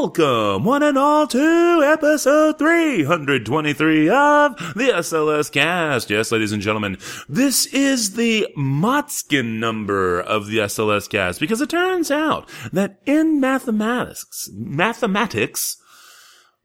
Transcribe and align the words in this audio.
welcome, 0.00 0.62
one 0.62 0.84
and 0.84 0.96
all, 0.96 1.26
to 1.26 1.82
episode 1.84 2.56
323 2.56 4.08
of 4.08 4.56
the 4.76 4.90
SLS 4.94 5.50
Cast. 5.50 6.08
Yes, 6.08 6.30
ladies 6.30 6.52
and 6.52 6.62
gentlemen, 6.62 6.98
this 7.28 7.66
is 7.66 8.14
the 8.14 8.46
Motzkin 8.56 9.58
number 9.58 10.20
of 10.20 10.46
the 10.46 10.58
SLS 10.58 11.10
Cast 11.10 11.40
because 11.40 11.60
it 11.60 11.70
turns 11.70 12.12
out 12.12 12.48
that 12.72 13.00
in 13.06 13.40
mathematics, 13.40 14.48
mathematics, 14.54 15.78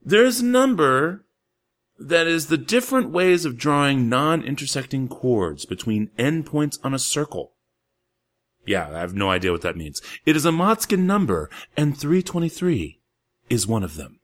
there's 0.03 0.41
a 0.41 0.45
number 0.45 1.25
that 1.97 2.27
is 2.27 2.47
the 2.47 2.57
different 2.57 3.09
ways 3.09 3.45
of 3.45 3.57
drawing 3.57 4.07
non-intersecting 4.07 5.07
chords 5.07 5.65
between 5.65 6.11
endpoints 6.19 6.77
on 6.83 6.93
a 6.93 6.99
circle. 6.99 7.53
Yeah, 8.67 8.89
I 8.89 8.99
have 8.99 9.15
no 9.15 9.31
idea 9.31 9.51
what 9.51 9.61
that 9.63 9.75
means. 9.75 10.03
It 10.23 10.35
is 10.35 10.45
a 10.45 10.51
Motzkin 10.51 10.99
number, 10.99 11.49
and 11.75 11.97
323 11.97 12.99
is 13.53 13.67
one 13.67 13.83
of 13.83 13.95
them. 13.95 14.19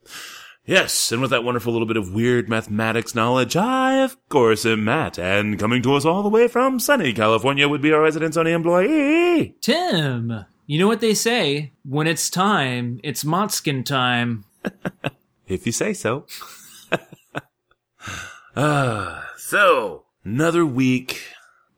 Yes, 0.65 1.11
and 1.11 1.21
with 1.21 1.31
that 1.31 1.43
wonderful 1.43 1.71
little 1.71 1.87
bit 1.87 1.97
of 1.97 2.13
weird 2.13 2.49
mathematics 2.49 3.15
knowledge, 3.15 3.55
I, 3.55 4.03
of 4.03 4.17
course, 4.29 4.65
am 4.65 4.83
Matt, 4.83 5.17
and 5.17 5.57
coming 5.57 5.81
to 5.83 5.95
us 5.95 6.05
all 6.05 6.21
the 6.21 6.29
way 6.29 6.47
from 6.47 6.79
sunny 6.79 7.13
California 7.13 7.67
would 7.67 7.81
be 7.81 7.91
our 7.93 8.01
resident 8.01 8.35
Sony 8.35 8.51
employee. 8.51 9.55
Tim, 9.61 10.45
you 10.67 10.77
know 10.77 10.87
what 10.87 10.99
they 10.99 11.13
say? 11.13 11.71
When 11.83 12.05
it's 12.05 12.29
time, 12.29 12.99
it's 13.03 13.23
Motzkin 13.23 13.85
time. 13.85 14.45
If 15.47 15.65
you 15.65 15.71
say 15.71 15.93
so. 15.93 16.27
Ah, 18.55 19.29
so, 19.37 20.03
another 20.25 20.65
week, 20.65 21.21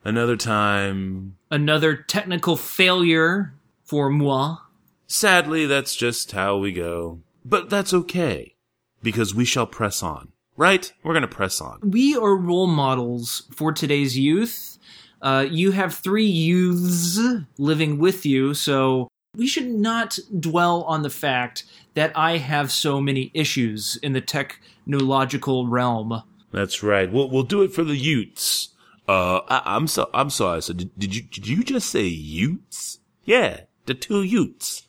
another 0.03 0.35
time. 0.35 1.37
Another 1.51 1.95
technical 1.95 2.55
failure 2.55 3.53
for 3.83 4.09
moi. 4.09 4.57
Sadly, 5.05 5.67
that's 5.67 5.95
just 5.95 6.31
how 6.31 6.57
we 6.57 6.71
go. 6.71 7.19
But 7.43 7.69
that's 7.69 7.93
okay, 7.93 8.55
because 9.01 9.33
we 9.33 9.45
shall 9.45 9.67
press 9.67 10.03
on. 10.03 10.31
Right? 10.57 10.91
We're 11.03 11.13
gonna 11.13 11.27
press 11.27 11.61
on. 11.61 11.79
We 11.81 12.15
are 12.15 12.35
role 12.35 12.67
models 12.67 13.43
for 13.51 13.71
today's 13.71 14.17
youth. 14.17 14.77
Uh, 15.21 15.45
you 15.49 15.71
have 15.71 15.93
three 15.93 16.25
youths 16.25 17.19
living 17.57 17.97
with 17.99 18.25
you, 18.25 18.53
so 18.53 19.07
we 19.35 19.47
should 19.47 19.69
not 19.69 20.19
dwell 20.39 20.83
on 20.83 21.03
the 21.03 21.09
fact 21.09 21.63
that 21.93 22.11
I 22.15 22.37
have 22.37 22.71
so 22.71 22.99
many 22.99 23.31
issues 23.33 23.97
in 24.03 24.13
the 24.13 24.21
technological 24.21 25.67
realm. 25.67 26.21
That's 26.51 26.83
right. 26.83 27.11
We'll 27.11 27.29
we'll 27.29 27.43
do 27.43 27.61
it 27.61 27.73
for 27.73 27.83
the 27.83 27.95
Utes. 27.95 28.69
Uh, 29.07 29.41
I, 29.47 29.61
I'm 29.75 29.87
so 29.87 30.09
I'm 30.13 30.29
sorry. 30.29 30.61
So 30.61 30.73
did, 30.73 30.97
did 30.97 31.15
you 31.15 31.21
did 31.21 31.47
you 31.47 31.63
just 31.63 31.89
say 31.89 32.03
Utes? 32.05 32.99
Yeah, 33.23 33.61
the 33.85 33.93
two 33.93 34.23
Utes. 34.23 34.83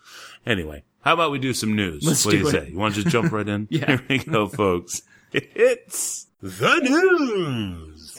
Anyway, 0.44 0.82
how 1.02 1.14
about 1.14 1.30
we 1.32 1.38
do 1.38 1.52
some 1.52 1.74
news? 1.76 2.04
Let's 2.04 2.24
what 2.24 2.32
do 2.32 2.38
do 2.38 2.42
you 2.44 2.48
it. 2.48 2.52
say? 2.52 2.70
You 2.70 2.78
want 2.78 2.94
to 2.94 3.02
just 3.02 3.12
jump 3.12 3.32
right 3.32 3.48
in? 3.48 3.68
Yeah. 3.70 3.86
Here 3.86 4.02
we 4.08 4.18
go, 4.18 4.46
folks. 4.48 5.02
It's 5.32 6.26
the 6.40 6.78
news. 6.80 8.16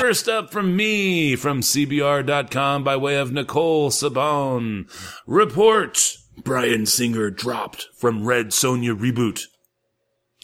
First 0.00 0.28
up 0.28 0.52
from 0.52 0.76
me, 0.76 1.34
from 1.34 1.62
CBR.com 1.62 2.84
by 2.84 2.96
way 2.96 3.16
of 3.16 3.32
Nicole 3.32 3.90
Sabone. 3.90 4.88
Report 5.26 6.16
Bryan 6.42 6.86
Singer 6.86 7.30
dropped 7.30 7.88
from 7.94 8.26
Red 8.26 8.48
Sonja 8.48 8.96
reboot. 8.96 9.46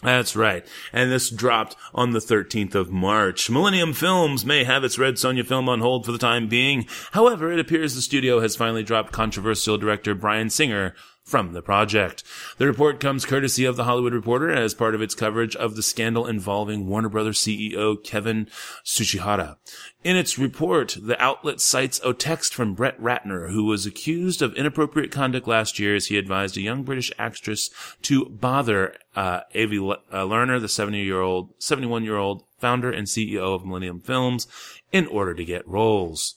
That's 0.03 0.35
right. 0.35 0.67
And 0.91 1.09
this 1.11 1.29
dropped 1.29 1.77
on 1.93 2.11
the 2.11 2.19
13th 2.19 2.75
of 2.75 2.91
March. 2.91 3.49
Millennium 3.49 3.93
Films 3.93 4.45
may 4.45 4.65
have 4.65 4.83
its 4.83 4.99
Red 4.99 5.15
Sonja 5.15 5.45
film 5.45 5.69
on 5.69 5.79
hold 5.79 6.05
for 6.05 6.11
the 6.11 6.17
time 6.17 6.49
being. 6.49 6.85
However, 7.13 7.51
it 7.51 7.59
appears 7.59 7.95
the 7.95 8.01
studio 8.01 8.41
has 8.41 8.57
finally 8.57 8.83
dropped 8.83 9.13
controversial 9.13 9.77
director 9.77 10.13
Bryan 10.13 10.49
Singer 10.49 10.93
from 11.23 11.53
the 11.53 11.61
project. 11.61 12.23
The 12.57 12.67
report 12.67 12.99
comes 12.99 13.25
courtesy 13.25 13.65
of 13.65 13.77
the 13.77 13.85
Hollywood 13.85 14.13
Reporter 14.13 14.51
as 14.51 14.73
part 14.73 14.93
of 14.93 15.01
its 15.01 15.15
coverage 15.15 15.55
of 15.55 15.75
the 15.75 15.83
scandal 15.83 16.27
involving 16.27 16.87
Warner 16.87 17.09
Brothers 17.09 17.39
CEO 17.39 18.03
Kevin 18.03 18.47
Tsuchihara. 18.83 19.57
In 20.03 20.17
its 20.17 20.37
report, 20.37 20.97
the 21.01 21.21
outlet 21.21 21.61
cites 21.61 22.01
a 22.03 22.13
text 22.13 22.53
from 22.53 22.73
Brett 22.73 22.99
Ratner, 22.99 23.51
who 23.51 23.63
was 23.63 23.85
accused 23.85 24.41
of 24.41 24.53
inappropriate 24.55 25.11
conduct 25.11 25.47
last 25.47 25.79
year 25.79 25.95
as 25.95 26.07
he 26.07 26.17
advised 26.17 26.57
a 26.57 26.61
young 26.61 26.83
British 26.83 27.11
actress 27.17 27.69
to 28.01 28.25
bother 28.25 28.95
uh, 29.15 29.41
Avi 29.55 29.79
Le- 29.79 29.99
uh, 30.11 30.23
Lerner, 30.23 30.59
the 30.59 30.67
70-year-old, 30.67 31.57
71-year-old 31.59 32.43
founder 32.57 32.91
and 32.91 33.07
CEO 33.07 33.55
of 33.55 33.65
Millennium 33.65 34.01
Films, 34.01 34.45
in 34.91 35.07
order 35.07 35.33
to 35.33 35.45
get 35.45 35.67
roles. 35.67 36.35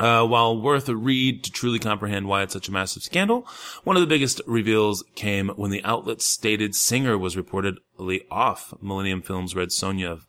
Uh, 0.00 0.26
while 0.26 0.58
worth 0.58 0.88
a 0.88 0.96
read 0.96 1.44
to 1.44 1.52
truly 1.52 1.78
comprehend 1.78 2.26
why 2.26 2.42
it's 2.42 2.54
such 2.54 2.68
a 2.68 2.72
massive 2.72 3.02
scandal, 3.02 3.46
one 3.84 3.96
of 3.96 4.00
the 4.00 4.06
biggest 4.06 4.40
reveals 4.46 5.04
came 5.14 5.50
when 5.50 5.70
the 5.70 5.84
outlet 5.84 6.22
stated 6.22 6.74
Singer 6.74 7.18
was 7.18 7.36
reportedly 7.36 8.22
off 8.30 8.72
Millennium 8.80 9.20
Films' 9.20 9.54
Red 9.54 9.68
Sonja 9.68 10.22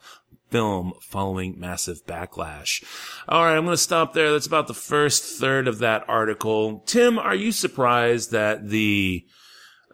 film 0.50 0.92
following 1.02 1.58
massive 1.58 2.06
backlash. 2.06 2.84
All 3.30 3.46
right, 3.46 3.56
I'm 3.56 3.64
going 3.64 3.74
to 3.74 3.82
stop 3.82 4.14
there. 4.14 4.32
That's 4.32 4.46
about 4.46 4.68
the 4.68 4.74
first 4.74 5.40
third 5.40 5.70
of 5.70 5.80
that 5.80 6.04
article. 6.08 6.84
Tim, 6.86 7.18
are 7.18 7.34
you 7.34 7.54
surprised 7.54 8.32
that 8.32 8.68
the 8.68 9.26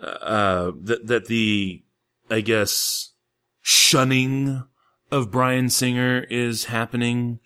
uh 0.01 0.71
that 0.81 1.07
that 1.07 1.25
the 1.25 1.83
I 2.29 2.41
guess 2.41 3.13
shunning 3.61 4.63
of 5.11 5.31
Bryan 5.31 5.69
Singer 5.69 6.25
is 6.29 6.65
happening 6.65 7.39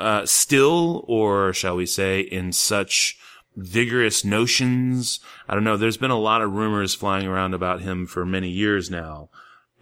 uh, 0.00 0.26
still, 0.26 1.04
or 1.06 1.52
shall 1.52 1.76
we 1.76 1.86
say, 1.86 2.20
in 2.20 2.52
such 2.52 3.18
vigorous 3.56 4.24
notions. 4.24 5.20
I 5.48 5.54
don't 5.54 5.64
know. 5.64 5.76
There's 5.76 5.96
been 5.96 6.10
a 6.10 6.18
lot 6.18 6.42
of 6.42 6.52
rumors 6.52 6.94
flying 6.94 7.26
around 7.26 7.54
about 7.54 7.82
him 7.82 8.06
for 8.06 8.24
many 8.24 8.48
years 8.48 8.90
now, 8.90 9.28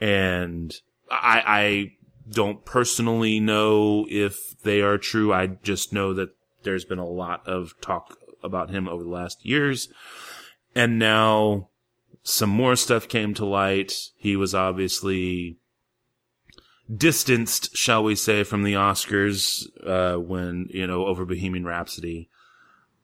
and 0.01 0.75
I, 1.11 1.43
I 1.47 1.93
don't 2.31 2.65
personally 2.65 3.41
know 3.41 4.07
if 4.11 4.61
they 4.63 4.81
are 4.81 4.99
true. 4.99 5.33
I 5.33 5.47
just 5.47 5.93
know 5.93 6.13
that 6.15 6.31
there's 6.65 6.85
been 6.85 6.99
a 6.99 7.07
lot 7.07 7.47
of 7.47 7.75
talk 7.81 8.19
about 8.43 8.71
him 8.71 8.89
over 8.89 9.03
the 9.03 9.09
last 9.09 9.45
years, 9.47 9.89
and 10.75 10.99
now 10.99 11.69
some 12.23 12.51
more 12.51 12.75
stuff 12.75 13.09
came 13.09 13.35
to 13.35 13.45
light. 13.45 14.11
He 14.17 14.35
was 14.35 14.55
obviously 14.55 15.58
distanced, 16.95 17.77
shall 17.77 18.03
we 18.03 18.15
say, 18.15 18.45
from 18.45 18.63
the 18.63 18.75
Oscars 18.75 19.67
uh, 19.87 20.19
when 20.19 20.69
you 20.71 20.87
know 20.87 21.07
over 21.07 21.25
Bohemian 21.25 21.65
Rhapsody. 21.65 22.29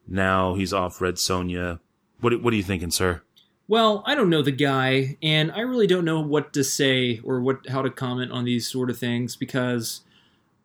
Now 0.06 0.54
he's 0.54 0.72
off 0.72 1.00
Red 1.00 1.14
Sonja. 1.16 1.80
What 2.20 2.42
what 2.42 2.52
are 2.52 2.56
you 2.56 2.62
thinking, 2.62 2.90
sir? 2.90 3.22
Well, 3.66 4.02
I 4.06 4.14
don't 4.14 4.28
know 4.28 4.42
the 4.42 4.52
guy, 4.52 5.16
and 5.22 5.50
I 5.52 5.60
really 5.60 5.86
don't 5.86 6.04
know 6.04 6.20
what 6.20 6.52
to 6.52 6.62
say 6.64 7.20
or 7.24 7.40
what 7.40 7.68
how 7.68 7.82
to 7.82 7.90
comment 7.90 8.30
on 8.32 8.44
these 8.44 8.66
sort 8.68 8.90
of 8.90 8.98
things 8.98 9.36
because 9.36 10.02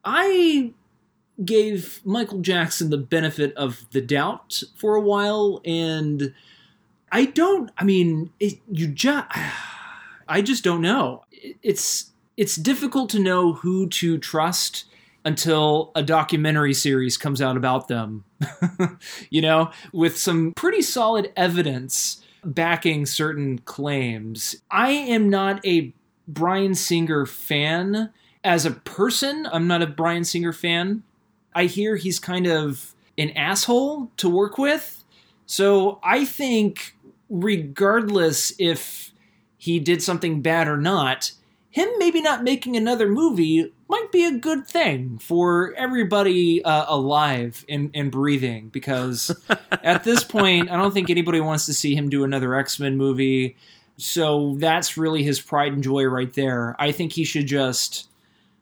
I 0.04 0.74
gave 1.46 2.02
Michael 2.04 2.40
Jackson 2.40 2.90
the 2.90 2.98
benefit 2.98 3.54
of 3.56 3.86
the 3.92 4.02
doubt 4.02 4.64
for 4.76 4.96
a 4.96 5.02
while, 5.02 5.62
and 5.64 6.34
I 7.12 7.26
don't. 7.26 7.72
I 7.78 7.84
mean, 7.86 8.32
it, 8.40 8.60
you 8.70 8.88
just. 8.88 9.28
I 10.32 10.42
just 10.44 10.64
don't 10.64 10.82
know. 10.82 11.24
It- 11.32 11.58
It's 11.64 12.12
it's 12.40 12.56
difficult 12.56 13.10
to 13.10 13.20
know 13.20 13.52
who 13.52 13.86
to 13.90 14.18
trust 14.18 14.86
until 15.26 15.92
a 15.94 16.02
documentary 16.02 16.74
series 16.74 17.18
comes 17.18 17.42
out 17.42 17.58
about 17.58 17.90
them. 17.90 18.24
you 19.30 19.42
know, 19.42 19.72
with 19.92 20.18
some 20.18 20.54
pretty 20.56 20.82
solid 20.82 21.34
evidence 21.36 22.24
backing 22.46 23.06
certain 23.06 23.60
claims. 23.60 24.56
I 24.72 24.92
am 24.92 25.30
not 25.30 25.64
a 25.66 25.94
Bryan 26.30 26.76
Singer 26.76 27.26
fan 27.26 28.10
as 28.42 28.66
a 28.66 28.72
person. 28.72 29.46
I'm 29.52 29.68
not 29.68 29.82
a 29.82 29.88
Bryan 29.88 30.24
Singer 30.24 30.54
fan. 30.54 31.04
I 31.54 31.66
hear 31.66 31.98
he's 31.98 32.20
kind 32.20 32.48
of 32.48 32.96
an 33.18 33.32
asshole 33.32 34.14
to 34.16 34.30
work 34.30 34.58
with. 34.58 35.04
So 35.46 36.00
I 36.02 36.24
think, 36.24 36.96
regardless 37.30 38.54
if 38.58 39.12
he 39.58 39.82
did 39.82 40.02
something 40.02 40.42
bad 40.42 40.70
or 40.70 40.78
not, 40.78 41.34
him 41.80 41.90
maybe 41.98 42.22
not 42.22 42.44
making 42.44 42.76
another 42.76 43.08
movie 43.08 43.74
might 43.88 44.12
be 44.12 44.26
a 44.26 44.38
good 44.38 44.68
thing 44.68 45.18
for 45.18 45.74
everybody 45.76 46.64
uh, 46.64 46.86
alive 46.88 47.66
and, 47.70 47.90
and 47.94 48.12
breathing 48.12 48.70
because 48.70 49.32
at 49.84 50.04
this 50.04 50.24
point, 50.24 50.70
I 50.70 50.78
don't 50.78 50.94
think 50.94 51.10
anybody 51.10 51.40
wants 51.40 51.66
to 51.68 51.74
see 51.74 51.96
him 51.96 52.10
do 52.10 52.24
another 52.24 52.54
X 52.56 52.80
Men 52.80 52.98
movie. 52.98 53.56
So 53.98 54.56
that's 54.58 54.98
really 54.98 55.24
his 55.24 55.40
pride 55.40 55.74
and 55.74 55.84
joy 55.84 56.04
right 56.06 56.34
there. 56.34 56.76
I 56.80 56.92
think 56.92 57.14
he 57.14 57.24
should 57.24 57.48
just 57.48 58.10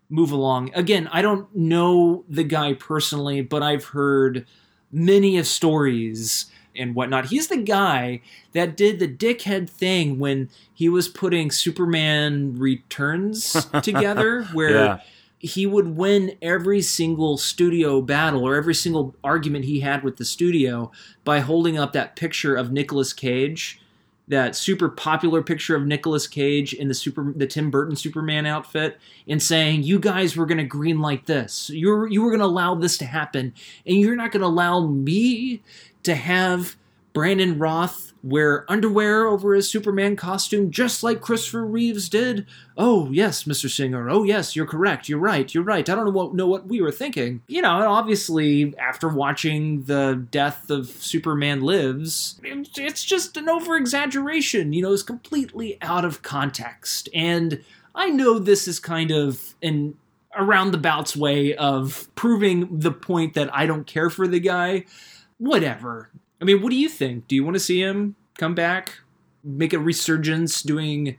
move 0.09 0.31
along. 0.31 0.71
Again, 0.73 1.09
I 1.11 1.21
don't 1.21 1.53
know 1.55 2.23
the 2.29 2.43
guy 2.43 2.73
personally, 2.73 3.41
but 3.41 3.63
I've 3.63 3.85
heard 3.85 4.45
many 4.91 5.37
of 5.37 5.47
stories 5.47 6.45
and 6.77 6.95
whatnot. 6.95 7.25
He's 7.27 7.47
the 7.47 7.57
guy 7.57 8.21
that 8.53 8.77
did 8.77 8.99
the 8.99 9.07
dickhead 9.07 9.69
thing 9.69 10.19
when 10.19 10.49
he 10.73 10.89
was 10.89 11.07
putting 11.07 11.51
Superman 11.51 12.55
Returns 12.57 13.65
together, 13.83 14.43
where 14.53 14.69
Yeah. 14.71 14.99
he 15.39 15.65
would 15.65 15.95
win 15.97 16.37
every 16.41 16.81
single 16.81 17.37
studio 17.37 18.01
battle 18.01 18.43
or 18.47 18.55
every 18.55 18.75
single 18.75 19.15
argument 19.23 19.65
he 19.65 19.81
had 19.81 20.03
with 20.03 20.17
the 20.17 20.25
studio 20.25 20.91
by 21.23 21.39
holding 21.39 21.77
up 21.77 21.93
that 21.93 22.15
picture 22.15 22.55
of 22.55 22.71
Nicolas 22.71 23.13
Cage. 23.13 23.79
That 24.29 24.57
super 24.57 24.89
popular 24.89 25.41
picture 25.41 25.75
of 25.75 25.85
Nicolas 25.85 26.27
Cage 26.27 26.73
in 26.73 26.89
the 26.89 26.93
super 26.93 27.31
the 27.33 27.47
Tim 27.47 27.71
Burton 27.71 27.95
Superman 27.95 28.45
outfit 28.45 28.99
and 29.27 29.41
saying, 29.41 29.83
You 29.83 29.99
guys 29.99 30.35
were 30.35 30.45
gonna 30.45 30.65
green 30.65 30.99
light 30.99 31.25
this. 31.25 31.69
You're 31.69 32.07
you 32.07 32.21
were 32.21 32.31
gonna 32.31 32.45
allow 32.45 32.75
this 32.75 32.97
to 32.97 33.05
happen, 33.05 33.53
and 33.85 33.97
you're 33.97 34.17
not 34.17 34.31
gonna 34.31 34.45
allow 34.45 34.85
me 34.85 35.61
to 36.03 36.15
have 36.15 36.75
Brandon 37.17 37.57
Routh 37.57 38.13
wear 38.21 38.69
underwear 38.69 39.25
over 39.27 39.53
his 39.55 39.69
Superman 39.69 40.15
costume 40.15 40.69
just 40.69 41.01
like 41.01 41.19
Christopher 41.21 41.65
Reeves 41.65 42.09
did. 42.09 42.45
Oh, 42.77 43.09
yes, 43.11 43.45
Mr. 43.45 43.69
Singer. 43.69 44.09
Oh, 44.09 44.23
yes, 44.23 44.55
you're 44.55 44.67
correct. 44.67 45.09
You're 45.09 45.17
right. 45.19 45.51
You're 45.53 45.63
right. 45.63 45.89
I 45.89 45.95
don't 45.95 46.05
know 46.05 46.11
what, 46.11 46.35
know 46.35 46.47
what 46.47 46.67
we 46.67 46.79
were 46.79 46.91
thinking. 46.91 47.41
You 47.47 47.61
know, 47.61 47.75
and 47.77 47.85
obviously, 47.85 48.75
after 48.77 49.07
watching 49.09 49.83
the 49.83 50.27
death 50.29 50.69
of 50.69 50.87
Superman 50.89 51.61
Lives, 51.61 52.39
it's- 52.43 53.03
just 53.03 53.35
an 53.37 53.49
over 53.49 53.75
exaggeration. 53.75 54.73
You 54.73 54.83
know, 54.83 54.93
it's 54.93 55.03
completely 55.03 55.77
out 55.81 56.05
of 56.05 56.21
context. 56.21 57.09
And 57.13 57.63
I 57.95 58.09
know 58.09 58.37
this 58.37 58.67
is 58.67 58.79
kind 58.79 59.09
of 59.11 59.55
an 59.63 59.95
around 60.35 60.69
the 60.69 60.77
bouts 60.77 61.15
way 61.15 61.55
of 61.55 62.07
proving 62.13 62.79
the 62.79 62.91
point 62.91 63.33
that 63.33 63.49
I 63.55 63.65
don't 63.65 63.87
care 63.87 64.11
for 64.11 64.27
the 64.27 64.39
guy 64.39 64.85
whatever. 65.39 66.09
I 66.41 66.45
mean, 66.45 66.61
what 66.61 66.69
do 66.69 66.75
you 66.75 66.89
think? 66.89 67.27
Do 67.27 67.35
you 67.35 67.43
want 67.43 67.55
to 67.55 67.59
see 67.59 67.81
him 67.81 68.15
come 68.37 68.53
back, 68.55 68.99
make 69.43 69.73
a 69.73 69.79
resurgence 69.79 70.61
doing 70.61 71.17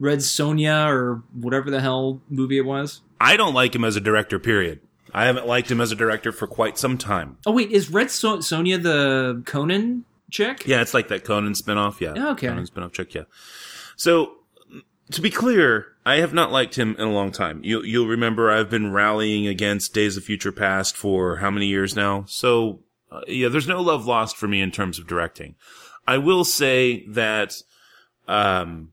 Red 0.00 0.18
Sonja 0.20 0.88
or 0.88 1.22
whatever 1.32 1.70
the 1.70 1.80
hell 1.80 2.20
movie 2.28 2.58
it 2.58 2.64
was? 2.66 3.00
I 3.20 3.36
don't 3.36 3.54
like 3.54 3.74
him 3.74 3.84
as 3.84 3.96
a 3.96 4.00
director, 4.00 4.38
period. 4.38 4.80
I 5.14 5.24
haven't 5.26 5.46
liked 5.46 5.70
him 5.70 5.80
as 5.80 5.92
a 5.92 5.96
director 5.96 6.32
for 6.32 6.46
quite 6.46 6.78
some 6.78 6.98
time. 6.98 7.38
Oh 7.46 7.52
wait, 7.52 7.70
is 7.70 7.90
Red 7.90 8.10
so- 8.10 8.38
Sonja 8.38 8.82
the 8.82 9.42
Conan 9.46 10.04
chick? 10.30 10.66
Yeah, 10.66 10.82
it's 10.82 10.92
like 10.92 11.08
that 11.08 11.24
Conan 11.24 11.52
spinoff. 11.54 12.00
Yeah. 12.00 12.14
Oh, 12.16 12.30
okay. 12.32 12.48
Conan 12.48 12.66
spinoff 12.66 12.92
chick. 12.92 13.14
Yeah. 13.14 13.22
So, 13.96 14.32
to 15.12 15.20
be 15.22 15.30
clear, 15.30 15.86
I 16.04 16.16
have 16.16 16.34
not 16.34 16.52
liked 16.52 16.74
him 16.74 16.96
in 16.98 17.06
a 17.06 17.12
long 17.12 17.30
time. 17.32 17.60
You, 17.64 17.82
you'll 17.82 18.08
remember 18.08 18.50
I've 18.50 18.68
been 18.68 18.92
rallying 18.92 19.46
against 19.46 19.94
Days 19.94 20.16
of 20.16 20.24
Future 20.24 20.52
Past 20.52 20.96
for 20.96 21.36
how 21.36 21.50
many 21.50 21.66
years 21.66 21.96
now? 21.96 22.24
So, 22.28 22.80
uh, 23.10 23.20
yeah, 23.28 23.48
there's 23.48 23.68
no 23.68 23.80
love 23.80 24.06
lost 24.06 24.36
for 24.36 24.48
me 24.48 24.60
in 24.60 24.70
terms 24.70 24.98
of 24.98 25.06
directing. 25.06 25.54
I 26.06 26.18
will 26.18 26.44
say 26.44 27.06
that, 27.08 27.54
um, 28.28 28.92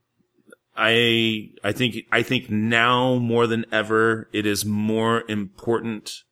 I, 0.75 1.51
I 1.63 1.71
think, 1.71 1.97
I 2.11 2.23
think 2.23 2.49
now 2.49 3.15
more 3.15 3.47
than 3.47 3.65
ever, 3.71 4.29
it 4.33 4.45
is 4.45 4.65
more 4.65 5.23
important 5.29 6.23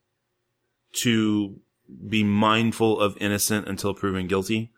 to 0.93 1.59
be 2.07 2.23
mindful 2.23 2.99
of 2.99 3.17
innocent 3.19 3.67
until 3.67 3.93
proven 3.93 4.27
guilty. 4.27 4.71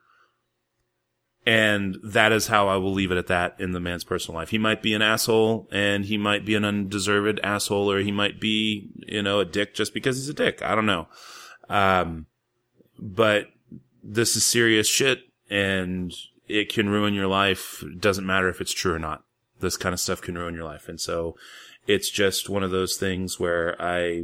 And 1.45 1.97
that 2.03 2.31
is 2.31 2.47
how 2.47 2.69
I 2.69 2.77
will 2.77 2.93
leave 2.93 3.11
it 3.11 3.17
at 3.17 3.27
that 3.27 3.55
in 3.59 3.71
the 3.71 3.79
man's 3.79 4.05
personal 4.05 4.39
life. 4.39 4.49
He 4.49 4.57
might 4.57 4.81
be 4.81 4.93
an 4.93 5.01
asshole 5.01 5.67
and 5.71 6.05
he 6.05 6.17
might 6.17 6.45
be 6.45 6.55
an 6.55 6.63
undeserved 6.63 7.39
asshole 7.43 7.91
or 7.91 7.99
he 7.99 8.13
might 8.13 8.39
be, 8.39 8.89
you 9.07 9.21
know, 9.21 9.41
a 9.41 9.45
dick 9.45 9.75
just 9.75 9.93
because 9.93 10.15
he's 10.15 10.29
a 10.29 10.33
dick. 10.33 10.61
I 10.61 10.73
don't 10.73 10.85
know. 10.85 11.07
Um, 11.69 12.27
but 13.03 13.47
this 14.01 14.35
is 14.37 14.45
serious 14.45 14.87
shit 14.87 15.19
and 15.49 16.13
it 16.47 16.71
can 16.71 16.89
ruin 16.89 17.13
your 17.13 17.27
life. 17.27 17.83
It 17.83 17.99
doesn't 17.99 18.25
matter 18.25 18.47
if 18.47 18.61
it's 18.61 18.71
true 18.71 18.93
or 18.93 18.99
not. 18.99 19.23
This 19.59 19.77
kind 19.77 19.93
of 19.93 19.99
stuff 19.99 20.21
can 20.21 20.37
ruin 20.37 20.55
your 20.55 20.63
life. 20.63 20.87
And 20.87 20.99
so 20.99 21.35
it's 21.85 22.09
just 22.09 22.49
one 22.49 22.63
of 22.63 22.71
those 22.71 22.95
things 22.95 23.39
where 23.39 23.79
I 23.81 24.23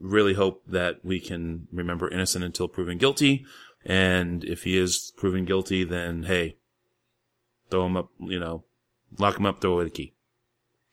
really 0.00 0.34
hope 0.34 0.62
that 0.68 1.04
we 1.04 1.18
can 1.18 1.66
remember 1.72 2.08
innocent 2.08 2.44
until 2.44 2.68
proven 2.68 2.98
guilty. 2.98 3.44
And 3.84 4.44
if 4.44 4.62
he 4.62 4.76
is 4.76 5.12
proven 5.16 5.44
guilty, 5.44 5.82
then 5.82 6.24
hey, 6.24 6.56
throw 7.70 7.86
him 7.86 7.96
up, 7.96 8.10
you 8.20 8.38
know, 8.38 8.64
lock 9.18 9.38
him 9.38 9.46
up, 9.46 9.60
throw 9.60 9.72
away 9.72 9.84
the 9.84 9.90
key. 9.90 10.14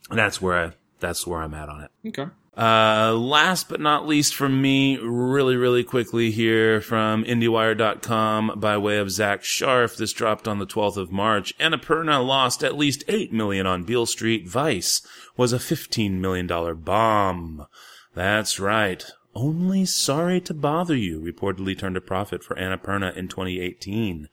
And 0.10 0.18
that's 0.18 0.42
where 0.42 0.58
I, 0.58 0.72
that's 1.00 1.28
where 1.28 1.42
I'm 1.42 1.54
at 1.54 1.69
on 1.69 1.84
it. 1.84 1.92
Okay. 2.08 2.31
Uh, 2.57 3.13
last 3.13 3.68
but 3.68 3.81
not 3.81 4.07
least 4.07 4.34
from 4.34 4.62
me, 4.62 4.98
really, 4.98 5.57
really 5.57 5.84
quickly 5.84 6.31
here 6.31 6.80
from 6.80 7.25
IndieWire.com 7.25 8.54
by 8.57 8.78
way 8.78 8.98
of 8.98 9.12
Zach 9.12 9.44
Sharf. 9.44 9.98
This 9.98 10.13
dropped 10.13 10.48
on 10.48 10.60
the 10.60 10.66
12th 10.66 10.96
of 10.96 11.12
March. 11.12 11.57
Annapurna 11.57 12.25
lost 12.25 12.63
at 12.63 12.78
least 12.78 13.04
8 13.10 13.34
million 13.34 13.68
on 13.68 13.84
Beale 13.84 14.06
Street. 14.06 14.48
Vice 14.48 15.06
was 15.36 15.52
a 15.52 15.57
$15 15.57 16.13
million 16.19 16.48
bomb. 16.48 17.68
That's 18.13 18.60
right. 18.60 19.06
Only 19.34 19.84
Sorry 19.84 20.40
to 20.42 20.54
Bother 20.54 20.96
You 20.96 21.19
reportedly 21.19 21.78
turned 21.78 21.98
a 21.98 22.01
profit 22.01 22.42
for 22.42 22.56
Annapurna 22.56 23.16
in 23.18 23.28
2018 23.28 24.30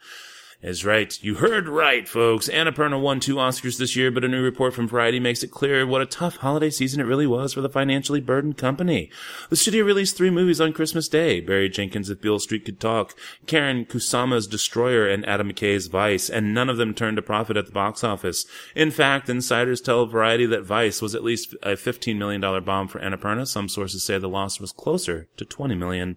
is 0.63 0.85
right. 0.85 1.23
You 1.23 1.35
heard 1.35 1.69
right, 1.69 2.07
folks. 2.07 2.49
Annapurna 2.49 3.01
won 3.01 3.19
two 3.19 3.35
Oscars 3.35 3.79
this 3.79 3.97
year, 3.97 4.13
but 4.13 4.23
a 4.23 4.29
new 4.29 4.43
report 4.43 4.75
from 4.75 4.87
Variety 4.87 5.19
makes 5.19 5.43
it 5.43 5.51
clear 5.51 5.85
what 5.85 6.01
a 6.01 6.07
tough 6.07 6.37
holiday 6.37 6.71
season 6.71 7.01
it 7.01 7.05
really 7.05 7.27
was 7.27 7.53
for 7.53 7.61
the 7.61 7.69
financially 7.69 8.21
burdened 8.21 8.57
company. 8.57 9.11
The 9.51 9.57
studio 9.57 9.85
released 9.85 10.17
three 10.17 10.31
movies 10.31 10.61
on 10.61 10.73
Christmas 10.73 11.09
Day. 11.09 11.41
Barry 11.41 11.69
Jenkins' 11.69 12.11
If 12.11 12.21
Beale 12.21 12.39
Street 12.39 12.65
Could 12.65 12.79
Talk, 12.79 13.17
Karyn 13.47 13.89
Kusama's 13.89 14.47
Destroyer, 14.47 15.09
and 15.09 15.27
Adam 15.29 15.53
McKay's 15.53 15.89
Vice, 15.89 16.31
and 16.31 16.55
none 16.55 16.71
of 16.71 16.77
them 16.77 16.95
turned 16.95 17.19
a 17.19 17.23
profit 17.23 17.57
at 17.57 17.67
the 17.67 17.73
box 17.73 18.05
office. 18.05 18.47
In 18.77 18.93
fact, 18.93 19.29
insiders 19.29 19.81
tell 19.81 20.07
Variety 20.07 20.47
that 20.47 20.63
Vice 20.63 21.03
was 21.03 21.17
at 21.17 21.25
least 21.25 21.55
a 21.65 21.71
$15 21.71 22.17
million 22.17 22.41
bomb 22.63 22.87
for 22.87 23.01
Annapurna. 23.01 23.49
Some 23.49 23.69
sources 23.69 24.05
say 24.05 24.17
the 24.19 24.29
loss 24.29 24.61
was 24.61 24.71
closer 24.71 25.27
to 25.37 25.45
20 25.45 25.75
million. 25.75 26.17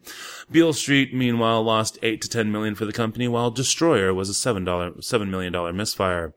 Beale 0.52 0.74
Street, 0.74 1.16
meanwhile, 1.16 1.64
lost 1.64 1.98
8 2.04 2.22
to 2.22 2.30
10 2.30 2.52
million 2.52 2.76
for 2.76 2.86
the 2.86 2.94
company, 2.94 3.28
while 3.28 3.50
Destroyer 3.50 4.14
was 4.14 4.30
a 4.30 4.35
$7, 4.36 4.66
$7 4.66 5.30
million 5.30 5.76
misfire. 5.76 6.34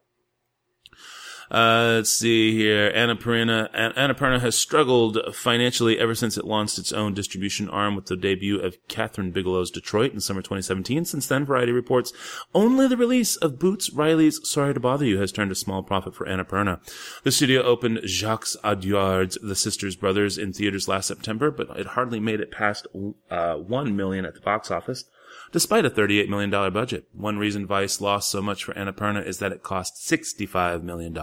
Uh, 1.50 1.94
let's 1.96 2.12
see 2.12 2.52
here. 2.54 2.92
Annapurna, 2.92 3.70
An- 3.72 3.92
Annapurna 3.92 4.40
has 4.40 4.54
struggled 4.54 5.18
financially 5.34 5.98
ever 5.98 6.14
since 6.14 6.36
it 6.36 6.44
launched 6.44 6.78
its 6.78 6.92
own 6.92 7.14
distribution 7.14 7.68
arm 7.70 7.96
with 7.96 8.06
the 8.06 8.16
debut 8.16 8.60
of 8.60 8.76
Kathryn 8.88 9.32
Bigelow's 9.32 9.70
Detroit 9.70 10.12
in 10.12 10.20
summer 10.20 10.42
2017. 10.42 11.06
Since 11.06 11.26
then, 11.26 11.46
Variety 11.46 11.72
reports 11.72 12.12
only 12.54 12.86
the 12.86 12.98
release 12.98 13.36
of 13.36 13.58
Boots 13.58 13.90
Riley's 13.90 14.46
Sorry 14.48 14.74
to 14.74 14.80
Bother 14.80 15.06
You 15.06 15.20
has 15.20 15.32
turned 15.32 15.50
a 15.50 15.56
small 15.56 15.82
profit 15.82 16.14
for 16.14 16.26
Annapurna. 16.26 16.80
The 17.22 17.32
studio 17.32 17.62
opened 17.62 18.00
Jacques 18.04 18.48
Audiard's 18.62 19.38
The 19.42 19.56
Sisters 19.56 19.96
Brothers 19.96 20.36
in 20.36 20.52
theaters 20.52 20.86
last 20.86 21.06
September, 21.06 21.50
but 21.50 21.70
it 21.78 21.86
hardly 21.86 22.20
made 22.20 22.40
it 22.40 22.50
past 22.50 22.86
uh, 23.30 23.54
1 23.54 23.96
million 23.96 24.26
at 24.26 24.34
the 24.34 24.40
box 24.40 24.70
office. 24.70 25.04
Despite 25.52 25.84
a 25.84 25.90
$38 25.90 26.28
million 26.28 26.50
budget, 26.50 27.08
one 27.12 27.38
reason 27.38 27.66
Vice 27.66 28.00
lost 28.00 28.30
so 28.30 28.42
much 28.42 28.64
for 28.64 28.74
Annapurna 28.74 29.26
is 29.26 29.38
that 29.38 29.52
it 29.52 29.62
cost 29.62 29.96
$65 29.96 30.82
million 30.82 31.14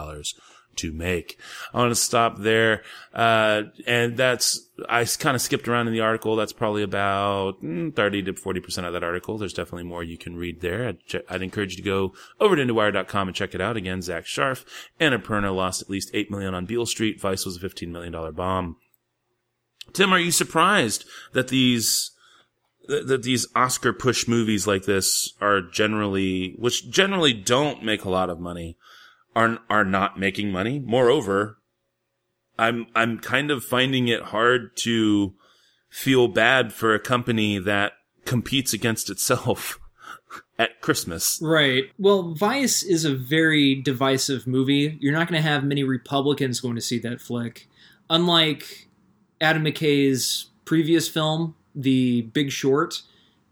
to 0.77 0.91
make. 0.91 1.39
I 1.74 1.77
want 1.79 1.91
to 1.91 1.96
stop 1.96 2.39
there. 2.39 2.84
Uh, 3.13 3.63
and 3.88 4.17
that's, 4.17 4.70
I 4.89 5.05
kind 5.05 5.36
of 5.36 5.41
skipped 5.41 5.67
around 5.67 5.88
in 5.88 5.94
the 5.94 6.01
article. 6.01 6.36
That's 6.36 6.53
probably 6.53 6.84
about 6.84 7.62
mm, 7.63 7.96
30 7.96 8.24
to 8.24 8.34
40% 8.34 8.86
of 8.86 8.94
that 8.94 9.03
article. 9.03 9.38
There's 9.38 9.53
definitely 9.53 9.86
more 9.86 10.03
you 10.03 10.17
can 10.17 10.36
read 10.36 10.62
there. 10.62 10.89
I'd, 10.89 11.00
ch- 11.05 11.25
I'd 11.29 11.41
encourage 11.41 11.72
you 11.72 11.84
to 11.84 11.89
go 11.89 12.13
over 12.39 12.55
to 12.55 12.62
IndieWire.com 12.62 13.27
and 13.27 13.36
check 13.36 13.55
it 13.55 13.62
out. 13.62 13.77
Again, 13.77 14.01
Zach 14.01 14.25
Sharf. 14.25 14.65
Annapurna 15.00 15.55
lost 15.55 15.82
at 15.82 15.89
least 15.89 16.12
8 16.13 16.29
million 16.32 16.53
on 16.53 16.65
Beale 16.65 16.86
Street. 16.86 17.22
Vice 17.22 17.46
was 17.46 17.58
a 17.58 17.60
$15 17.60 17.89
million 17.89 18.34
bomb. 18.34 18.77
Tim, 19.94 20.12
are 20.12 20.20
you 20.20 20.32
surprised 20.32 21.05
that 21.34 21.48
these 21.48 22.12
that 22.88 23.24
these 23.24 23.48
Oscar 23.56 23.94
push 23.94 24.27
movies 24.27 24.68
like 24.68 24.84
this 24.84 25.34
are 25.42 25.62
generally, 25.62 26.56
which 26.58 26.89
generally 26.89 27.34
don't 27.34 27.84
make 27.84 28.04
a 28.04 28.10
lot 28.10 28.30
of 28.30 28.39
money, 28.39 28.77
are 29.36 29.60
are 29.70 29.86
not 29.86 30.20
making 30.20 30.51
money. 30.51 30.80
Moreover, 30.80 31.58
I'm 32.58 32.88
I'm 32.96 33.20
kind 33.20 33.51
of 33.51 33.63
finding 33.63 34.08
it 34.08 34.22
hard 34.24 34.75
to 34.77 35.34
feel 35.89 36.27
bad 36.27 36.74
for 36.74 36.94
a 36.94 37.00
company 37.00 37.58
that 37.60 37.94
competes 38.25 38.74
against 38.74 39.10
itself 39.10 39.80
at 40.60 40.82
Christmas. 40.82 41.39
Right. 41.42 41.86
Well, 41.98 42.34
Vice 42.34 42.84
is 42.84 43.06
a 43.06 43.15
very 43.15 43.75
divisive 43.75 44.48
movie. 44.48 44.98
You're 45.00 45.13
not 45.13 45.27
going 45.27 45.42
to 45.42 45.48
have 45.48 45.63
many 45.63 45.84
Republicans 45.84 46.60
going 46.60 46.75
to 46.75 46.82
see 46.82 47.00
that 47.00 47.22
flick. 47.22 47.68
Unlike 48.10 48.89
Adam 49.42 49.63
McKay's 49.63 50.48
previous 50.65 51.08
film, 51.08 51.56
The 51.75 52.24
Big 52.24 52.51
Short, 52.51 53.01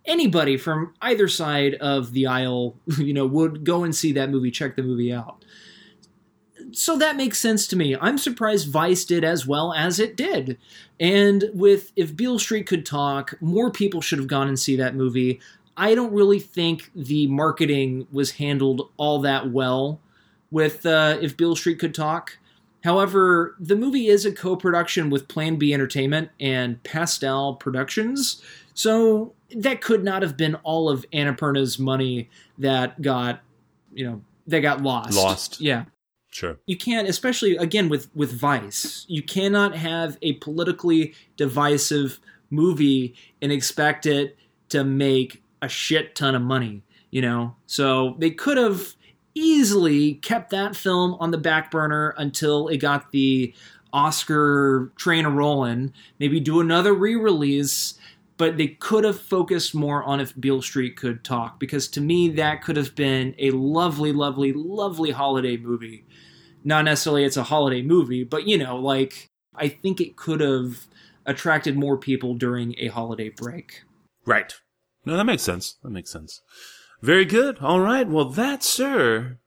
anybody 0.06 0.58
from 0.58 0.94
either 1.02 1.28
side 1.28 1.76
of 1.76 2.14
the 2.14 2.28
aisle, 2.28 2.76
you 2.98 3.14
know, 3.14 3.26
would 3.26 3.64
go 3.64 3.84
and 3.84 3.96
see 3.96 4.12
that 4.14 4.30
movie, 4.30 4.52
check 4.52 4.76
the 4.76 4.84
movie 4.84 5.14
out. 5.14 5.44
So 6.72 6.98
that 6.98 7.18
makes 7.18 7.40
sense 7.40 7.68
to 7.68 7.76
me. 7.76 7.96
I'm 8.00 8.18
surprised 8.18 8.72
Vice 8.72 9.06
did 9.06 9.24
as 9.24 9.46
well 9.46 9.74
as 9.74 10.00
it 10.00 10.16
did. 10.16 10.58
And 11.00 11.46
with 11.54 11.92
If 11.96 12.16
Beale 12.16 12.40
Street 12.40 12.66
Could 12.66 12.86
Talk, 12.86 13.36
more 13.42 13.70
people 13.70 14.02
should 14.02 14.18
have 14.20 14.28
gone 14.28 14.48
and 14.48 14.58
see 14.58 14.76
that 14.78 14.96
movie. 14.96 15.40
I 15.76 15.94
don't 15.96 16.14
really 16.14 16.40
think 16.40 16.90
the 16.96 17.28
marketing 17.28 18.08
was 18.12 18.32
handled 18.32 18.90
all 18.98 19.22
that 19.22 19.52
well 19.52 20.00
with 20.52 20.86
uh, 20.86 21.18
If 21.22 21.36
Beale 21.36 21.56
Street 21.56 21.80
Could 21.80 21.94
Talk. 21.94 22.38
However, 22.84 23.56
the 23.60 23.78
movie 23.78 24.08
is 24.08 24.26
a 24.26 24.32
co 24.32 24.56
production 24.56 25.10
with 25.10 25.28
Plan 25.28 25.56
B 25.56 25.74
Entertainment 25.74 26.30
and 26.40 26.82
Pastel 26.84 27.56
Productions, 27.56 28.42
so 28.74 29.34
that 29.56 29.82
could 29.82 30.04
not 30.04 30.22
have 30.22 30.36
been 30.36 30.56
all 30.64 30.90
of 30.90 31.06
Annapurna's 31.14 31.80
money 31.80 32.30
that 32.58 33.02
got, 33.02 33.42
you 33.94 34.06
know, 34.06 34.22
that 34.48 34.60
got 34.60 34.82
lost. 34.82 35.16
Lost. 35.16 35.62
Yeah. 35.62 35.86
Sure. 36.30 36.58
You 36.66 36.76
can't, 36.76 37.08
especially 37.08 37.56
again 37.56 37.90
with 37.90 38.10
with 38.16 38.34
Vice, 38.34 39.06
you 39.08 39.22
cannot 39.22 39.76
have 39.76 40.18
a 40.22 40.34
politically 40.34 41.14
divisive 41.38 42.20
movie 42.50 43.16
and 43.42 43.52
expect 43.52 44.06
it 44.06 44.36
to 44.70 44.84
make 44.84 45.42
a 45.62 45.70
shit 45.70 46.16
ton 46.16 46.36
of 46.36 46.42
money. 46.42 46.84
You 47.12 47.22
know, 47.22 47.56
so 47.66 48.16
they 48.18 48.32
could 48.32 48.58
have 48.58 48.96
easily 49.36 50.16
kept 50.16 50.50
that 50.52 50.76
film 50.76 51.16
on 51.20 51.32
the 51.32 51.38
back 51.38 51.72
burner 51.72 52.14
until 52.18 52.68
it 52.68 52.78
got 52.78 53.12
the 53.12 53.54
Oscar 53.92 54.92
train 54.96 55.26
rolling. 55.28 55.94
Maybe 56.20 56.40
do 56.40 56.60
another 56.60 56.94
re-release 56.94 58.00
but 58.38 58.58
they 58.58 58.68
could 58.68 59.04
have 59.04 59.20
focused 59.20 59.76
more 59.76 60.04
on 60.04 60.20
if 60.20 60.40
Beale 60.40 60.62
Street 60.62 60.98
could 60.98 61.24
talk 61.24 61.60
because 61.60 61.88
to 61.90 62.02
me 62.02 62.30
that 62.30 62.62
could 62.62 62.78
have 62.78 62.96
been 62.96 63.36
a 63.38 63.52
lovely, 63.52 64.12
lovely, 64.12 64.54
lovely 64.54 65.12
holiday 65.12 65.58
movie. 65.58 66.06
Not 66.64 66.86
necessarily 66.86 67.26
it's 67.26 67.38
a 67.38 67.44
holiday 67.44 67.82
movie, 67.82 68.24
but 68.24 68.48
you 68.48 68.58
know, 68.58 68.78
like 68.78 69.30
I 69.56 69.68
think 69.68 70.02
it 70.02 70.16
could 70.16 70.42
have 70.42 70.88
attracted 71.26 71.78
more 71.78 71.98
people 71.98 72.34
during 72.34 72.76
a 72.78 72.88
holiday 72.88 73.30
break. 73.30 73.84
Right. 74.26 74.54
No, 75.06 75.18
that 75.18 75.26
makes 75.26 75.44
sense. 75.44 75.78
That 75.84 75.92
makes 75.92 76.10
sense. 76.10 76.42
Very 77.04 77.26
good. 77.26 77.58
All 77.60 77.82
right. 77.82 78.08
Well, 78.08 78.30
that, 78.30 78.64
sir, 78.64 79.38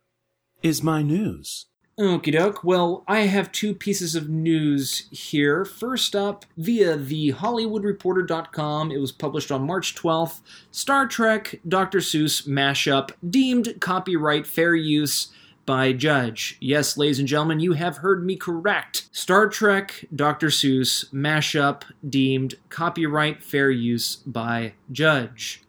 is 0.62 0.82
my 0.82 1.00
news. 1.00 1.64
Okie 1.98 2.32
doke. 2.32 2.62
Well, 2.62 3.02
I 3.08 3.20
have 3.20 3.50
two 3.50 3.74
pieces 3.74 4.14
of 4.14 4.28
news 4.28 5.08
here. 5.10 5.64
First 5.64 6.14
up, 6.14 6.44
via 6.58 6.98
the 6.98 7.32
HollywoodReporter.com, 7.32 8.92
it 8.92 8.98
was 8.98 9.10
published 9.10 9.50
on 9.50 9.66
March 9.66 9.94
12th 9.94 10.40
Star 10.70 11.06
Trek 11.06 11.58
Dr. 11.66 12.00
Seuss 12.00 12.46
mashup 12.46 13.12
deemed 13.26 13.80
copyright 13.80 14.46
fair 14.46 14.74
use 14.74 15.28
by 15.64 15.94
judge. 15.94 16.58
Yes, 16.60 16.98
ladies 16.98 17.18
and 17.18 17.26
gentlemen, 17.26 17.60
you 17.60 17.72
have 17.72 17.96
heard 17.96 18.22
me 18.22 18.36
correct. 18.36 19.08
Star 19.12 19.48
Trek 19.48 20.04
Dr. 20.14 20.48
Seuss 20.48 21.10
mashup 21.10 21.84
deemed 22.06 22.56
copyright 22.68 23.42
fair 23.42 23.70
use 23.70 24.16
by 24.16 24.74
judge. 24.92 25.62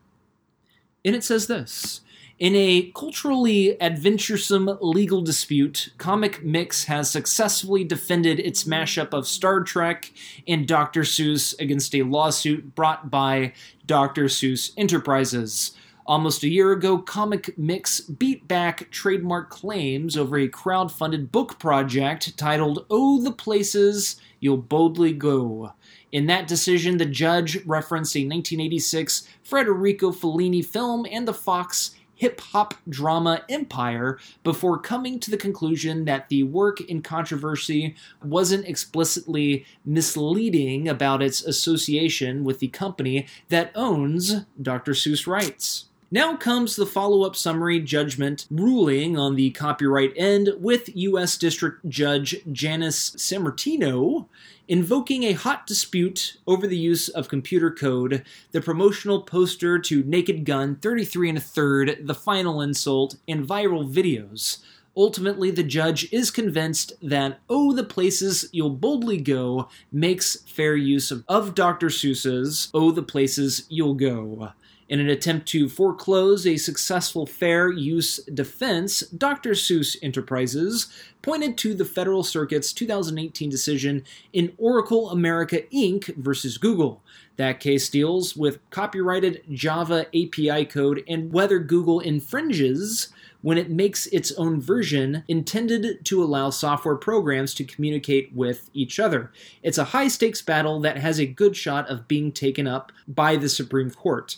And 1.08 1.16
it 1.16 1.24
says 1.24 1.48
this. 1.48 2.02
In 2.38 2.54
a 2.54 2.92
culturally 2.94 3.82
adventuresome 3.82 4.78
legal 4.82 5.22
dispute, 5.22 5.94
Comic 5.98 6.44
Mix 6.44 6.84
has 6.84 7.10
successfully 7.10 7.86
defended 7.86 8.42
its 8.42 8.66
mashup 8.66 9.14
of 9.14 9.26
Star 9.26 9.64
Trek 9.64 10.12
and 10.50 10.68
Dr. 10.68 11.04
Seuss 11.04 11.58
against 11.62 11.96
a 11.96 12.04
lawsuit 12.04 12.76
brought 12.76 13.10
by 13.10 13.54
Dr. 13.86 14.26
Seuss 14.26 14.74
Enterprises. 14.76 15.72
Almost 16.06 16.44
a 16.44 16.50
year 16.50 16.74
ago, 16.74 16.98
Comic 16.98 17.58
Mix 17.58 18.02
beat 18.02 18.46
back 18.46 18.92
trademark 18.92 19.50
claims 19.50 20.18
over 20.18 20.38
a 20.38 20.50
crowd-funded 20.50 21.32
book 21.32 21.58
project 21.58 22.38
titled 22.38 22.86
Oh 22.90 23.24
the 23.24 23.32
Places 23.32 24.20
You'll 24.42 24.58
Boldly 24.58 25.14
Go. 25.14 25.72
In 26.12 26.28
that 26.28 26.48
decision, 26.48 26.98
the 26.98 27.06
judge 27.06 27.64
referenced 27.66 28.16
a 28.16 28.20
1986 28.20 29.28
Federico 29.44 30.12
Fellini 30.12 30.66
film 30.66 31.06
and 31.12 31.28
the 31.28 31.34
Fox 31.34 31.96
hip 32.18 32.42
hop 32.42 32.74
drama 32.90 33.44
Empire 33.48 34.18
before 34.44 34.80
coming 34.80 35.20
to 35.20 35.32
the 35.32 35.38
conclusion 35.38 36.06
that 36.06 36.30
the 36.30 36.44
work 36.44 36.82
in 36.82 37.02
controversy 37.02 37.96
wasn't 38.24 38.68
explicitly 38.68 39.66
misleading 39.86 40.88
about 40.88 41.22
its 41.22 41.44
association 41.44 42.44
with 42.44 42.60
the 42.60 42.68
company 42.68 43.28
that 43.50 43.72
owns 43.76 44.46
Dr. 44.62 44.94
Seuss 44.94 45.28
rights. 45.28 45.86
Now 46.10 46.38
comes 46.38 46.78
the 46.78 46.86
follow 46.86 47.24
up 47.24 47.36
summary 47.36 47.82
judgment 47.82 48.48
ruling 48.50 49.18
on 49.18 49.36
the 49.36 49.52
copyright 49.52 50.14
end 50.16 50.50
with 50.58 50.96
U.S. 50.96 51.38
District 51.38 51.88
Judge 51.90 52.38
Janis 52.50 53.12
Sammartino 53.12 54.28
invoking 54.68 55.24
a 55.24 55.34
hot 55.34 55.66
dispute 55.66 56.38
over 56.46 56.68
the 56.68 56.78
use 56.78 57.10
of 57.10 57.30
computer 57.30 57.72
code, 57.72 58.24
the 58.52 58.62
promotional 58.62 59.22
poster 59.22 59.80
to 59.80 60.04
Naked 60.04 60.46
Gun 60.46 60.76
33 60.76 61.30
and 61.30 61.38
a 61.38 61.42
third, 61.42 62.00
The 62.04 62.16
Final 62.16 62.62
Insult, 62.62 63.16
and 63.28 63.48
viral 63.48 63.92
videos. 63.92 64.60
Ultimately, 64.96 65.52
the 65.52 65.64
judge 65.64 66.12
is 66.12 66.32
convinced 66.32 66.94
that 67.04 67.40
Oh, 67.50 67.72
the 67.72 67.84
Places 67.84 68.50
You'll 68.52 68.72
Boldly 68.72 69.18
Go 69.18 69.70
makes 69.92 70.38
fair 70.42 70.76
use 70.76 71.12
of, 71.12 71.24
of 71.28 71.54
Dr. 71.54 71.88
Seuss's 71.88 72.70
Oh, 72.74 72.92
the 72.92 73.04
Places 73.04 73.66
You'll 73.70 73.94
Go. 73.94 74.54
In 74.90 75.02
an 75.02 75.10
attempt 75.10 75.50
to 75.50 75.68
foreclose 75.68 76.48
a 76.48 76.56
successful 76.56 77.26
fair 77.26 77.70
use 77.70 78.18
defense, 78.34 79.02
Dr. 79.02 79.52
Seuss 79.52 79.98
Enterprises 80.02 80.88
pointed 81.22 81.58
to 81.58 81.74
the 81.74 81.84
Federal 81.84 82.24
Circuit's 82.24 82.72
2018 82.72 83.50
decision 83.50 84.06
in 84.32 84.54
Oracle 84.58 85.10
America 85.10 85.64
Inc. 85.74 86.16
versus 86.16 86.58
Google. 86.58 87.04
That 87.36 87.60
case 87.60 87.90
deals 87.90 88.38
with 88.38 88.60
copyrighted 88.70 89.44
Java 89.52 90.08
API 90.16 90.64
code 90.64 91.04
and 91.06 91.34
whether 91.34 91.60
Google 91.60 92.00
infringes 92.00 93.10
when 93.42 93.58
it 93.58 93.70
makes 93.70 94.08
its 94.08 94.32
own 94.34 94.62
version 94.62 95.24
intended 95.28 96.06
to 96.06 96.24
allow 96.24 96.50
software 96.50 96.96
programs 96.96 97.54
to 97.56 97.66
communicate 97.66 98.34
with 98.34 98.70
each 98.74 99.02
other. 99.02 99.34
It's 99.62 99.78
a 99.78 99.86
high 99.86 100.08
stakes 100.08 100.42
battle 100.42 100.80
that 100.80 100.98
has 100.98 101.20
a 101.20 101.26
good 101.26 101.58
shot 101.58 101.90
of 101.90 102.08
being 102.08 102.32
taken 102.32 102.68
up 102.68 102.94
by 103.06 103.36
the 103.36 103.50
Supreme 103.50 103.92
Court. 103.92 104.38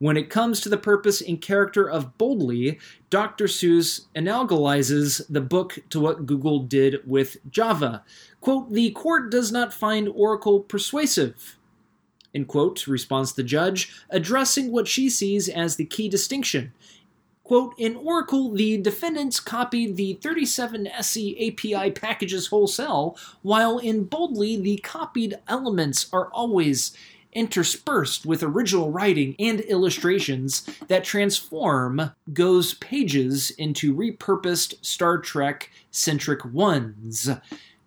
When 0.00 0.16
it 0.16 0.30
comes 0.30 0.60
to 0.60 0.68
the 0.68 0.76
purpose 0.76 1.20
and 1.20 1.40
character 1.40 1.90
of 1.90 2.16
Boldly, 2.18 2.78
Dr. 3.10 3.46
Seuss 3.46 4.02
analogizes 4.14 5.22
the 5.28 5.40
book 5.40 5.80
to 5.90 5.98
what 5.98 6.24
Google 6.24 6.60
did 6.60 7.00
with 7.04 7.38
Java. 7.50 8.04
Quote, 8.40 8.72
the 8.72 8.90
court 8.90 9.30
does 9.30 9.50
not 9.50 9.74
find 9.74 10.08
Oracle 10.08 10.60
persuasive. 10.60 11.56
In 12.32 12.44
quote, 12.44 12.86
responds 12.86 13.32
the 13.32 13.42
judge, 13.42 13.92
addressing 14.10 14.70
what 14.70 14.86
she 14.86 15.10
sees 15.10 15.48
as 15.48 15.74
the 15.74 15.84
key 15.84 16.08
distinction. 16.08 16.72
Quote, 17.42 17.74
in 17.78 17.96
Oracle, 17.96 18.52
the 18.52 18.76
defendants 18.76 19.40
copied 19.40 19.96
the 19.96 20.12
37 20.22 20.86
SE 20.86 21.48
API 21.48 21.90
packages 21.90 22.48
wholesale, 22.48 23.16
while 23.42 23.78
in 23.78 24.04
Boldly, 24.04 24.60
the 24.60 24.76
copied 24.84 25.38
elements 25.48 26.08
are 26.12 26.28
always 26.28 26.92
interspersed 27.32 28.26
with 28.26 28.42
original 28.42 28.90
writing 28.90 29.34
and 29.38 29.60
illustrations 29.60 30.68
that 30.88 31.04
transform 31.04 32.12
Go's 32.32 32.74
pages 32.74 33.50
into 33.52 33.94
repurposed 33.94 34.74
Star 34.84 35.18
Trek 35.18 35.70
centric 35.90 36.44
ones. 36.44 37.30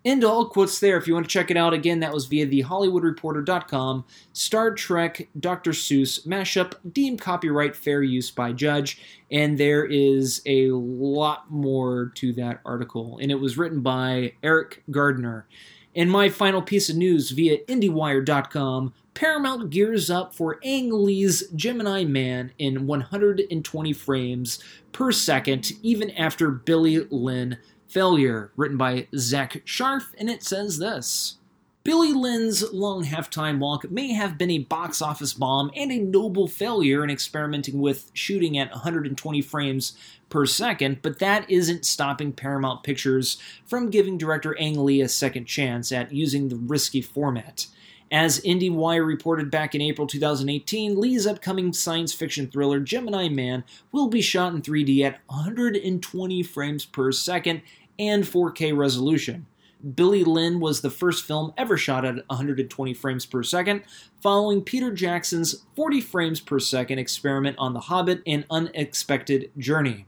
End 0.04 0.24
all 0.24 0.46
quotes 0.46 0.80
there. 0.80 0.96
If 0.96 1.06
you 1.06 1.14
want 1.14 1.26
to 1.26 1.30
check 1.30 1.50
it 1.50 1.56
out 1.56 1.72
again, 1.72 2.00
that 2.00 2.12
was 2.12 2.26
via 2.26 2.44
the 2.44 2.64
HollywoodReporter.com. 2.64 4.04
Star 4.32 4.74
Trek 4.74 5.28
Dr. 5.38 5.70
Seuss 5.70 6.26
mashup 6.26 6.74
deemed 6.92 7.20
copyright 7.20 7.76
fair 7.76 8.02
use 8.02 8.30
by 8.30 8.52
judge, 8.52 9.00
and 9.30 9.58
there 9.58 9.84
is 9.84 10.42
a 10.44 10.70
lot 10.70 11.50
more 11.50 12.10
to 12.16 12.32
that 12.32 12.60
article. 12.64 13.18
And 13.22 13.30
it 13.30 13.36
was 13.36 13.56
written 13.56 13.80
by 13.80 14.32
Eriq 14.42 14.78
Gardner. 14.90 15.46
And 15.94 16.10
my 16.10 16.30
final 16.30 16.62
piece 16.62 16.88
of 16.88 16.96
news 16.96 17.30
via 17.30 17.58
IndieWire.com 17.66 18.94
Paramount 19.14 19.70
gears 19.70 20.10
up 20.10 20.34
for 20.34 20.58
Ang 20.64 20.90
Lee's 20.90 21.48
Gemini 21.54 22.04
Man 22.04 22.52
in 22.58 22.86
120 22.86 23.92
frames 23.92 24.58
per 24.92 25.12
second, 25.12 25.72
even 25.82 26.10
after 26.12 26.50
Billy 26.50 27.06
Lynn 27.10 27.58
failure, 27.86 28.50
written 28.56 28.78
by 28.78 29.06
Zach 29.16 29.62
Sharf, 29.64 30.14
and 30.16 30.30
it 30.30 30.42
says 30.42 30.78
this. 30.78 31.36
Billy 31.84 32.12
Lynn's 32.12 32.72
long 32.72 33.04
halftime 33.04 33.58
walk 33.58 33.90
may 33.90 34.12
have 34.12 34.38
been 34.38 34.52
a 34.52 34.58
box 34.58 35.02
office 35.02 35.34
bomb 35.34 35.70
and 35.74 35.90
a 35.90 35.98
noble 35.98 36.46
failure 36.46 37.02
in 37.02 37.10
experimenting 37.10 37.80
with 37.80 38.08
shooting 38.14 38.56
at 38.56 38.70
120 38.70 39.42
frames 39.42 39.92
per 40.30 40.46
second, 40.46 41.02
but 41.02 41.18
that 41.18 41.50
isn't 41.50 41.84
stopping 41.84 42.32
Paramount 42.32 42.84
Pictures 42.84 43.36
from 43.66 43.90
giving 43.90 44.16
director 44.16 44.56
Ang 44.60 44.84
Lee 44.84 45.00
a 45.00 45.08
second 45.08 45.46
chance 45.46 45.90
at 45.90 46.12
using 46.12 46.48
the 46.48 46.56
risky 46.56 47.02
format. 47.02 47.66
As 48.12 48.40
IndieWire 48.40 49.06
reported 49.06 49.50
back 49.50 49.74
in 49.74 49.80
April 49.80 50.06
2018, 50.06 51.00
Lee's 51.00 51.26
upcoming 51.26 51.72
science 51.72 52.12
fiction 52.12 52.46
thriller 52.46 52.78
Gemini 52.78 53.30
Man 53.30 53.64
will 53.90 54.08
be 54.08 54.20
shot 54.20 54.52
in 54.52 54.60
3D 54.60 55.00
at 55.02 55.20
120 55.28 56.42
frames 56.42 56.84
per 56.84 57.10
second 57.10 57.62
and 57.98 58.24
4K 58.24 58.76
resolution. 58.76 59.46
Billy 59.94 60.24
Lynn 60.24 60.60
was 60.60 60.82
the 60.82 60.90
first 60.90 61.24
film 61.24 61.54
ever 61.56 61.78
shot 61.78 62.04
at 62.04 62.16
120 62.28 62.92
frames 62.92 63.24
per 63.24 63.42
second, 63.42 63.82
following 64.20 64.60
Peter 64.60 64.92
Jackson's 64.92 65.64
40 65.74 66.02
frames 66.02 66.38
per 66.38 66.60
second 66.60 66.98
experiment 66.98 67.56
on 67.58 67.72
The 67.72 67.80
Hobbit 67.80 68.22
and 68.26 68.44
Unexpected 68.50 69.50
Journey. 69.56 70.04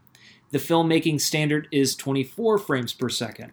The 0.51 0.59
filmmaking 0.59 1.23
standard 1.23 1.69
is 1.73 1.97
24 1.97 2.59
frames 2.59 2.93
per 2.93 3.09
second. 3.09 3.53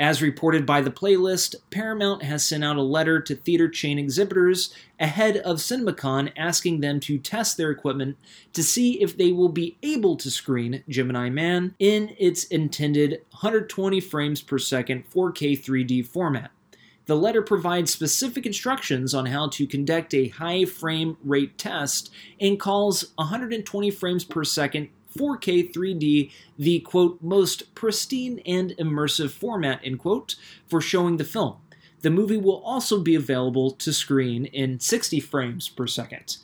As 0.00 0.22
reported 0.22 0.64
by 0.64 0.80
the 0.80 0.90
playlist, 0.90 1.56
Paramount 1.70 2.22
has 2.22 2.42
sent 2.42 2.64
out 2.64 2.78
a 2.78 2.82
letter 2.82 3.20
to 3.20 3.34
theater 3.34 3.68
chain 3.68 3.98
exhibitors 3.98 4.74
ahead 4.98 5.36
of 5.36 5.58
CinemaCon 5.58 6.32
asking 6.38 6.80
them 6.80 7.00
to 7.00 7.18
test 7.18 7.58
their 7.58 7.70
equipment 7.70 8.16
to 8.54 8.62
see 8.62 9.02
if 9.02 9.14
they 9.14 9.30
will 9.30 9.50
be 9.50 9.76
able 9.82 10.16
to 10.16 10.30
screen 10.30 10.82
Gemini 10.88 11.28
Man 11.28 11.74
in 11.78 12.16
its 12.18 12.44
intended 12.44 13.20
120 13.32 14.00
frames 14.00 14.40
per 14.40 14.56
second 14.56 15.04
4K 15.10 15.62
3D 15.62 16.06
format. 16.06 16.50
The 17.04 17.16
letter 17.16 17.42
provides 17.42 17.92
specific 17.92 18.46
instructions 18.46 19.12
on 19.12 19.26
how 19.26 19.50
to 19.50 19.66
conduct 19.66 20.14
a 20.14 20.28
high 20.28 20.64
frame 20.64 21.18
rate 21.22 21.58
test 21.58 22.10
and 22.40 22.58
calls 22.58 23.12
120 23.16 23.90
frames 23.90 24.24
per 24.24 24.44
second 24.44 24.88
4K 25.16 25.72
3D 25.72 26.30
the 26.58 26.80
quote 26.80 27.20
most 27.22 27.74
pristine 27.74 28.40
and 28.46 28.70
immersive 28.78 29.30
format 29.30 29.80
end 29.82 29.98
quote 29.98 30.36
for 30.66 30.80
showing 30.80 31.16
the 31.16 31.24
film. 31.24 31.56
The 32.02 32.10
movie 32.10 32.38
will 32.38 32.62
also 32.64 33.00
be 33.00 33.14
available 33.14 33.72
to 33.72 33.92
screen 33.92 34.46
in 34.46 34.80
60 34.80 35.20
frames 35.20 35.68
per 35.68 35.86
second. 35.86 36.38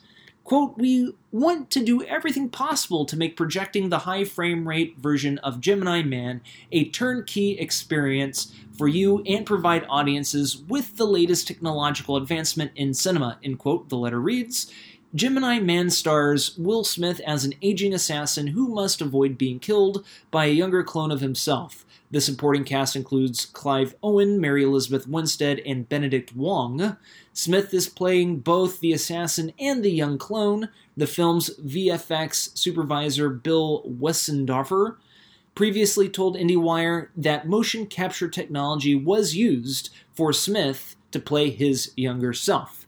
Quote, 0.47 0.77
we 0.77 1.13
want 1.33 1.69
to 1.71 1.83
do 1.83 2.03
everything 2.03 2.47
possible 2.47 3.03
to 3.05 3.17
make 3.17 3.35
projecting 3.35 3.89
the 3.89 3.99
high 3.99 4.23
frame 4.23 4.65
rate 4.65 4.97
version 4.97 5.39
of 5.39 5.59
Gemini 5.59 6.03
Man 6.03 6.39
a 6.71 6.87
turnkey 6.89 7.59
experience 7.59 8.53
for 8.77 8.87
you 8.87 9.21
and 9.25 9.45
provide 9.45 9.85
audiences 9.89 10.55
with 10.55 10.95
the 10.95 11.05
latest 11.05 11.49
technological 11.49 12.15
advancement 12.15 12.71
in 12.77 12.93
cinema, 12.93 13.37
end 13.43 13.59
quote, 13.59 13.89
the 13.89 13.97
letter 13.97 14.21
reads. 14.21 14.71
Gemini 15.17 15.57
Man 15.59 15.89
stars 15.89 16.55
Will 16.59 16.83
Smith 16.83 17.19
as 17.25 17.43
an 17.43 17.55
aging 17.63 17.91
assassin 17.91 18.45
who 18.45 18.67
must 18.67 19.01
avoid 19.01 19.35
being 19.35 19.57
killed 19.57 20.05
by 20.29 20.45
a 20.45 20.53
younger 20.53 20.83
clone 20.83 21.09
of 21.09 21.21
himself. 21.21 21.87
The 22.11 22.21
supporting 22.21 22.63
cast 22.63 22.95
includes 22.95 23.47
Clive 23.47 23.95
Owen, 24.03 24.39
Mary 24.39 24.63
Elizabeth 24.63 25.07
Winstead, 25.07 25.59
and 25.65 25.89
Benedict 25.89 26.35
Wong. 26.35 26.97
Smith 27.33 27.73
is 27.73 27.89
playing 27.89 28.41
both 28.41 28.79
the 28.79 28.93
assassin 28.93 29.53
and 29.59 29.83
the 29.83 29.89
young 29.89 30.19
clone. 30.19 30.69
The 30.95 31.07
film's 31.07 31.49
VFX 31.61 32.55
supervisor, 32.55 33.27
Bill 33.27 33.81
Westenhofer, 33.87 34.97
previously 35.55 36.09
told 36.09 36.37
IndieWire 36.37 37.07
that 37.17 37.47
motion 37.47 37.87
capture 37.87 38.29
technology 38.29 38.93
was 38.93 39.35
used 39.35 39.89
for 40.13 40.31
Smith 40.31 40.95
to 41.11 41.19
play 41.19 41.49
his 41.49 41.91
younger 41.95 42.33
self. 42.33 42.86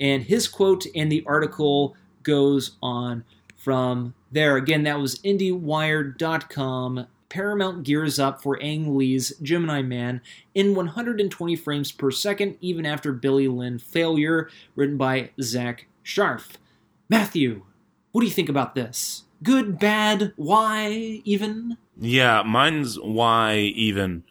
And 0.00 0.22
his 0.22 0.48
quote 0.48 0.86
in 0.86 1.08
the 1.08 1.24
article 1.26 1.96
goes 2.22 2.76
on 2.82 3.24
from 3.56 4.14
there. 4.30 4.56
Again, 4.56 4.84
that 4.84 5.00
was 5.00 5.18
IndieWire.com. 5.20 7.06
Paramount 7.28 7.82
gears 7.82 8.18
up 8.18 8.42
for 8.42 8.62
Ang 8.62 8.96
Lee's 8.96 9.36
Gemini 9.42 9.82
Man 9.82 10.22
in 10.54 10.74
120 10.74 11.56
frames 11.56 11.92
per 11.92 12.10
second, 12.10 12.56
even 12.60 12.86
after 12.86 13.12
Billy 13.12 13.48
Lynn 13.48 13.78
failure, 13.78 14.48
written 14.74 14.96
by 14.96 15.30
Zach 15.42 15.86
Sharf. 16.02 16.56
Matthew, 17.10 17.64
what 18.12 18.22
do 18.22 18.26
you 18.26 18.32
think 18.32 18.48
about 18.48 18.74
this? 18.74 19.24
Good, 19.42 19.78
bad, 19.78 20.32
why, 20.36 21.20
even? 21.24 21.76
Yeah, 21.98 22.42
mine's 22.42 22.98
why 22.98 23.56
even. 23.56 24.24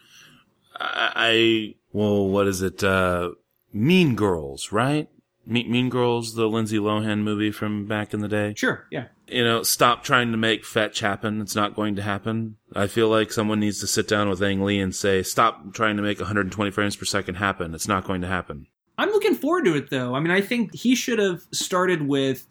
I, 0.75 1.11
I 1.15 1.75
well, 1.93 2.27
what 2.27 2.47
is 2.47 2.61
it? 2.61 2.83
Uh, 2.83 3.31
mean 3.71 4.15
Girls, 4.15 4.71
right? 4.71 5.07
Mean, 5.47 5.71
mean 5.71 5.89
Girls, 5.89 6.35
the 6.35 6.47
Lindsay 6.47 6.77
Lohan 6.77 7.19
movie 7.19 7.51
from 7.51 7.85
back 7.85 8.13
in 8.13 8.19
the 8.19 8.27
day. 8.27 8.53
Sure, 8.57 8.85
yeah. 8.91 9.05
You 9.27 9.45
know, 9.45 9.63
stop 9.63 10.03
trying 10.03 10.31
to 10.31 10.37
make 10.37 10.65
fetch 10.65 10.99
happen. 10.99 11.41
It's 11.41 11.55
not 11.55 11.73
going 11.73 11.95
to 11.95 12.01
happen. 12.01 12.57
I 12.75 12.87
feel 12.87 13.07
like 13.07 13.31
someone 13.31 13.61
needs 13.61 13.79
to 13.79 13.87
sit 13.87 14.09
down 14.09 14.27
with 14.27 14.43
Ang 14.43 14.61
Lee 14.63 14.79
and 14.79 14.93
say, 14.93 15.23
stop 15.23 15.73
trying 15.73 15.95
to 15.97 16.03
make 16.03 16.19
120 16.19 16.71
frames 16.71 16.97
per 16.97 17.05
second 17.05 17.35
happen. 17.35 17.73
It's 17.73 17.87
not 17.87 18.03
going 18.03 18.21
to 18.21 18.27
happen. 18.27 18.67
I'm 18.97 19.09
looking 19.09 19.35
forward 19.35 19.63
to 19.65 19.75
it, 19.75 19.89
though. 19.89 20.15
I 20.15 20.19
mean, 20.19 20.31
I 20.31 20.41
think 20.41 20.75
he 20.75 20.95
should 20.95 21.19
have 21.19 21.41
started 21.51 22.01
with 22.01 22.45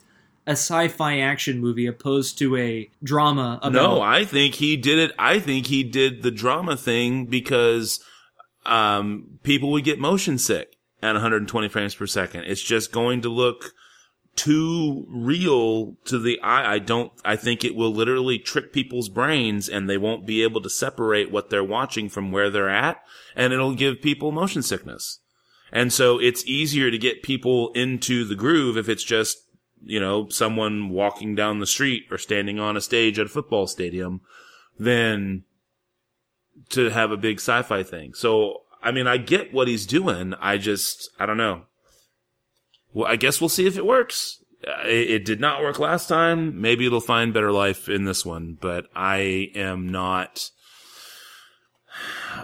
a 0.47 0.53
sci-fi 0.53 1.19
action 1.19 1.61
movie 1.61 1.87
opposed 1.87 2.39
to 2.39 2.57
a 2.57 2.89
drama. 3.03 3.59
About- 3.63 3.73
no, 3.73 4.01
I 4.01 4.25
think 4.25 4.55
he 4.55 4.79
did 4.79 4.99
it. 4.99 5.13
I 5.19 5.39
think 5.39 5.67
he 5.67 5.83
did 5.83 6.23
the 6.23 6.31
drama 6.31 6.77
thing 6.77 7.27
because 7.27 8.01
um, 8.65 9.39
people 9.43 9.71
would 9.73 9.85
get 9.85 9.99
motion 9.99 10.39
sick 10.39 10.76
at 11.03 11.13
120 11.13 11.69
frames 11.69 11.95
per 11.95 12.07
second. 12.07 12.45
It's 12.45 12.63
just 12.63 12.93
going 12.93 13.23
to 13.23 13.29
look 13.29 13.73
too 14.37 15.07
real 15.09 15.97
to 16.05 16.19
the 16.19 16.41
eye. 16.43 16.75
I 16.75 16.79
don't, 16.79 17.11
I 17.25 17.37
think 17.37 17.65
it 17.65 17.75
will 17.75 17.93
literally 17.93 18.39
trick 18.39 18.73
people's 18.73 19.09
brains 19.09 19.69
and 19.69 19.89
they 19.89 19.97
won't 19.97 20.27
be 20.27 20.43
able 20.43 20.61
to 20.61 20.71
separate 20.71 21.31
what 21.31 21.49
they're 21.51 21.65
watching 21.65 22.09
from 22.09 22.33
where 22.33 22.51
they're 22.51 22.69
at 22.69 23.03
and 23.35 23.53
it'll 23.53 23.75
give 23.75 24.03
people 24.03 24.33
motion 24.33 24.63
sickness. 24.63 25.21
And 25.73 25.93
so 25.93 26.19
it's 26.21 26.47
easier 26.47 26.91
to 26.91 26.99
get 26.99 27.23
people 27.23 27.73
into 27.73 28.25
the 28.25 28.37
groove 28.37 28.77
if 28.77 28.89
it's 28.89 29.03
just, 29.03 29.39
you 29.83 29.99
know, 29.99 30.29
someone 30.29 30.91
walking 30.91 31.35
down 31.35 31.59
the 31.59 31.67
street 31.67 32.05
or 32.11 32.19
standing 32.19 32.61
on 32.61 32.77
a 32.77 32.81
stage 32.81 33.19
at 33.19 33.27
a 33.27 33.31
football 33.31 33.67
stadium 33.67 34.21
than 34.79 35.45
to 36.71 36.91
have 36.91 37.11
a 37.11 37.17
big 37.17 37.39
sci-fi 37.39 37.83
thing. 37.83 38.15
So 38.15 38.63
I 38.83 38.93
mean, 38.93 39.07
I 39.07 39.17
get 39.17 39.53
what 39.53 39.69
he's 39.69 39.87
doing. 39.87 40.35
I 40.41 40.59
just, 40.59 41.11
I 41.19 41.27
don't 41.27 41.37
know. 41.37 41.63
Well, 42.93 43.11
I 43.11 43.17
guess 43.17 43.41
we'll 43.41 43.49
see 43.49 43.67
if 43.67 43.77
it 43.77 43.85
works. 43.85 44.43
Uh, 44.67 44.87
it, 44.87 45.11
it, 45.11 45.25
did 45.25 45.41
not 45.41 45.61
work 45.63 45.79
last 45.79 46.09
time. 46.09 46.61
Maybe 46.61 46.87
it'll 46.87 47.01
find 47.01 47.35
better 47.35 47.53
life 47.53 47.89
in 47.89 48.05
this 48.05 48.25
one, 48.25 48.57
but 48.61 48.87
I 48.95 49.51
am 49.55 49.91
not, 49.91 50.51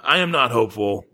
I 0.05 0.19
am 0.19 0.31
not 0.31 0.51
hopeful. 0.51 1.07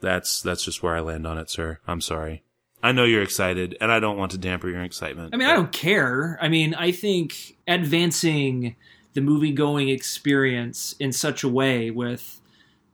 That's, 0.00 0.42
that's 0.42 0.64
just 0.64 0.82
where 0.82 0.94
I 0.94 1.00
land 1.00 1.26
on 1.26 1.38
it, 1.38 1.48
sir. 1.48 1.78
I'm 1.86 2.00
sorry. 2.00 2.42
I 2.82 2.92
know 2.92 3.04
you're 3.04 3.22
excited 3.22 3.76
and 3.80 3.92
I 3.92 4.00
don't 4.00 4.18
want 4.18 4.32
to 4.32 4.38
damper 4.38 4.68
your 4.68 4.82
excitement. 4.82 5.32
I 5.32 5.36
mean, 5.36 5.48
I 5.48 5.54
don't 5.54 5.72
care. 5.72 6.36
I 6.42 6.48
mean, 6.48 6.74
I 6.74 6.90
think 6.90 7.56
advancing 7.68 8.74
the 9.14 9.20
movie 9.20 9.52
going 9.52 9.88
experience 9.88 10.94
in 10.98 11.12
such 11.12 11.44
a 11.44 11.48
way 11.48 11.90
with 11.90 12.40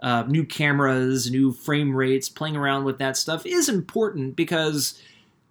uh, 0.00 0.24
new 0.28 0.44
cameras, 0.44 1.30
new 1.30 1.52
frame 1.52 1.94
rates, 1.94 2.28
playing 2.28 2.56
around 2.56 2.84
with 2.84 2.98
that 2.98 3.16
stuff 3.16 3.44
is 3.46 3.68
important 3.68 4.36
because 4.36 5.00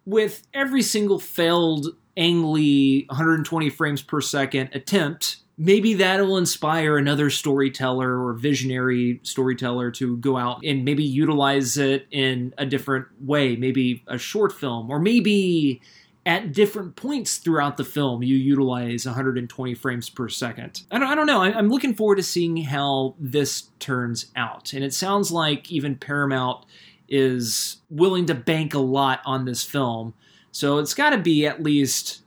with 0.06 0.48
every 0.54 0.82
single 0.82 1.20
failed 1.20 1.88
Ang 2.16 2.52
Lee 2.52 3.06
120 3.10 3.70
frames 3.70 4.02
per 4.02 4.22
second 4.22 4.70
attempt, 4.74 5.38
maybe 5.58 5.94
that 5.96 6.20
will 6.22 6.38
inspire 6.38 6.98
another 6.98 7.30
storyteller 7.30 8.24
or 8.24 8.34
visionary 8.34 9.20
storyteller 9.24 9.92
to 9.92 10.18
go 10.18 10.38
out 10.38 10.64
and 10.64 10.86
maybe 10.86 11.04
utilize 11.04 11.78
it 11.78 12.08
in 12.12 12.54
a 12.58 12.66
different 12.66 13.08
way, 13.22 13.56
maybe 13.56 14.04
a 14.08 14.18
short 14.18 14.54
film, 14.54 14.90
or 14.90 15.00
maybe 15.00 15.82
at 16.28 16.52
different 16.52 16.98
points 16.98 17.38
throughout 17.38 17.78
the 17.78 17.86
film, 17.86 18.22
you 18.22 18.36
utilize 18.36 19.06
120 19.06 19.74
frames 19.76 20.10
per 20.10 20.28
second. 20.28 20.84
I 20.92 21.00
don't, 21.00 21.08
I 21.08 21.16
don't 21.16 21.26
know. 21.26 21.42
I'm 21.42 21.70
looking 21.70 21.96
forward 21.96 22.18
to 22.18 22.24
seeing 22.24 22.58
how 22.58 23.16
this 23.18 23.70
turns 23.80 24.26
out. 24.36 24.74
And 24.74 24.84
it 24.84 24.94
sounds 24.94 25.32
like 25.32 25.72
even 25.72 25.96
Paramount 25.96 26.66
is 27.08 27.78
willing 27.90 28.26
to 28.26 28.36
bank 28.36 28.74
a 28.74 28.80
lot 28.80 29.22
on 29.26 29.46
this 29.46 29.64
film. 29.64 30.14
So 30.52 30.80
it's 30.80 30.94
got 30.94 31.12
to 31.12 31.18
be 31.18 31.48
at 31.48 31.64
least 31.64 32.24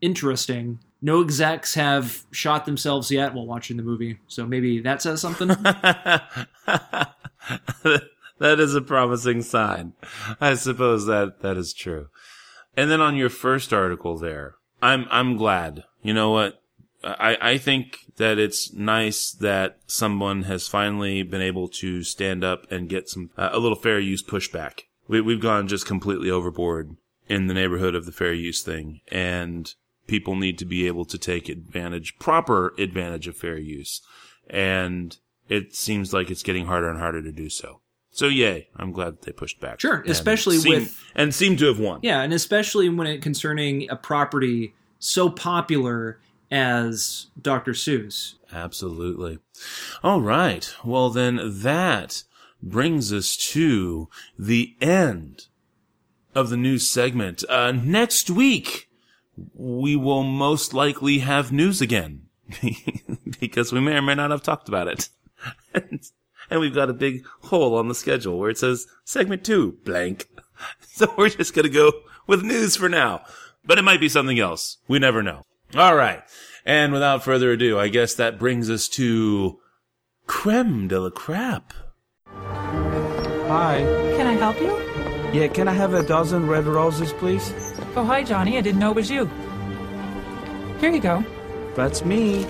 interesting. 0.00 0.78
No 1.02 1.20
execs 1.20 1.74
have 1.74 2.24
shot 2.30 2.66
themselves 2.66 3.10
yet 3.10 3.34
while 3.34 3.46
watching 3.46 3.76
the 3.76 3.82
movie. 3.82 4.20
So 4.28 4.46
maybe 4.46 4.78
that 4.82 5.02
says 5.02 5.20
something. 5.20 5.48
that 6.68 7.14
is 8.40 8.76
a 8.76 8.80
promising 8.80 9.42
sign. 9.42 9.94
I 10.40 10.54
suppose 10.54 11.06
that 11.06 11.40
that 11.40 11.56
is 11.56 11.74
true. 11.74 12.10
And 12.76 12.90
then 12.90 13.00
on 13.00 13.16
your 13.16 13.30
first 13.30 13.72
article 13.72 14.16
there, 14.18 14.54
I'm, 14.82 15.06
I'm 15.10 15.36
glad. 15.36 15.84
You 16.02 16.14
know 16.14 16.30
what? 16.30 16.62
I, 17.02 17.36
I 17.40 17.58
think 17.58 17.98
that 18.16 18.38
it's 18.38 18.72
nice 18.72 19.30
that 19.32 19.78
someone 19.86 20.42
has 20.44 20.68
finally 20.68 21.22
been 21.22 21.40
able 21.40 21.68
to 21.68 22.02
stand 22.02 22.44
up 22.44 22.70
and 22.70 22.88
get 22.88 23.08
some, 23.08 23.30
uh, 23.36 23.50
a 23.52 23.58
little 23.58 23.76
fair 23.76 23.98
use 23.98 24.22
pushback 24.22 24.82
we, 25.10 25.20
we've 25.20 25.40
gone 25.40 25.66
just 25.66 25.86
completely 25.86 26.30
overboard 26.30 26.96
in 27.28 27.48
the 27.48 27.54
neighborhood 27.54 27.96
of 27.96 28.06
the 28.06 28.12
fair 28.12 28.32
use 28.32 28.62
thing, 28.62 29.00
and 29.08 29.74
people 30.06 30.36
need 30.36 30.56
to 30.58 30.64
be 30.64 30.86
able 30.86 31.04
to 31.04 31.18
take 31.18 31.48
advantage, 31.48 32.16
proper 32.18 32.72
advantage 32.78 33.26
of 33.26 33.36
fair 33.36 33.58
use, 33.58 34.00
and 34.48 35.18
it 35.48 35.74
seems 35.74 36.12
like 36.12 36.30
it's 36.30 36.44
getting 36.44 36.66
harder 36.66 36.88
and 36.88 37.00
harder 37.00 37.20
to 37.22 37.32
do 37.32 37.48
so. 37.48 37.80
So 38.20 38.26
yay, 38.26 38.68
I'm 38.76 38.92
glad 38.92 39.22
they 39.22 39.32
pushed 39.32 39.60
back. 39.60 39.80
Sure, 39.80 40.00
and 40.02 40.10
especially 40.10 40.58
seem- 40.58 40.72
with- 40.74 41.02
and 41.14 41.34
seem 41.34 41.56
to 41.56 41.64
have 41.68 41.78
won. 41.78 42.00
Yeah, 42.02 42.20
and 42.20 42.34
especially 42.34 42.90
when 42.90 43.06
it 43.06 43.22
concerning 43.22 43.88
a 43.88 43.96
property 43.96 44.74
so 44.98 45.30
popular 45.30 46.20
as 46.50 47.28
Dr. 47.40 47.72
Seuss. 47.72 48.34
Absolutely. 48.52 49.38
All 50.04 50.20
right. 50.20 50.70
Well, 50.84 51.08
then 51.08 51.40
that 51.62 52.24
brings 52.62 53.10
us 53.10 53.38
to 53.52 54.10
the 54.38 54.74
end 54.82 55.46
of 56.34 56.50
the 56.50 56.58
news 56.58 56.86
segment. 56.90 57.42
Uh, 57.48 57.72
next 57.72 58.28
week, 58.28 58.90
we 59.54 59.96
will 59.96 60.24
most 60.24 60.74
likely 60.74 61.20
have 61.20 61.52
news 61.52 61.80
again 61.80 62.26
because 63.40 63.72
we 63.72 63.80
may 63.80 63.94
or 63.96 64.02
may 64.02 64.14
not 64.14 64.30
have 64.30 64.42
talked 64.42 64.68
about 64.68 64.88
it. 64.88 65.08
and, 66.50 66.52
and 66.52 66.60
we've 66.60 66.74
got 66.74 66.90
a 66.90 66.94
big 66.94 67.24
hole 67.44 67.76
on 67.76 67.88
the 67.88 67.94
schedule 67.94 68.38
where 68.38 68.50
it 68.50 68.58
says 68.58 68.86
segment 69.04 69.44
two, 69.44 69.78
blank. 69.84 70.28
So 70.82 71.10
we're 71.16 71.30
just 71.30 71.54
going 71.54 71.64
to 71.64 71.72
go 71.72 71.90
with 72.26 72.42
news 72.42 72.76
for 72.76 72.90
now, 72.90 73.22
but 73.64 73.78
it 73.78 73.82
might 73.82 74.00
be 74.00 74.10
something 74.10 74.38
else. 74.38 74.76
We 74.86 74.98
never 74.98 75.22
know. 75.22 75.46
All 75.74 75.96
right. 75.96 76.22
And 76.66 76.92
without 76.92 77.24
further 77.24 77.52
ado, 77.52 77.78
I 77.78 77.88
guess 77.88 78.14
that 78.16 78.38
brings 78.38 78.68
us 78.68 78.86
to 78.88 79.58
creme 80.26 80.88
de 80.88 81.00
la 81.00 81.08
crap. 81.08 81.72
Hi. 82.26 83.78
Can 84.16 84.26
I 84.26 84.34
help 84.34 84.60
you? 84.60 84.76
Yeah, 85.32 85.48
can 85.48 85.66
I 85.68 85.72
have 85.72 85.94
a 85.94 86.02
dozen 86.02 86.46
red 86.46 86.66
roses, 86.66 87.14
please? 87.14 87.54
Oh, 87.96 88.04
hi, 88.04 88.22
Johnny. 88.22 88.58
I 88.58 88.60
didn't 88.60 88.80
know 88.80 88.90
it 88.90 88.96
was 88.96 89.10
you. 89.10 89.30
Here 90.80 90.90
you 90.90 91.00
go. 91.00 91.24
That's 91.74 92.04
me. 92.04 92.46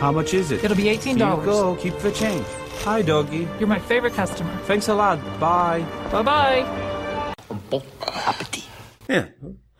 How 0.00 0.12
much 0.12 0.34
is 0.34 0.50
it? 0.50 0.62
It'll 0.62 0.76
be 0.76 0.84
$18. 0.84 1.04
Here 1.04 1.14
you 1.14 1.16
go. 1.16 1.76
Keep 1.76 1.98
the 2.00 2.12
change. 2.12 2.44
Hi, 2.84 3.02
doggy. 3.02 3.48
You're 3.58 3.68
my 3.68 3.78
favorite 3.80 4.14
customer. 4.14 4.56
Thanks 4.64 4.88
a 4.88 4.94
lot. 4.94 5.18
Bye. 5.40 5.84
Bye 6.12 6.22
bye. 6.22 7.34
Bon 7.70 7.82
appetit. 8.06 8.64
Yeah. 9.08 9.26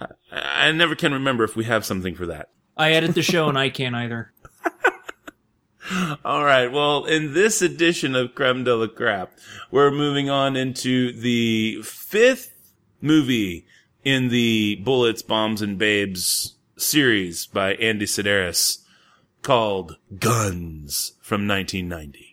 I, 0.00 0.68
I 0.68 0.72
never 0.72 0.94
can 0.94 1.12
remember 1.12 1.44
if 1.44 1.56
we 1.56 1.64
have 1.64 1.84
something 1.84 2.14
for 2.14 2.26
that. 2.26 2.50
I 2.76 2.92
edit 2.92 3.14
the 3.14 3.22
show 3.22 3.48
and 3.48 3.58
I 3.58 3.70
can't 3.70 3.94
either. 3.94 4.32
All 6.24 6.44
right. 6.44 6.70
Well, 6.70 7.04
in 7.04 7.32
this 7.32 7.62
edition 7.62 8.16
of 8.16 8.34
Creme 8.34 8.64
de 8.64 8.74
la 8.74 8.88
Crap, 8.88 9.32
we're 9.70 9.92
moving 9.92 10.28
on 10.28 10.56
into 10.56 11.12
the 11.12 11.80
fifth 11.82 12.72
movie 13.00 13.66
in 14.04 14.28
the 14.28 14.76
Bullets, 14.84 15.22
Bombs, 15.22 15.62
and 15.62 15.78
Babes 15.78 16.56
series 16.76 17.46
by 17.46 17.74
Andy 17.74 18.04
Sidaris 18.06 18.78
called 19.42 19.96
Guns 20.18 21.12
from 21.20 21.46
1990. 21.46 22.25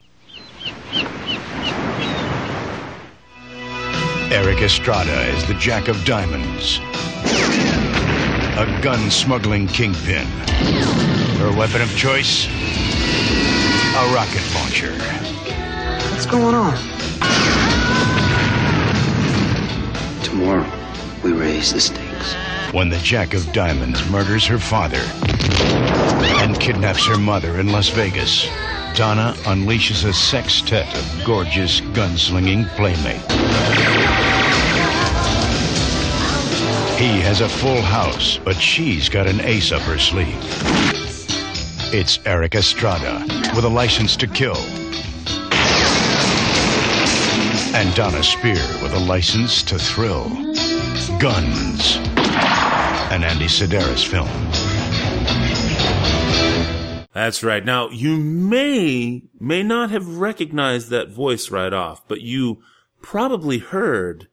Erik 4.31 4.61
Estrada 4.61 5.27
is 5.27 5.47
the 5.47 5.53
Jack 5.55 5.87
of 5.87 6.03
Diamonds. 6.05 6.79
A 8.57 8.79
gun 8.81 9.11
smuggling 9.11 9.67
kingpin. 9.67 10.25
Her 11.37 11.55
weapon 11.55 11.81
of 11.81 11.95
choice? 11.95 12.47
A 12.47 14.13
rocket 14.13 14.43
launcher. 14.55 14.91
What's 16.11 16.25
going 16.25 16.55
on? 16.55 16.75
Tomorrow, 20.23 20.71
we 21.23 21.31
raise 21.31 21.71
the 21.73 21.79
stakes. 21.79 22.33
When 22.73 22.89
the 22.89 22.97
Jack 22.97 23.35
of 23.35 23.51
Diamonds 23.53 24.03
murders 24.09 24.47
her 24.47 24.57
father 24.57 25.01
and 26.41 26.59
kidnaps 26.59 27.05
her 27.05 27.19
mother 27.19 27.59
in 27.59 27.71
Las 27.71 27.89
Vegas, 27.89 28.47
Donna 28.95 29.33
unleashes 29.45 30.05
a 30.05 30.13
sextet 30.13 30.87
of 30.95 31.25
gorgeous 31.25 31.81
gunslinging 31.81 32.67
playmates. 32.75 33.33
He 36.99 37.19
has 37.21 37.41
a 37.41 37.49
full 37.49 37.81
house, 37.81 38.37
but 38.37 38.55
she's 38.55 39.09
got 39.09 39.25
an 39.25 39.41
ace 39.41 39.71
up 39.71 39.81
her 39.81 39.97
sleeve. 39.97 40.37
It's 41.91 42.19
Erik 42.25 42.53
Estrada 42.53 43.25
with 43.55 43.65
a 43.65 43.69
license 43.69 44.15
to 44.17 44.27
kill. 44.27 44.57
And 47.75 47.95
Dona 47.95 48.21
Speir 48.21 48.83
with 48.83 48.93
a 48.93 48.99
license 48.99 49.63
to 49.63 49.79
thrill. 49.79 50.29
Guns. 51.19 51.97
An 53.11 53.23
Andy 53.23 53.47
Sidaris 53.47 54.05
film. 54.05 54.29
That's 57.13 57.43
right. 57.43 57.63
Now, 57.63 57.89
you 57.89 58.17
may, 58.17 59.23
may 59.39 59.63
not 59.63 59.91
have 59.91 60.17
recognized 60.17 60.89
that 60.89 61.09
voice 61.09 61.51
right 61.51 61.73
off, 61.73 62.07
but 62.07 62.21
you 62.21 62.63
probably 63.01 63.59
heard 63.59 64.27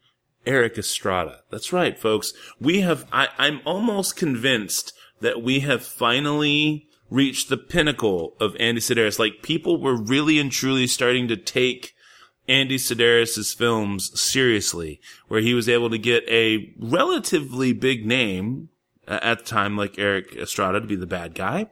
Erik 0.47 0.79
Estrada. 0.79 1.41
That's 1.51 1.73
right, 1.73 1.99
folks. 1.99 2.33
We 2.59 2.81
have, 2.81 3.07
I, 3.13 3.29
I'm 3.37 3.61
almost 3.67 4.17
convinced 4.17 4.95
that 5.21 5.43
we 5.43 5.61
have 5.61 5.85
finally 5.85 6.87
reached 7.11 7.51
the 7.51 7.59
pinnacle 7.59 8.35
of 8.41 8.57
Andy 8.59 8.81
Sidaris. 8.81 9.19
Like, 9.19 9.43
people 9.43 9.81
were 9.81 9.97
really 9.97 10.39
and 10.39 10.51
truly 10.51 10.87
starting 10.87 11.29
to 11.29 11.37
take 11.37 11.95
Andy 12.49 12.79
Sidaris' 12.79 13.55
films 13.55 14.19
seriously, 14.19 15.01
where 15.29 15.41
he 15.41 15.53
was 15.53 15.69
able 15.69 15.91
to 15.91 15.99
get 15.99 16.25
a 16.29 16.73
relatively 16.79 17.73
big 17.73 18.07
name 18.07 18.71
uh, 19.07 19.19
at 19.23 19.41
the 19.41 19.45
time, 19.45 19.77
like 19.77 19.99
Erik 19.99 20.35
Estrada, 20.37 20.81
to 20.81 20.87
be 20.87 20.97
the 20.97 21.07
bad 21.07 21.35
guy. 21.35 21.67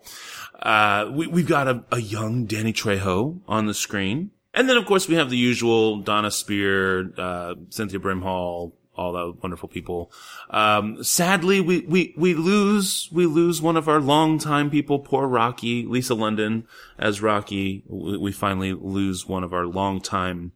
Uh, 0.58 1.10
we, 1.12 1.26
we've 1.26 1.48
got 1.48 1.68
a, 1.68 1.84
a 1.92 2.00
young 2.00 2.44
Danny 2.46 2.72
Trejo 2.72 3.40
on 3.46 3.66
the 3.66 3.74
screen. 3.74 4.30
And 4.54 4.68
then, 4.68 4.76
of 4.76 4.86
course, 4.86 5.06
we 5.06 5.14
have 5.14 5.30
the 5.30 5.36
usual 5.36 5.98
Dona 5.98 6.28
Speir, 6.28 7.16
uh, 7.18 7.54
Cynthia 7.70 8.00
Brimhall, 8.00 8.72
all 8.96 9.12
the 9.12 9.32
wonderful 9.40 9.68
people. 9.68 10.10
Um, 10.50 11.02
sadly, 11.04 11.60
we, 11.60 11.80
we, 11.82 12.14
we 12.16 12.34
lose, 12.34 13.08
we 13.12 13.26
lose 13.26 13.62
one 13.62 13.76
of 13.76 13.88
our 13.88 14.00
longtime 14.00 14.70
people, 14.70 14.98
poor 14.98 15.28
Rocky, 15.28 15.86
Lisa 15.86 16.14
London 16.14 16.66
as 16.98 17.22
Rocky. 17.22 17.84
We, 17.86 18.18
we 18.18 18.32
finally 18.32 18.72
lose 18.72 19.26
one 19.26 19.44
of 19.44 19.52
our 19.52 19.66
longtime 19.66 20.52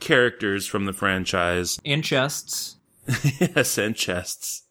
characters 0.00 0.66
from 0.66 0.86
the 0.86 0.92
franchise. 0.92 1.78
And 1.84 2.02
chests. 2.02 2.76
yes, 3.38 3.76
and 3.76 3.94
chests. 3.94 4.63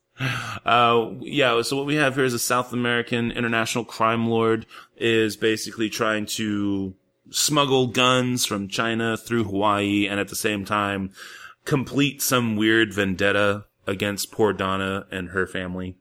Uh, 0.66 1.10
yeah, 1.22 1.62
so 1.62 1.76
what 1.76 1.86
we 1.86 1.96
have 1.96 2.16
here 2.16 2.24
is 2.24 2.34
a 2.34 2.40
South 2.40 2.72
American 2.72 3.32
international 3.32 3.84
crime 3.84 4.28
lord 4.28 4.66
is 4.96 5.36
basically 5.36 5.90
trying 5.90 6.26
to 6.26 6.94
smuggle 7.30 7.88
guns 7.88 8.46
from 8.46 8.68
China 8.68 9.18
through 9.18 9.44
Hawaii 9.46 10.08
and 10.08 10.20
at 10.20 10.28
the 10.28 10.36
same 10.36 10.66
time 10.66 11.12
complete 11.66 12.22
some 12.22 12.56
weird 12.56 12.94
vendetta 12.94 13.66
against 13.88 14.32
poor 14.32 14.54
Donna 14.54 15.06
and 15.12 15.30
her 15.30 15.48
family. 15.48 15.98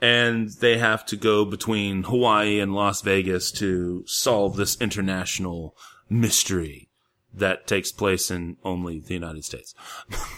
And 0.00 0.48
they 0.48 0.78
have 0.78 1.04
to 1.06 1.16
go 1.16 1.44
between 1.44 2.04
Hawaii 2.04 2.58
and 2.58 2.74
Las 2.74 3.02
Vegas 3.02 3.50
to 3.52 4.02
solve 4.06 4.56
this 4.56 4.80
international 4.80 5.76
mystery 6.08 6.88
that 7.34 7.66
takes 7.66 7.92
place 7.92 8.30
in 8.30 8.56
only 8.64 9.00
the 9.00 9.14
United 9.14 9.44
States. 9.44 9.74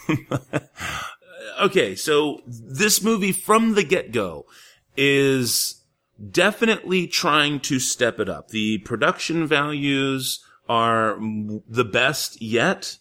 okay, 1.61 1.95
so 1.95 2.41
this 2.47 3.03
movie 3.03 3.33
from 3.33 3.75
the 3.75 3.85
get-go 3.85 4.47
is 4.97 5.83
definitely 6.31 7.07
trying 7.07 7.61
to 7.61 7.79
step 7.79 8.21
it 8.21 8.29
up. 8.29 8.49
The 8.49 8.79
production 8.79 9.47
values 9.47 10.45
are 10.69 11.19
the 11.69 11.85
best 11.85 12.41
yet. 12.41 12.99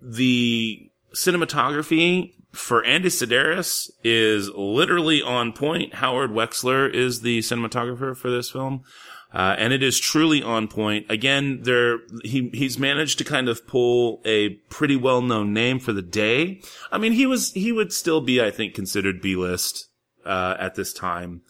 The 0.00 0.90
cinematography 1.12 2.34
for 2.52 2.84
Andy 2.84 3.08
Sidaris 3.08 3.90
is 4.04 4.50
literally 4.50 5.20
on 5.22 5.52
point. 5.52 5.94
Howard 5.94 6.30
Wexler 6.30 6.92
is 6.92 7.20
the 7.20 7.40
cinematographer 7.40 8.16
for 8.16 8.30
this 8.30 8.50
film. 8.50 8.84
Uh, 9.32 9.54
and 9.58 9.74
it 9.74 9.82
is 9.82 9.98
truly 10.00 10.42
on 10.42 10.68
point. 10.68 11.04
Again, 11.10 11.60
there, 11.62 11.98
he, 12.24 12.50
he's 12.54 12.78
managed 12.78 13.18
to 13.18 13.24
kind 13.24 13.48
of 13.48 13.66
pull 13.66 14.22
a 14.24 14.50
pretty 14.70 14.96
well-known 14.96 15.52
name 15.52 15.78
for 15.78 15.92
the 15.92 16.00
day. 16.00 16.62
I 16.90 16.96
mean, 16.96 17.12
he 17.12 17.26
was, 17.26 17.52
he 17.52 17.70
would 17.70 17.92
still 17.92 18.22
be, 18.22 18.40
I 18.40 18.50
think, 18.50 18.74
considered 18.74 19.20
B-list, 19.20 19.88
uh, 20.24 20.56
at 20.58 20.76
this 20.76 20.94
time. 20.94 21.42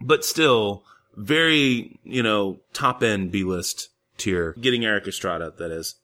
But 0.00 0.24
still, 0.24 0.84
very, 1.16 1.98
you 2.02 2.22
know, 2.22 2.60
top 2.72 3.02
end 3.02 3.30
B-list 3.30 3.90
tier. 4.16 4.54
Getting 4.58 4.86
Erik 4.86 5.06
Estrada, 5.06 5.52
that 5.58 5.70
is. 5.70 5.96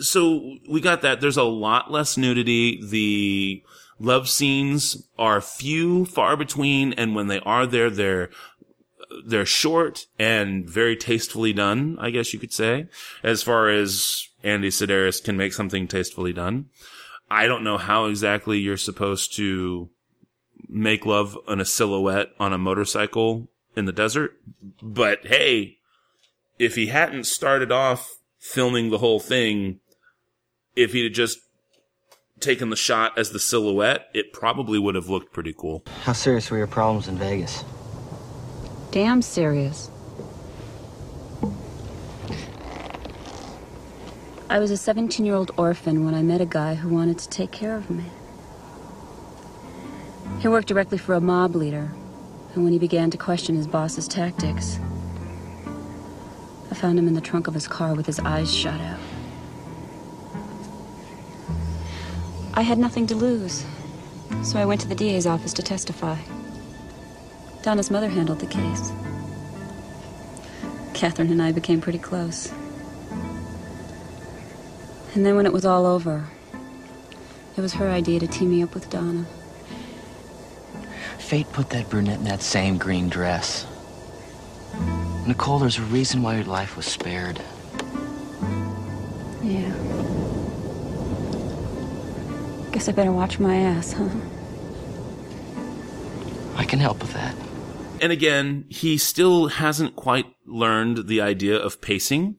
So 0.00 0.56
we 0.68 0.82
got 0.82 1.00
that. 1.02 1.22
There's 1.22 1.38
a 1.38 1.42
lot 1.44 1.90
less 1.90 2.18
nudity. 2.18 2.84
The 2.84 3.62
love 3.98 4.28
scenes 4.28 5.08
are 5.18 5.40
few, 5.40 6.04
far 6.04 6.36
between, 6.36 6.92
and 6.92 7.14
when 7.14 7.28
they 7.28 7.40
are 7.40 7.66
there, 7.66 7.88
they're 7.88 8.28
they're 9.26 9.46
short 9.46 10.06
and 10.18 10.68
very 10.68 10.96
tastefully 10.96 11.52
done, 11.52 11.96
I 12.00 12.10
guess 12.10 12.32
you 12.32 12.38
could 12.38 12.52
say, 12.52 12.88
as 13.22 13.42
far 13.42 13.68
as 13.68 14.28
Andy 14.42 14.68
Sidaris 14.68 15.22
can 15.22 15.36
make 15.36 15.52
something 15.52 15.88
tastefully 15.88 16.32
done. 16.32 16.66
I 17.30 17.46
don't 17.46 17.64
know 17.64 17.78
how 17.78 18.06
exactly 18.06 18.58
you're 18.58 18.76
supposed 18.76 19.34
to 19.36 19.90
make 20.68 21.06
love 21.06 21.36
in 21.48 21.60
a 21.60 21.64
silhouette 21.64 22.30
on 22.38 22.52
a 22.52 22.58
motorcycle 22.58 23.48
in 23.76 23.84
the 23.84 23.92
desert, 23.92 24.34
but 24.82 25.26
hey, 25.26 25.78
if 26.58 26.74
he 26.74 26.86
hadn't 26.86 27.24
started 27.24 27.70
off 27.70 28.18
filming 28.38 28.90
the 28.90 28.98
whole 28.98 29.20
thing, 29.20 29.80
if 30.74 30.92
he'd 30.92 31.14
just 31.14 31.38
taken 32.40 32.70
the 32.70 32.76
shot 32.76 33.18
as 33.18 33.30
the 33.30 33.38
silhouette, 33.38 34.08
it 34.14 34.32
probably 34.32 34.78
would 34.78 34.94
have 34.94 35.08
looked 35.08 35.32
pretty 35.32 35.54
cool. 35.56 35.84
How 36.02 36.12
serious 36.12 36.50
were 36.50 36.58
your 36.58 36.66
problems 36.66 37.08
in 37.08 37.16
Vegas? 37.16 37.64
Damn 38.96 39.20
serious. 39.20 39.90
I 44.48 44.58
was 44.58 44.70
a 44.70 44.78
17 44.78 45.26
year 45.26 45.34
old 45.34 45.50
orphan 45.58 46.06
when 46.06 46.14
I 46.14 46.22
met 46.22 46.40
a 46.40 46.46
guy 46.46 46.76
who 46.76 46.88
wanted 46.88 47.18
to 47.18 47.28
take 47.28 47.52
care 47.52 47.76
of 47.76 47.90
me. 47.90 48.04
He 50.38 50.48
worked 50.48 50.66
directly 50.66 50.96
for 50.96 51.12
a 51.12 51.20
mob 51.20 51.54
leader, 51.54 51.90
and 52.54 52.64
when 52.64 52.72
he 52.72 52.78
began 52.78 53.10
to 53.10 53.18
question 53.18 53.54
his 53.54 53.66
boss's 53.66 54.08
tactics, 54.08 54.80
I 56.70 56.74
found 56.74 56.98
him 56.98 57.06
in 57.06 57.12
the 57.12 57.20
trunk 57.20 57.48
of 57.48 57.52
his 57.52 57.68
car 57.68 57.94
with 57.94 58.06
his 58.06 58.18
eyes 58.20 58.50
shut 58.50 58.80
out. 58.80 59.00
I 62.54 62.62
had 62.62 62.78
nothing 62.78 63.06
to 63.08 63.14
lose, 63.14 63.66
so 64.42 64.58
I 64.58 64.64
went 64.64 64.80
to 64.80 64.88
the 64.88 64.94
DA's 64.94 65.26
office 65.26 65.52
to 65.52 65.62
testify. 65.62 66.16
Donna's 67.66 67.90
mother 67.90 68.08
handled 68.08 68.38
the 68.38 68.46
case. 68.46 68.92
Catherine 70.94 71.32
and 71.32 71.42
I 71.42 71.50
became 71.50 71.80
pretty 71.80 71.98
close. 71.98 72.52
And 75.16 75.26
then 75.26 75.34
when 75.34 75.46
it 75.46 75.52
was 75.52 75.64
all 75.64 75.84
over, 75.84 76.28
it 77.56 77.60
was 77.60 77.72
her 77.72 77.88
idea 77.88 78.20
to 78.20 78.28
team 78.28 78.50
me 78.50 78.62
up 78.62 78.72
with 78.72 78.88
Donna. 78.88 79.26
Fate 81.18 81.52
put 81.52 81.70
that 81.70 81.90
brunette 81.90 82.18
in 82.18 82.24
that 82.26 82.40
same 82.40 82.78
green 82.78 83.08
dress. 83.08 83.66
Nicole, 85.26 85.58
there's 85.58 85.78
a 85.78 85.82
reason 85.82 86.22
why 86.22 86.36
your 86.36 86.44
life 86.44 86.76
was 86.76 86.86
spared. 86.86 87.40
Yeah. 89.42 89.72
Guess 92.70 92.88
I 92.88 92.92
better 92.92 93.10
watch 93.10 93.40
my 93.40 93.56
ass, 93.56 93.92
huh? 93.92 94.08
I 96.54 96.64
can 96.64 96.78
help 96.78 97.00
with 97.00 97.12
that. 97.14 97.34
And 98.00 98.12
again, 98.12 98.66
he 98.68 98.98
still 98.98 99.48
hasn't 99.48 99.96
quite 99.96 100.26
learned 100.44 101.08
the 101.08 101.20
idea 101.20 101.56
of 101.56 101.80
pacing. 101.80 102.36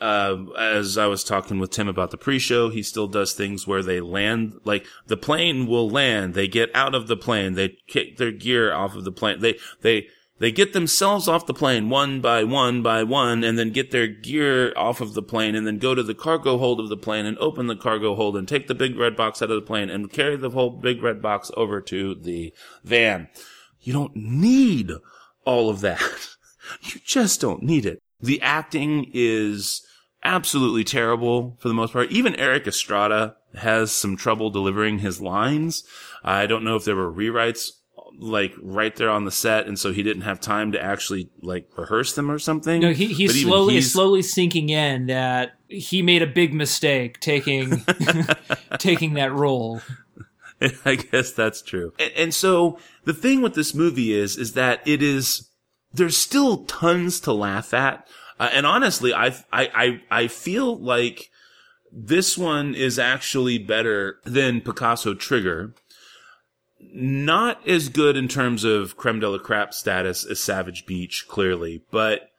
Uh, 0.00 0.46
as 0.58 0.96
I 0.96 1.06
was 1.06 1.22
talking 1.22 1.58
with 1.58 1.70
Tim 1.70 1.88
about 1.88 2.10
the 2.10 2.16
pre-show, 2.16 2.70
he 2.70 2.82
still 2.82 3.06
does 3.06 3.34
things 3.34 3.66
where 3.66 3.82
they 3.82 4.00
land, 4.00 4.58
like 4.64 4.86
the 5.06 5.16
plane 5.16 5.66
will 5.66 5.90
land, 5.90 6.32
they 6.32 6.48
get 6.48 6.74
out 6.74 6.94
of 6.94 7.06
the 7.06 7.18
plane, 7.18 7.52
they 7.52 7.76
kick 7.86 8.16
their 8.16 8.32
gear 8.32 8.72
off 8.72 8.96
of 8.96 9.04
the 9.04 9.12
plane, 9.12 9.40
they, 9.40 9.58
they, 9.82 10.08
they 10.38 10.50
get 10.50 10.72
themselves 10.72 11.28
off 11.28 11.46
the 11.46 11.54
plane 11.54 11.90
one 11.90 12.20
by 12.20 12.42
one 12.44 12.82
by 12.82 13.04
one 13.04 13.44
and 13.44 13.58
then 13.58 13.70
get 13.70 13.92
their 13.92 14.08
gear 14.08 14.72
off 14.76 15.00
of 15.00 15.14
the 15.14 15.22
plane 15.22 15.54
and 15.54 15.66
then 15.66 15.78
go 15.78 15.94
to 15.94 16.02
the 16.02 16.14
cargo 16.14 16.58
hold 16.58 16.80
of 16.80 16.88
the 16.88 16.96
plane 16.96 17.24
and 17.24 17.38
open 17.38 17.66
the 17.66 17.76
cargo 17.76 18.14
hold 18.16 18.36
and 18.36 18.48
take 18.48 18.66
the 18.66 18.74
big 18.74 18.98
red 18.98 19.16
box 19.16 19.40
out 19.42 19.50
of 19.50 19.56
the 19.56 19.66
plane 19.66 19.88
and 19.88 20.10
carry 20.10 20.36
the 20.36 20.50
whole 20.50 20.70
big 20.70 21.02
red 21.02 21.22
box 21.22 21.50
over 21.56 21.80
to 21.80 22.14
the 22.16 22.52
van. 22.82 23.28
You 23.84 23.92
don't 23.92 24.16
need 24.16 24.90
all 25.44 25.70
of 25.70 25.80
that. 25.82 26.00
You 26.82 26.98
just 27.04 27.42
don't 27.42 27.62
need 27.62 27.84
it. 27.84 28.00
The 28.22 28.40
acting 28.40 29.10
is 29.12 29.86
absolutely 30.24 30.82
terrible 30.82 31.58
for 31.60 31.68
the 31.68 31.74
most 31.74 31.92
part. 31.92 32.10
Even 32.10 32.34
Erik 32.36 32.66
Estrada 32.66 33.36
has 33.54 33.92
some 33.92 34.16
trouble 34.16 34.48
delivering 34.48 35.00
his 35.00 35.20
lines. 35.20 35.84
I 36.24 36.46
don't 36.46 36.64
know 36.64 36.74
if 36.76 36.86
there 36.86 36.96
were 36.96 37.12
rewrites 37.12 37.68
like 38.18 38.54
right 38.62 38.96
there 38.96 39.10
on 39.10 39.26
the 39.26 39.30
set, 39.30 39.66
and 39.66 39.78
so 39.78 39.92
he 39.92 40.02
didn't 40.02 40.22
have 40.22 40.40
time 40.40 40.72
to 40.72 40.82
actually 40.82 41.28
like 41.42 41.68
rehearse 41.76 42.14
them 42.14 42.30
or 42.30 42.38
something. 42.38 42.80
No, 42.80 42.92
he, 42.94 43.08
he's 43.12 43.42
slowly 43.42 43.74
he's- 43.74 43.92
slowly 43.92 44.22
sinking 44.22 44.70
in 44.70 45.06
that 45.08 45.52
he 45.68 46.00
made 46.00 46.22
a 46.22 46.26
big 46.26 46.54
mistake 46.54 47.20
taking 47.20 47.84
taking 48.78 49.14
that 49.14 49.32
role. 49.34 49.82
I 50.84 50.96
guess 50.96 51.32
that's 51.32 51.62
true. 51.62 51.92
And, 51.98 52.12
and 52.16 52.34
so 52.34 52.78
the 53.04 53.14
thing 53.14 53.42
with 53.42 53.54
this 53.54 53.74
movie 53.74 54.12
is, 54.12 54.36
is 54.36 54.52
that 54.54 54.86
it 54.86 55.02
is, 55.02 55.50
there's 55.92 56.16
still 56.16 56.64
tons 56.64 57.20
to 57.20 57.32
laugh 57.32 57.74
at. 57.74 58.06
Uh, 58.38 58.50
and 58.52 58.66
honestly, 58.66 59.14
I, 59.14 59.28
I, 59.52 59.70
I, 59.74 60.00
I 60.10 60.28
feel 60.28 60.76
like 60.76 61.30
this 61.92 62.36
one 62.36 62.74
is 62.74 62.98
actually 62.98 63.58
better 63.58 64.18
than 64.24 64.60
Picasso 64.60 65.14
Trigger. 65.14 65.74
Not 66.80 67.66
as 67.66 67.88
good 67.88 68.16
in 68.16 68.28
terms 68.28 68.64
of 68.64 68.96
creme 68.96 69.20
de 69.20 69.28
la 69.28 69.38
crap 69.38 69.72
status 69.72 70.24
as 70.24 70.40
Savage 70.40 70.86
Beach, 70.86 71.26
clearly, 71.28 71.82
but, 71.90 72.30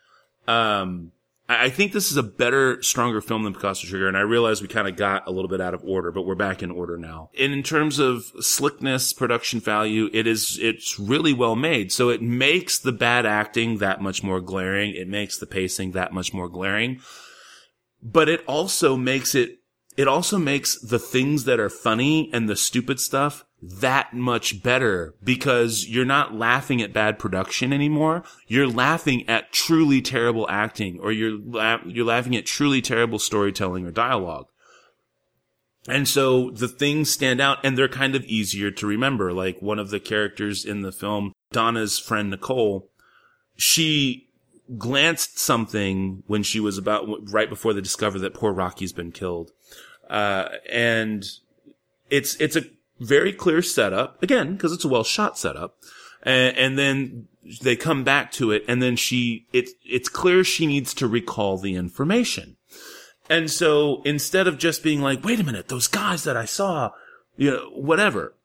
um, 0.48 1.12
I 1.48 1.70
think 1.70 1.92
this 1.92 2.10
is 2.10 2.18
a 2.18 2.24
better, 2.24 2.82
stronger 2.82 3.22
film 3.22 3.44
than 3.44 3.54
Picasso 3.54 3.88
Trigger, 3.88 4.08
and 4.08 4.18
I 4.18 4.22
realize 4.22 4.64
we 4.64 4.68
kind 4.68 4.88
of 4.88 4.96
got 4.96 5.28
a 5.28 5.32
little 5.32 5.48
bit 5.48 5.62
out 5.62 5.76
of 5.76 5.84
order, 5.84 6.12
but 6.12 6.24
we're 6.24 6.34
back 6.34 6.64
in 6.64 6.72
order 6.72 6.98
now. 6.98 7.30
And 7.40 7.54
in 7.54 7.62
terms 7.62 8.00
of 8.00 8.24
slickness, 8.40 9.14
production 9.14 9.60
value, 9.60 10.10
it 10.12 10.26
is, 10.26 10.58
it's 10.60 11.00
really 11.00 11.34
well 11.34 11.56
made. 11.56 11.92
So 11.92 12.10
it 12.10 12.22
makes 12.24 12.80
the 12.80 12.92
bad 12.92 13.28
acting 13.28 13.78
that 13.78 14.02
much 14.02 14.24
more 14.24 14.42
glaring. 14.42 14.96
It 14.96 15.08
makes 15.08 15.38
the 15.38 15.46
pacing 15.46 15.92
that 15.92 16.14
much 16.14 16.34
more 16.34 16.50
glaring. 16.50 17.02
But 18.02 18.28
it 18.28 18.44
also 18.48 18.98
makes 18.98 19.36
it, 19.36 19.60
it 19.98 20.08
also 20.08 20.38
makes 20.38 20.80
the 20.80 21.00
things 21.00 21.46
that 21.46 21.60
are 21.60 21.70
funny 21.70 22.30
and 22.34 22.50
the 22.50 22.56
stupid 22.56 23.00
stuff 23.00 23.46
that 23.62 24.14
much 24.14 24.62
better 24.62 25.16
because 25.24 25.88
you're 25.88 26.06
not 26.06 26.36
laughing 26.36 26.82
at 26.82 26.94
bad 26.94 27.18
production 27.18 27.74
anymore. 27.74 28.24
You're 28.48 28.68
laughing 28.68 29.28
at 29.28 29.52
truly 29.52 30.02
terrible 30.02 30.48
acting 30.50 31.00
or 31.00 31.12
you're 31.12 31.38
la- 31.38 31.80
you're 31.86 32.06
laughing 32.06 32.36
at 32.36 32.46
truly 32.46 32.82
terrible 32.82 33.20
storytelling 33.20 33.86
or 33.86 33.92
dialogue. 33.92 34.48
And 35.88 36.08
so 36.08 36.50
the 36.50 36.68
things 36.68 37.12
stand 37.12 37.40
out 37.40 37.60
and 37.64 37.78
they're 37.78 37.88
kind 37.88 38.16
of 38.16 38.26
easier 38.26 38.72
to 38.72 38.88
remember. 38.88 39.34
Like 39.34 39.62
one 39.62 39.80
of 39.80 39.90
the 39.90 40.00
characters 40.00 40.66
in 40.66 40.82
the 40.82 40.92
film, 40.92 41.32
Donna's 41.52 42.00
friend 42.00 42.30
Nicole, 42.30 42.90
she 43.56 44.25
glanced 44.78 45.40
something 45.40 46.24
when 46.28 46.44
she 46.44 46.60
was 46.60 46.78
about 46.78 47.08
right 47.32 47.50
before 47.50 47.74
they 47.74 47.82
discover 47.82 48.20
that 48.20 48.34
poor 48.34 48.52
Rocky's 48.52 48.94
been 48.94 49.12
killed. 49.12 49.52
Uh, 50.10 50.50
and 50.72 51.26
it's, 52.10 52.36
it's 52.40 52.56
a 52.56 52.66
very 53.00 53.34
clear 53.34 53.62
setup 53.62 54.22
again, 54.22 54.54
because 54.54 54.72
it's 54.72 54.86
a 54.86 54.90
well 54.90 55.04
shot 55.04 55.38
setup. 55.38 55.78
And, 56.24 56.58
and 56.58 56.80
then 56.80 57.28
they 57.62 57.76
come 57.76 58.04
back 58.04 58.32
to 58.34 58.52
it 58.52 58.64
and 58.68 58.82
then 58.82 58.96
she, 58.96 59.48
it's, 59.54 59.74
it's 59.84 60.10
clear 60.10 60.44
she 60.44 60.66
needs 60.66 60.94
to 60.96 61.08
recall 61.08 61.58
the 61.58 61.76
information. 61.76 62.58
And 63.30 63.50
so 63.50 64.02
instead 64.04 64.48
of 64.48 64.58
just 64.58 64.84
being 64.84 65.02
like, 65.02 65.24
wait 65.24 65.40
a 65.40 65.44
minute, 65.44 65.68
those 65.68 65.88
guys 65.88 66.24
that 66.24 66.38
I 66.38 66.46
saw, 66.46 66.92
you 67.38 67.52
know, 67.52 67.70
whatever. 67.74 68.36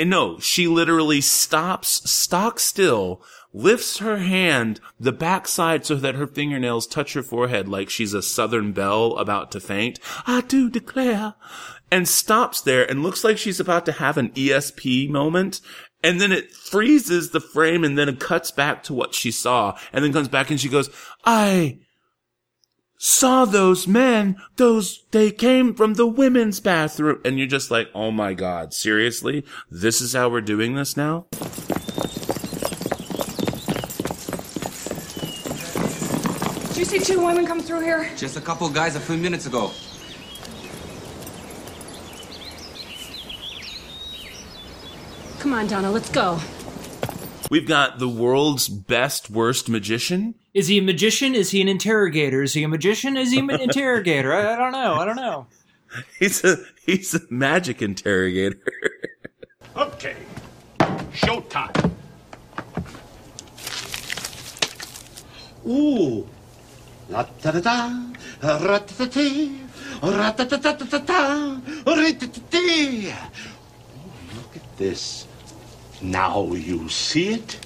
And 0.00 0.08
no, 0.08 0.38
she 0.38 0.66
literally 0.66 1.20
stops, 1.20 2.10
stock 2.10 2.58
still, 2.58 3.22
lifts 3.52 3.98
her 3.98 4.16
hand, 4.16 4.80
the 4.98 5.12
backside 5.12 5.84
so 5.84 5.94
that 5.96 6.14
her 6.14 6.26
fingernails 6.26 6.86
touch 6.86 7.12
her 7.12 7.22
forehead 7.22 7.68
like 7.68 7.90
she's 7.90 8.14
a 8.14 8.22
southern 8.22 8.72
belle 8.72 9.18
about 9.18 9.52
to 9.52 9.60
faint. 9.60 10.00
I 10.26 10.40
do 10.40 10.70
declare. 10.70 11.34
And 11.90 12.08
stops 12.08 12.62
there 12.62 12.88
and 12.88 13.02
looks 13.02 13.24
like 13.24 13.36
she's 13.36 13.60
about 13.60 13.84
to 13.84 13.92
have 13.92 14.16
an 14.16 14.30
ESP 14.30 15.10
moment. 15.10 15.60
And 16.02 16.18
then 16.18 16.32
it 16.32 16.50
freezes 16.50 17.32
the 17.32 17.40
frame 17.40 17.84
and 17.84 17.98
then 17.98 18.08
it 18.08 18.20
cuts 18.20 18.50
back 18.50 18.82
to 18.84 18.94
what 18.94 19.14
she 19.14 19.30
saw 19.30 19.76
and 19.92 20.02
then 20.02 20.14
comes 20.14 20.28
back 20.28 20.50
and 20.50 20.58
she 20.58 20.70
goes, 20.70 20.88
I 21.26 21.80
saw 23.02 23.46
those 23.46 23.88
men, 23.88 24.36
those, 24.56 25.04
they 25.10 25.30
came 25.30 25.74
from 25.74 25.94
the 25.94 26.06
women's 26.06 26.60
bathroom. 26.60 27.18
And 27.24 27.38
you're 27.38 27.48
just 27.48 27.70
like, 27.70 27.88
oh 27.94 28.10
my 28.10 28.34
God, 28.34 28.74
seriously? 28.74 29.42
This 29.70 30.02
is 30.02 30.12
how 30.12 30.28
we're 30.28 30.42
doing 30.42 30.74
this 30.74 30.98
now? 30.98 31.24
Did 36.68 36.76
you 36.76 36.84
see 36.84 36.98
two 36.98 37.24
women 37.24 37.46
come 37.46 37.62
through 37.62 37.80
here? 37.80 38.10
Just 38.18 38.36
a 38.36 38.40
couple 38.40 38.68
guys 38.68 38.96
a 38.96 39.00
few 39.00 39.16
minutes 39.16 39.46
ago. 39.46 39.70
Come 45.38 45.54
on, 45.54 45.66
Donna, 45.66 45.90
let's 45.90 46.10
go. 46.10 46.38
We've 47.50 47.66
got 47.66 47.98
the 47.98 48.08
world's 48.08 48.68
best 48.68 49.28
worst 49.28 49.68
magician. 49.68 50.36
Is 50.54 50.68
he 50.68 50.78
a 50.78 50.82
magician? 50.82 51.34
Is 51.34 51.50
he 51.50 51.60
an 51.60 51.68
interrogator? 51.68 52.42
Is 52.42 52.54
he 52.54 52.62
a 52.62 52.68
magician? 52.68 53.16
Is 53.16 53.32
he 53.32 53.40
an 53.40 53.50
interrogator? 53.50 54.32
I, 54.32 54.54
I 54.54 54.56
don't 54.56 54.70
know. 54.70 54.94
I 54.94 55.04
don't 55.04 55.16
know. 55.16 55.46
He's 56.20 56.44
a, 56.44 56.56
he's 56.86 57.14
a 57.14 57.20
magic 57.30 57.82
interrogator. 57.82 58.62
Okay. 59.76 60.16
Showtime. 61.12 61.92
Ooh. 65.66 66.26
La 67.08 67.22
da 67.40 67.52
da 67.52 67.60
da, 67.60 68.58
ra 68.58 68.78
da 68.78 69.04
da 69.06 69.50
Ra-ta-ta-ta-ta-ta, 70.02 71.60
ri-ti-ti-ti. 71.86 73.12
Look 74.34 74.56
at 74.56 74.76
this. 74.78 75.26
Now 76.02 76.52
you 76.52 76.88
see 76.88 77.34
it. 77.34 77.58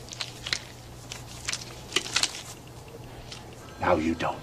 Now 3.81 3.97
you 3.97 4.15
don't. 4.15 4.39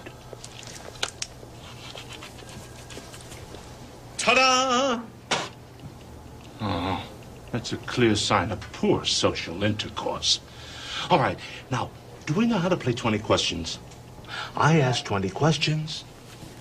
Ta-da! 4.16 5.02
Oh, 6.60 7.04
that's 7.50 7.72
a 7.72 7.76
clear 7.76 8.14
sign 8.14 8.52
of 8.52 8.60
poor 8.72 9.04
social 9.04 9.64
intercourse. 9.64 10.38
All 11.10 11.18
right, 11.18 11.36
now, 11.70 11.90
do 12.24 12.34
we 12.34 12.46
know 12.46 12.58
how 12.58 12.68
to 12.68 12.76
play 12.76 12.92
20 12.92 13.18
questions? 13.18 13.80
I 14.56 14.78
ask 14.78 15.04
20 15.04 15.28
questions, 15.30 16.04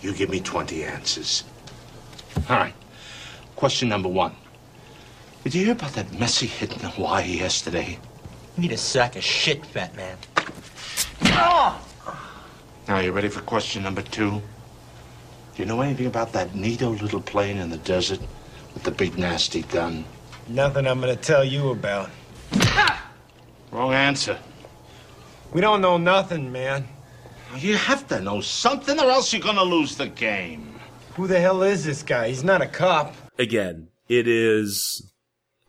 you 0.01 0.13
give 0.13 0.29
me 0.29 0.39
20 0.39 0.83
answers. 0.83 1.43
All 2.49 2.57
right, 2.57 2.73
question 3.55 3.87
number 3.89 4.09
one. 4.09 4.35
Did 5.43 5.55
you 5.55 5.65
hear 5.65 5.73
about 5.73 5.93
that 5.93 6.19
messy 6.19 6.45
hit 6.45 6.71
in 6.73 6.79
Hawaii 6.81 7.39
yesterday? 7.39 7.97
You 8.55 8.61
need 8.61 8.71
a 8.73 8.77
sack 8.77 9.15
of 9.15 9.23
shit, 9.23 9.65
fat 9.65 9.95
man. 9.95 10.17
Now, 12.87 12.99
you 12.99 13.11
ready 13.11 13.27
for 13.27 13.41
question 13.41 13.81
number 13.81 14.03
two? 14.03 14.29
Do 14.31 14.41
you 15.57 15.65
know 15.65 15.81
anything 15.81 16.05
about 16.05 16.31
that 16.33 16.51
neato 16.51 16.99
little 17.01 17.21
plane 17.21 17.57
in 17.57 17.71
the 17.71 17.77
desert 17.77 18.19
with 18.73 18.83
the 18.83 18.91
big 18.91 19.17
nasty 19.17 19.63
gun? 19.63 20.05
Nothing 20.47 20.85
I'm 20.85 20.99
gonna 20.99 21.15
tell 21.15 21.43
you 21.43 21.71
about. 21.71 22.11
Wrong 23.71 23.93
answer. 23.93 24.37
We 25.53 25.61
don't 25.61 25.81
know 25.81 25.97
nothing, 25.97 26.51
man. 26.51 26.87
You 27.57 27.77
have 27.77 28.07
to 28.09 28.21
know 28.21 28.41
something 28.41 28.99
or 28.99 29.09
else 29.09 29.33
you're 29.33 29.41
gonna 29.41 29.63
lose 29.63 29.95
the 29.95 30.07
game. 30.07 30.79
Who 31.15 31.25
the 31.25 31.39
hell 31.39 31.63
is 31.63 31.83
this 31.83 32.03
guy? 32.03 32.29
He's 32.29 32.43
not 32.43 32.61
a 32.61 32.67
cop. 32.67 33.15
Again, 33.39 33.87
it 34.07 34.27
is 34.27 35.10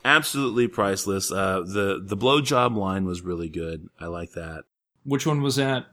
absolutely 0.04 0.68
priceless. 0.68 1.30
Uh, 1.30 1.62
the 1.66 2.02
the 2.02 2.16
blowjob 2.16 2.76
line 2.76 3.04
was 3.04 3.22
really 3.22 3.48
good. 3.48 3.88
I 4.00 4.06
like 4.06 4.32
that. 4.32 4.64
Which 5.04 5.26
one 5.26 5.42
was 5.42 5.56
that? 5.56 5.86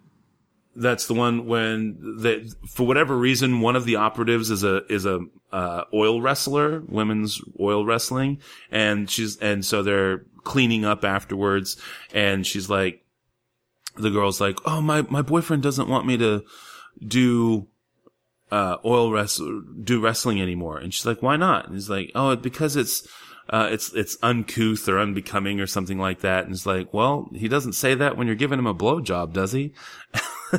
That's 0.76 1.08
the 1.08 1.13
one 1.13 1.45
when 1.48 1.98
that 2.22 2.54
for 2.69 2.86
whatever 2.86 3.17
reason 3.17 3.62
one 3.62 3.76
of 3.76 3.86
the 3.86 3.95
operatives 3.98 4.50
is 4.52 4.63
a 4.63 4.86
is 4.91 5.06
a 5.06 5.22
uh, 5.52 5.84
oil 5.93 6.22
wrestler, 6.22 6.82
women's 6.88 7.41
oil 7.60 7.86
wrestling, 7.86 8.39
and 8.72 9.10
she's 9.10 9.38
and 9.38 9.65
so 9.65 9.82
they're 9.84 10.26
cleaning 10.43 10.86
up 10.86 11.04
afterwards, 11.04 11.76
and 12.13 12.45
she's 12.45 12.69
like, 12.69 13.04
the 13.98 14.10
girl's 14.10 14.39
like, 14.39 14.58
oh 14.65 14.82
my 14.82 15.02
my 15.04 15.22
boyfriend 15.22 15.63
doesn't 15.63 15.89
want 15.89 16.06
me 16.06 16.17
to 16.17 16.43
do 17.06 17.67
uh, 18.52 18.78
oil 18.86 19.12
wrestle 19.12 19.62
do 19.84 20.00
wrestling 20.00 20.41
anymore, 20.41 20.78
and 20.78 20.93
she's 20.93 21.06
like, 21.06 21.22
why 21.22 21.36
not? 21.36 21.65
And 21.65 21.76
he's 21.76 21.89
like, 21.89 22.12
oh, 22.15 22.36
because 22.36 22.76
it's 22.76 23.08
uh, 23.49 23.69
it's 23.71 23.93
it's 23.93 24.17
uncouth 24.21 24.88
or 24.88 24.99
unbecoming 24.99 25.59
or 25.59 25.67
something 25.67 25.97
like 25.97 26.21
that. 26.21 26.45
And 26.45 26.53
it's 26.53 26.65
like, 26.65 26.93
well, 26.93 27.29
he 27.33 27.47
doesn't 27.47 27.73
say 27.73 27.95
that 27.95 28.15
when 28.17 28.27
you're 28.27 28.35
giving 28.35 28.59
him 28.59 28.67
a 28.67 28.75
blowjob, 28.75 29.33
does 29.33 29.51
he? 29.51 29.73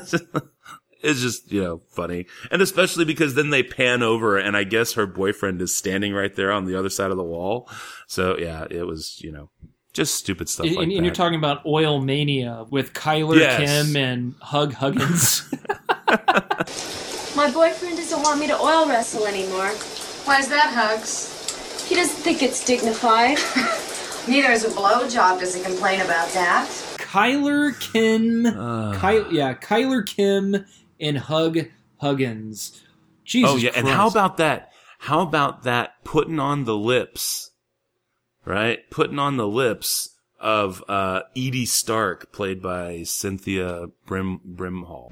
it's 1.02 1.20
just 1.20 1.50
you 1.52 1.62
know 1.62 1.82
funny, 1.90 2.26
and 2.50 2.60
especially 2.62 3.04
because 3.04 3.34
then 3.34 3.50
they 3.50 3.62
pan 3.62 4.02
over, 4.02 4.36
and 4.36 4.56
I 4.56 4.64
guess 4.64 4.94
her 4.94 5.06
boyfriend 5.06 5.62
is 5.62 5.74
standing 5.74 6.12
right 6.12 6.34
there 6.34 6.52
on 6.52 6.64
the 6.64 6.76
other 6.76 6.90
side 6.90 7.10
of 7.10 7.16
the 7.16 7.24
wall. 7.24 7.68
So 8.06 8.36
yeah, 8.38 8.66
it 8.70 8.86
was 8.86 9.20
you 9.20 9.32
know 9.32 9.50
just 9.92 10.14
stupid 10.14 10.48
stuff 10.48 10.66
and, 10.66 10.76
like 10.76 10.84
and 10.84 10.92
that. 10.92 11.04
you're 11.04 11.14
talking 11.14 11.38
about 11.38 11.64
Oil 11.66 12.00
Mania 12.00 12.64
with 12.70 12.92
Kyler 12.92 13.38
Yes. 13.38 13.58
Kim 13.86 13.96
and 13.96 14.34
Hug 14.40 14.74
Huggins. 14.74 15.48
My 17.36 17.50
boyfriend 17.50 17.96
doesn't 17.96 18.22
want 18.22 18.38
me 18.40 18.46
to 18.48 18.58
oil 18.58 18.88
wrestle 18.88 19.26
anymore. 19.26 19.70
Why's 20.26 20.48
that, 20.48 20.72
Hugs? 20.74 21.39
He 21.90 21.96
doesn't 21.96 22.22
think 22.22 22.40
it's 22.40 22.64
dignified. 22.64 23.38
Neither 24.28 24.52
is 24.52 24.64
a 24.64 24.68
blowjob. 24.68 25.40
Does 25.40 25.56
he 25.56 25.60
complain 25.60 26.00
about 26.00 26.28
that? 26.34 26.68
Kyler 26.98 27.76
Kim, 27.80 28.44
Ky- 28.44 29.36
yeah, 29.36 29.54
Kyler 29.54 30.06
Kim 30.06 30.64
and 31.00 31.18
Hug 31.18 31.58
Huggins. 31.96 32.80
Jesus 33.24 33.50
oh 33.50 33.56
yeah, 33.56 33.72
and 33.74 33.88
how 33.88 34.06
about 34.06 34.36
that? 34.36 34.70
How 35.00 35.22
about 35.22 35.64
that 35.64 35.94
putting 36.04 36.38
on 36.38 36.62
the 36.62 36.76
lips, 36.76 37.50
right? 38.44 38.88
Putting 38.90 39.18
on 39.18 39.36
the 39.36 39.48
lips 39.48 40.10
of 40.38 40.84
uh, 40.88 41.22
Edie 41.36 41.66
Stark, 41.66 42.30
played 42.30 42.62
by 42.62 43.02
Cynthia 43.02 43.88
Brim 44.06 44.38
Brimhall. 44.46 45.10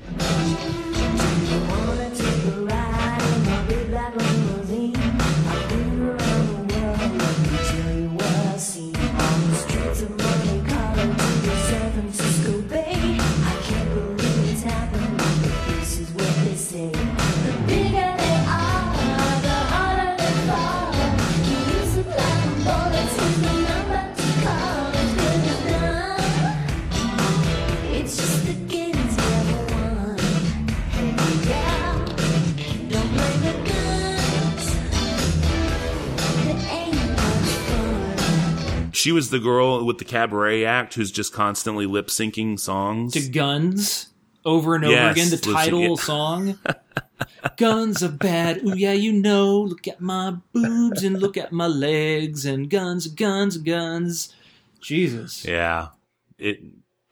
She 39.08 39.12
was 39.12 39.30
the 39.30 39.38
girl 39.38 39.86
with 39.86 39.96
the 39.96 40.04
cabaret 40.04 40.66
act 40.66 40.92
who's 40.92 41.10
just 41.10 41.32
constantly 41.32 41.86
lip 41.86 42.08
syncing 42.08 42.60
songs. 42.60 43.14
to 43.14 43.26
Guns 43.26 44.10
over 44.44 44.74
and 44.74 44.84
over 44.84 44.92
Yes, 44.92 45.16
again, 45.16 45.30
the 45.30 45.38
title 45.38 45.96
song. 45.96 46.58
guns 47.56 48.02
are 48.02 48.10
bad. 48.10 48.58
Ooh 48.58 48.76
yeah, 48.76 48.92
you 48.92 49.14
know. 49.14 49.60
Look 49.62 49.88
at 49.88 50.02
my 50.02 50.36
boobs 50.52 51.04
and 51.04 51.18
look 51.18 51.38
at 51.38 51.52
my 51.52 51.66
legs 51.66 52.44
and 52.44 52.68
guns, 52.68 53.06
guns, 53.06 53.56
guns. 53.56 54.34
Jesus. 54.82 55.42
Yeah, 55.42 55.88
it 56.36 56.60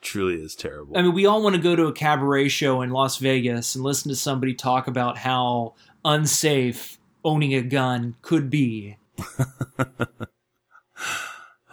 truly 0.02 0.34
is 0.34 0.54
terrible. 0.54 0.98
I 0.98 1.00
mean, 1.00 1.14
we 1.14 1.24
all 1.24 1.42
want 1.42 1.56
to 1.56 1.62
go 1.62 1.74
to 1.74 1.86
a 1.86 1.94
cabaret 1.94 2.48
show 2.48 2.82
in 2.82 2.90
Las 2.90 3.16
Vegas 3.16 3.74
and 3.74 3.82
listen 3.82 4.10
to 4.10 4.16
somebody 4.16 4.52
talk 4.52 4.86
about 4.86 5.16
how 5.16 5.72
unsafe 6.04 6.98
owning 7.24 7.54
a 7.54 7.62
gun 7.62 8.16
could 8.20 8.50
be. 8.50 8.98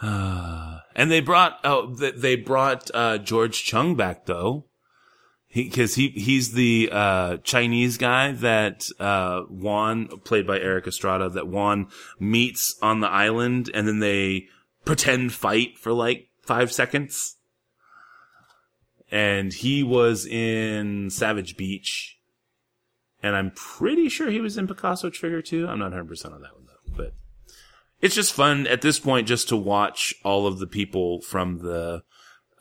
and 0.04 1.10
they 1.10 1.20
brought 1.20 1.58
oh 1.64 1.94
they 1.94 2.36
brought 2.36 2.90
uh, 2.94 3.18
George 3.18 3.64
Chung 3.64 3.94
back 3.94 4.26
though. 4.26 4.66
Because 5.52 5.94
he, 5.94 6.08
he's 6.08 6.54
the 6.54 6.88
uh, 6.90 7.36
Chinese 7.44 7.96
guy 7.96 8.32
that 8.32 8.88
uh, 8.98 9.42
Juan, 9.42 10.08
played 10.24 10.48
by 10.48 10.58
Erik 10.58 10.88
Estrada, 10.88 11.28
that 11.28 11.46
Juan 11.46 11.86
meets 12.18 12.74
on 12.82 12.98
the 12.98 13.06
island, 13.06 13.70
and 13.72 13.86
then 13.86 14.00
they 14.00 14.48
pretend 14.84 15.32
fight 15.32 15.78
for 15.78 15.92
like 15.92 16.28
five 16.42 16.72
seconds. 16.72 17.36
And 19.12 19.52
he 19.52 19.84
was 19.84 20.26
in 20.26 21.08
Savage 21.10 21.56
Beach, 21.56 22.18
and 23.22 23.36
I'm 23.36 23.52
pretty 23.52 24.08
sure 24.08 24.30
he 24.30 24.40
was 24.40 24.58
in 24.58 24.66
Picasso 24.66 25.08
Trigger 25.08 25.40
too. 25.40 25.68
I'm 25.68 25.78
not 25.78 25.92
100 25.92 26.08
percent 26.08 26.34
on 26.34 26.42
that 26.42 26.52
one 26.52 26.66
though, 26.66 26.94
but 26.96 27.14
it's 28.04 28.14
just 28.14 28.32
fun 28.32 28.66
at 28.68 28.82
this 28.82 28.98
point 29.00 29.26
just 29.26 29.48
to 29.48 29.56
watch 29.56 30.14
all 30.24 30.46
of 30.46 30.58
the 30.58 30.66
people 30.66 31.20
from 31.22 31.58
the 31.58 32.02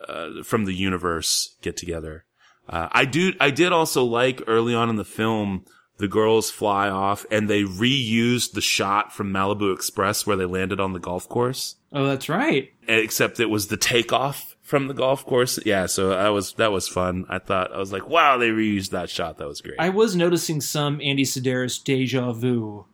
uh, 0.08 0.44
from 0.44 0.66
the 0.66 0.74
universe 0.74 1.56
get 1.62 1.78
together. 1.78 2.26
Uh, 2.68 2.88
I 2.92 3.06
do. 3.06 3.34
I 3.40 3.50
did 3.52 3.72
also 3.72 4.04
like 4.04 4.42
early 4.48 4.74
on 4.74 4.90
in 4.90 4.96
the 4.96 5.06
film 5.06 5.66
the 5.98 6.08
girls 6.08 6.50
fly 6.50 6.90
off 6.90 7.24
and 7.30 7.48
they 7.50 7.62
reused 7.64 8.54
the 8.54 8.62
shot 8.62 9.14
from 9.14 9.32
Malibu 9.32 9.74
Express 9.76 10.26
where 10.26 10.36
they 10.36 10.46
landed 10.46 10.80
on 10.80 10.92
the 10.94 11.00
golf 11.00 11.30
course, 11.30 11.76
Oh, 11.92 12.08
that's 12.08 12.28
right. 12.28 12.70
except 12.88 13.40
it 13.40 13.50
was 13.50 13.68
the 13.68 13.78
takeoff 13.78 14.56
from 14.64 14.88
the 14.88 14.94
golf 14.96 15.24
course. 15.24 15.60
Yeah, 15.66 15.86
so 15.86 16.10
that 16.10 16.30
was 16.30 16.54
that 16.54 16.72
was 16.72 16.88
fun. 16.88 17.26
I 17.30 17.38
thought 17.38 17.72
I 17.74 17.78
was 17.78 17.92
like, 17.92 18.10
wow, 18.10 18.38
they 18.38 18.50
reused 18.50 18.90
that 18.90 19.10
shot. 19.12 19.38
That 19.38 19.48
was 19.48 19.62
great. 19.62 19.76
I 19.80 19.90
was 19.90 20.16
noticing 20.16 20.62
some 20.62 21.00
Andy 21.02 21.26
Sidaris 21.26 21.82
deja 21.84 22.32
vu, 22.34 22.86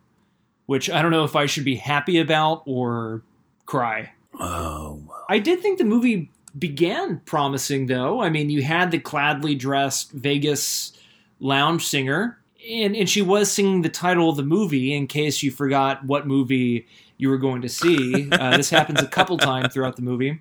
which 0.70 0.88
I 0.88 1.02
don't 1.02 1.10
know 1.10 1.24
if 1.24 1.34
I 1.34 1.46
should 1.46 1.64
be 1.64 1.74
happy 1.74 2.20
about 2.20 2.62
or 2.64 3.22
cry. 3.66 4.12
Oh, 4.38 5.02
I 5.28 5.40
did 5.40 5.58
think 5.58 5.78
the 5.78 5.84
movie 5.84 6.30
began 6.56 7.22
promising, 7.24 7.86
though. 7.86 8.22
I 8.22 8.30
mean, 8.30 8.50
you 8.50 8.62
had 8.62 8.92
the 8.92 8.98
gladly 8.98 9.56
dressed 9.56 10.12
Vegas 10.12 10.92
lounge 11.40 11.88
singer, 11.88 12.38
and, 12.70 12.94
and 12.94 13.10
she 13.10 13.20
was 13.20 13.50
singing 13.50 13.82
the 13.82 13.88
title 13.88 14.30
of 14.30 14.36
the 14.36 14.44
movie 14.44 14.94
in 14.94 15.08
case 15.08 15.42
you 15.42 15.50
forgot 15.50 16.04
what 16.04 16.28
movie 16.28 16.86
you 17.16 17.30
were 17.30 17.38
going 17.38 17.62
to 17.62 17.68
see. 17.68 18.30
Uh, 18.40 18.56
this 18.56 18.70
happens 18.70 19.02
a 19.02 19.08
couple 19.08 19.38
times 19.38 19.74
throughout 19.74 19.96
the 19.96 20.02
movie. 20.02 20.40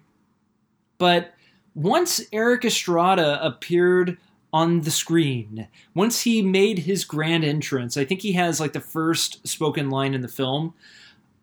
But 1.00 1.34
once 1.74 2.22
Erik 2.32 2.66
Estrada 2.66 3.44
appeared 3.44 4.20
on 4.52 4.82
the 4.82 4.92
screen, 4.92 5.68
once 5.94 6.22
he 6.22 6.42
made 6.42 6.80
his 6.80 7.06
grand 7.06 7.44
entrance, 7.44 7.98
I 7.98 8.06
think 8.06 8.22
he 8.22 8.34
has 8.34 8.60
like 8.60 8.74
the 8.74 8.80
first 8.80 9.48
spoken 9.48 9.90
line 9.90 10.14
in 10.14 10.22
the 10.22 10.28
film. 10.28 10.74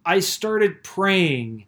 I 0.04 0.20
started 0.20 0.82
praying, 0.82 1.66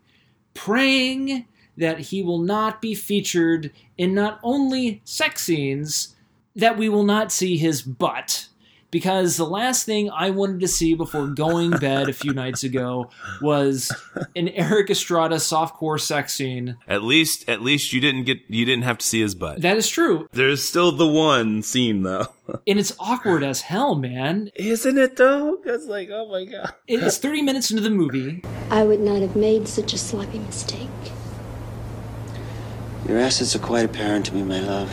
praying 0.55 1.47
that 1.77 2.01
he 2.01 2.23
will 2.23 2.41
not 2.41 2.83
be 2.83 2.95
featured 2.95 3.73
in 3.97 4.15
not 4.15 4.41
only 4.43 5.01
sex 5.05 5.43
scenes, 5.43 6.17
that 6.57 6.77
we 6.77 6.89
will 6.89 7.05
not 7.05 7.31
see 7.31 7.57
his 7.57 7.83
butt. 7.83 8.48
Because 8.91 9.37
the 9.37 9.45
last 9.45 9.85
thing 9.85 10.11
I 10.11 10.31
wanted 10.31 10.61
to 10.61 10.69
see 10.69 10.95
before 10.95 11.27
going 11.27 11.73
bed 11.73 12.09
a 12.09 12.13
few 12.15 12.33
nights 12.33 12.65
ago 12.65 13.11
was 13.43 13.93
an 14.35 14.49
Erik 14.49 14.89
Estrada 14.89 15.37
softcore 15.37 16.01
sex 16.01 16.33
scene. 16.33 16.79
At 16.89 17.03
least, 17.03 17.47
at 17.49 17.61
least 17.61 17.93
you 17.93 18.01
didn't 18.01 18.25
get, 18.25 18.39
you 18.49 18.65
didn't 18.65 18.85
have 18.85 18.99
to 18.99 19.07
see 19.07 19.21
his 19.21 19.35
butt. 19.35 19.61
That 19.61 19.77
is 19.77 19.89
true. 19.89 20.27
There's 20.33 20.67
still 20.67 20.93
the 20.93 21.07
one 21.07 21.63
scene 21.63 22.03
though. 22.03 22.29
And 22.67 22.79
it's 22.79 22.97
awkward 22.99 23.43
as 23.43 23.61
hell, 23.61 23.95
man. 23.95 24.51
Isn't 24.55 24.97
it 24.97 25.17
though? 25.17 25.61
It's 25.67 25.85
like, 25.85 26.09
oh 26.11 26.29
my 26.31 26.47
god. 26.47 26.73
It 26.87 27.03
is 27.03 27.19
30 27.19 27.43
minutes 27.43 27.71
into 27.71 27.83
the 27.83 27.91
movie. 27.91 28.43
I 28.71 28.85
would 28.85 29.01
not 29.01 29.21
have 29.21 29.37
made 29.37 29.69
such 29.69 29.93
a 29.93 29.99
sloppy 29.99 30.39
mistake. 30.39 30.89
Your 33.07 33.19
assets 33.19 33.55
are 33.55 33.59
quite 33.59 33.85
apparent 33.85 34.27
to 34.27 34.35
me, 34.35 34.43
my 34.43 34.61
love. 34.61 34.91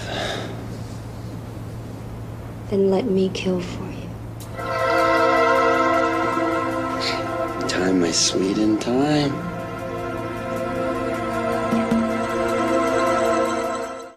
Then 2.69 2.89
let 2.89 3.05
me 3.05 3.29
kill 3.29 3.59
for 3.59 3.83
you. 3.83 4.09
Time, 7.67 7.99
my 8.01 8.11
sweet, 8.11 8.57
in 8.57 8.79
time. 8.79 9.33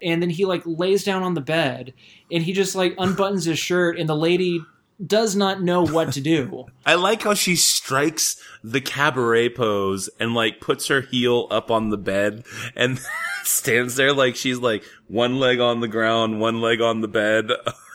And 0.01 0.21
then 0.21 0.29
he 0.29 0.45
like 0.45 0.63
lays 0.65 1.03
down 1.03 1.23
on 1.23 1.33
the 1.33 1.41
bed 1.41 1.93
and 2.31 2.43
he 2.43 2.53
just 2.53 2.73
like 2.73 2.95
unbuttons 2.95 3.45
his 3.45 3.59
shirt 3.59 3.99
and 3.99 4.09
the 4.09 4.15
lady 4.15 4.61
does 5.05 5.35
not 5.35 5.61
know 5.61 5.85
what 5.85 6.13
to 6.13 6.21
do. 6.21 6.65
I 6.85 6.95
like 6.95 7.23
how 7.23 7.33
she 7.33 7.55
strikes 7.55 8.41
the 8.63 8.81
cabaret 8.81 9.49
pose 9.49 10.09
and 10.19 10.33
like 10.33 10.59
puts 10.59 10.87
her 10.87 11.01
heel 11.01 11.47
up 11.51 11.69
on 11.69 11.89
the 11.89 11.97
bed 11.97 12.43
and 12.75 12.99
stands 13.43 13.95
there 13.95 14.13
like 14.13 14.35
she's 14.35 14.57
like 14.57 14.83
one 15.07 15.37
leg 15.37 15.59
on 15.59 15.79
the 15.79 15.87
ground, 15.87 16.39
one 16.39 16.61
leg 16.61 16.81
on 16.81 17.01
the 17.01 17.07
bed. 17.07 17.51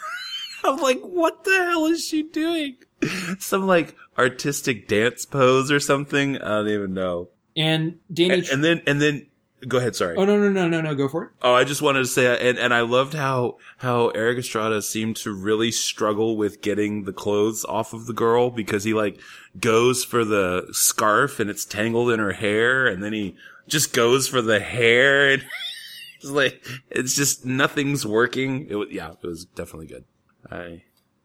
I'm 0.65 0.79
like, 0.79 1.01
what 1.03 1.45
the 1.45 1.51
hell 1.51 1.87
is 1.87 2.05
she 2.05 2.23
doing? 2.23 2.77
Some 3.39 3.67
like 3.67 3.95
artistic 4.19 4.89
dance 4.89 5.27
pose 5.27 5.71
or 5.71 5.79
something? 5.79 6.39
I 6.39 6.49
don't 6.49 6.69
even 6.69 6.95
know. 6.95 7.29
And 7.57 7.99
Danny 8.13 8.35
And, 8.35 8.49
and 8.49 8.65
then, 8.65 8.83
and 8.87 9.01
then, 9.01 9.27
go 9.69 9.79
ahead, 9.79 9.95
sorry. 9.95 10.17
Oh 10.17 10.25
no 10.25 10.39
no 10.39 10.49
no 10.49 10.67
no 10.67 10.81
no 10.81 10.95
go 10.95 11.09
for 11.09 11.25
it. 11.25 11.31
Oh, 11.43 11.55
I 11.55 11.65
just 11.65 11.83
wanted 11.83 12.01
to 12.01 12.07
say, 12.07 12.49
and, 12.49 12.59
and 12.59 12.73
I 12.75 12.81
loved 12.81 13.15
how, 13.15 13.59
how 13.79 14.09
Erik 14.09 14.39
Estrada 14.39 14.81
seemed 14.83 15.17
to 15.19 15.33
really 15.33 15.71
struggle 15.71 16.37
with 16.37 16.63
getting 16.63 17.05
the 17.05 17.13
clothes 17.13 17.65
off 17.67 17.93
of 17.93 18.07
the 18.07 18.13
girl 18.13 18.51
because 18.51 18.85
he 18.85 18.95
like 18.95 19.21
goes 19.61 20.03
for 20.03 20.25
the 20.25 20.67
scarf 20.73 21.41
and 21.41 21.51
it's 21.51 21.65
tangled 21.65 22.11
in 22.11 22.19
her 22.19 22.33
hair 22.33 22.87
and 22.87 23.03
then 23.03 23.13
he 23.13 23.37
just 23.69 23.93
goes 23.93 24.27
for 24.29 24.43
the 24.43 24.61
hair 24.61 25.31
and 25.31 25.45
it's 26.17 26.31
like, 26.31 26.67
it's 26.91 27.15
just 27.15 27.45
nothing's 27.45 28.07
working. 28.07 28.67
It 28.69 28.77
was, 28.77 28.89
yeah, 28.91 29.13
it 29.13 29.27
was 29.27 29.45
definitely 29.45 29.87
good. 29.87 30.05
I 30.51 30.83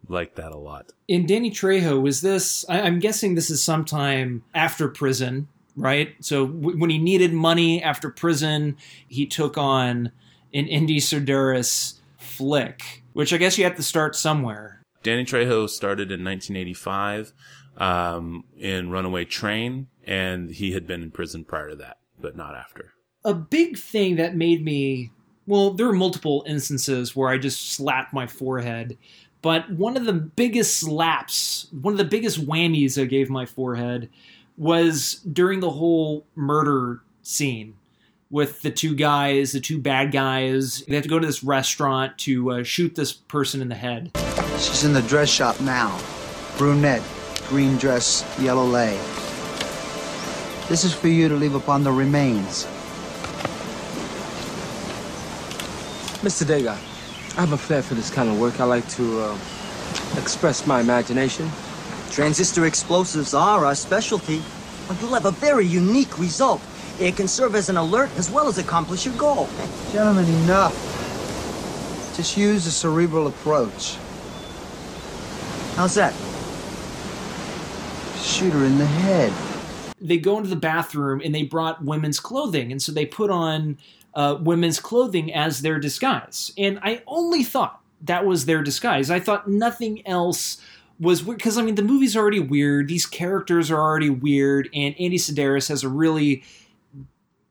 like 0.07 0.35
that 0.35 0.51
a 0.51 0.57
lot. 0.57 0.91
In 1.07 1.25
Danny 1.25 1.51
Trejo, 1.51 2.01
was 2.01 2.21
this? 2.21 2.65
I, 2.69 2.81
I'm 2.81 2.99
guessing 2.99 3.35
this 3.35 3.49
is 3.49 3.63
sometime 3.63 4.43
after 4.53 4.87
prison, 4.87 5.47
right? 5.75 6.15
So 6.21 6.47
w- 6.47 6.79
when 6.79 6.89
he 6.89 6.97
needed 6.97 7.33
money 7.33 7.81
after 7.81 8.09
prison, 8.09 8.77
he 9.07 9.25
took 9.25 9.57
on 9.57 10.11
an 10.53 10.67
Indy 10.67 10.99
Sidaris 10.99 11.99
flick, 12.17 13.03
which 13.13 13.33
I 13.33 13.37
guess 13.37 13.57
you 13.57 13.63
have 13.63 13.75
to 13.75 13.83
start 13.83 14.15
somewhere. 14.15 14.81
Danny 15.03 15.23
Trejo 15.23 15.69
started 15.69 16.11
in 16.11 16.23
1985 16.23 17.33
um, 17.77 18.43
in 18.57 18.89
Runaway 18.89 19.25
Train, 19.25 19.87
and 20.05 20.49
he 20.49 20.73
had 20.73 20.85
been 20.85 21.01
in 21.01 21.11
prison 21.11 21.45
prior 21.45 21.69
to 21.69 21.75
that, 21.77 21.97
but 22.19 22.35
not 22.35 22.55
after. 22.55 22.93
A 23.23 23.33
big 23.33 23.77
thing 23.77 24.15
that 24.17 24.35
made 24.35 24.63
me 24.63 25.11
well, 25.49 25.71
there 25.71 25.87
were 25.87 25.93
multiple 25.93 26.43
instances 26.45 27.15
where 27.15 27.29
I 27.29 27.39
just 27.39 27.71
slapped 27.71 28.13
my 28.13 28.27
forehead, 28.27 28.99
but 29.41 29.67
one 29.71 29.97
of 29.97 30.05
the 30.05 30.13
biggest 30.13 30.77
slaps, 30.77 31.67
one 31.71 31.91
of 31.93 31.97
the 31.97 32.05
biggest 32.05 32.45
whammies 32.45 33.01
I 33.01 33.05
gave 33.05 33.31
my 33.31 33.47
forehead 33.47 34.09
was 34.57 35.15
during 35.33 35.59
the 35.59 35.71
whole 35.71 36.27
murder 36.35 37.01
scene 37.23 37.73
with 38.29 38.61
the 38.61 38.69
two 38.69 38.93
guys, 38.93 39.53
the 39.53 39.59
two 39.59 39.79
bad 39.79 40.11
guys. 40.11 40.83
They 40.87 40.93
have 40.93 41.03
to 41.03 41.09
go 41.09 41.17
to 41.17 41.25
this 41.25 41.43
restaurant 41.43 42.15
to 42.19 42.51
uh, 42.51 42.63
shoot 42.63 42.93
this 42.93 43.11
person 43.11 43.59
in 43.59 43.69
the 43.69 43.75
head. 43.75 44.11
She's 44.59 44.83
in 44.83 44.93
the 44.93 45.01
dress 45.01 45.29
shop 45.29 45.59
now. 45.61 45.99
Brunette, 46.59 47.01
green 47.47 47.75
dress, 47.77 48.23
yellow 48.39 48.65
lay. 48.65 48.97
This 50.67 50.83
is 50.83 50.93
for 50.93 51.07
you 51.07 51.27
to 51.27 51.35
leave 51.35 51.55
upon 51.55 51.83
the 51.83 51.91
remains. 51.91 52.67
Mr. 56.21 56.45
Degas, 56.45 56.77
I 57.37 57.41
have 57.41 57.53
a 57.53 57.57
flair 57.57 57.81
for 57.81 57.93
this 57.93 58.09
kind 58.09 58.27
of 58.27 58.37
work. 58.41 58.59
I 58.59 58.65
like 58.65 58.85
to 58.89 59.21
uh, 59.21 59.37
express 60.17 60.67
my 60.67 60.81
imagination. 60.81 61.49
Transistor 62.11 62.65
explosives 62.65 63.33
are 63.33 63.65
our 63.65 63.73
specialty. 63.73 64.41
but 64.89 64.99
you'll 64.99 65.13
have 65.13 65.25
a 65.25 65.31
very 65.31 65.65
unique 65.65 66.19
result. 66.19 66.61
It 66.99 67.15
can 67.15 67.29
serve 67.29 67.55
as 67.55 67.69
an 67.69 67.77
alert 67.77 68.09
as 68.17 68.29
well 68.29 68.49
as 68.49 68.57
accomplish 68.57 69.05
your 69.05 69.15
goal. 69.15 69.47
Gentlemen, 69.93 70.25
enough. 70.43 70.73
Just 72.17 72.35
use 72.35 72.65
a 72.65 72.71
cerebral 72.71 73.27
approach. 73.27 73.95
How's 75.77 75.95
that? 75.95 76.13
Shoot 78.21 78.51
her 78.51 78.65
in 78.65 78.77
the 78.77 78.85
head. 78.85 79.31
They 80.01 80.17
go 80.17 80.35
into 80.35 80.49
the 80.49 80.57
bathroom 80.57 81.21
and 81.23 81.33
they 81.33 81.43
brought 81.43 81.81
women's 81.81 82.19
clothing, 82.19 82.73
and 82.73 82.81
so 82.81 82.91
they 82.91 83.05
put 83.05 83.29
on 83.29 83.77
uh, 84.13 84.37
women's 84.39 84.79
clothing 84.79 85.33
as 85.33 85.61
their 85.61 85.79
disguise. 85.79 86.51
And 86.57 86.79
I 86.81 87.03
only 87.07 87.43
thought 87.43 87.81
that 88.01 88.25
was 88.25 88.45
their 88.45 88.63
disguise. 88.63 89.11
I 89.11 89.19
thought 89.19 89.49
nothing 89.49 90.05
else 90.07 90.61
was 90.99 91.21
because 91.21 91.57
I 91.57 91.61
mean 91.61 91.75
the 91.75 91.81
movie's 91.81 92.17
already 92.17 92.39
weird. 92.39 92.87
These 92.87 93.05
characters 93.05 93.71
are 93.71 93.79
already 93.79 94.09
weird, 94.09 94.69
and 94.73 94.95
Andy 94.99 95.17
Sidaris 95.17 95.69
has 95.69 95.83
a 95.83 95.89
really 95.89 96.43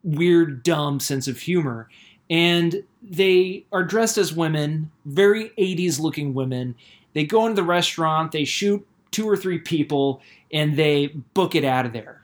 weird, 0.03 0.63
dumb 0.63 1.01
sense 1.01 1.29
of 1.29 1.39
humor. 1.39 1.89
And 2.31 2.83
they 3.03 3.65
are 3.73 3.83
dressed 3.83 4.19
as 4.19 4.35
women, 4.35 4.91
very 5.07 5.51
80s 5.59 5.99
looking 5.99 6.35
women. 6.35 6.75
They 7.15 7.25
go 7.25 7.47
into 7.47 7.57
the 7.57 7.67
restaurant, 7.67 8.33
they 8.33 8.45
shoot 8.45 8.87
two 9.11 9.29
or 9.29 9.37
three 9.37 9.59
people, 9.59 10.21
and 10.53 10.77
they 10.77 11.09
book 11.35 11.55
it 11.55 11.65
out 11.65 11.87
of 11.87 11.93
there. 11.93 12.23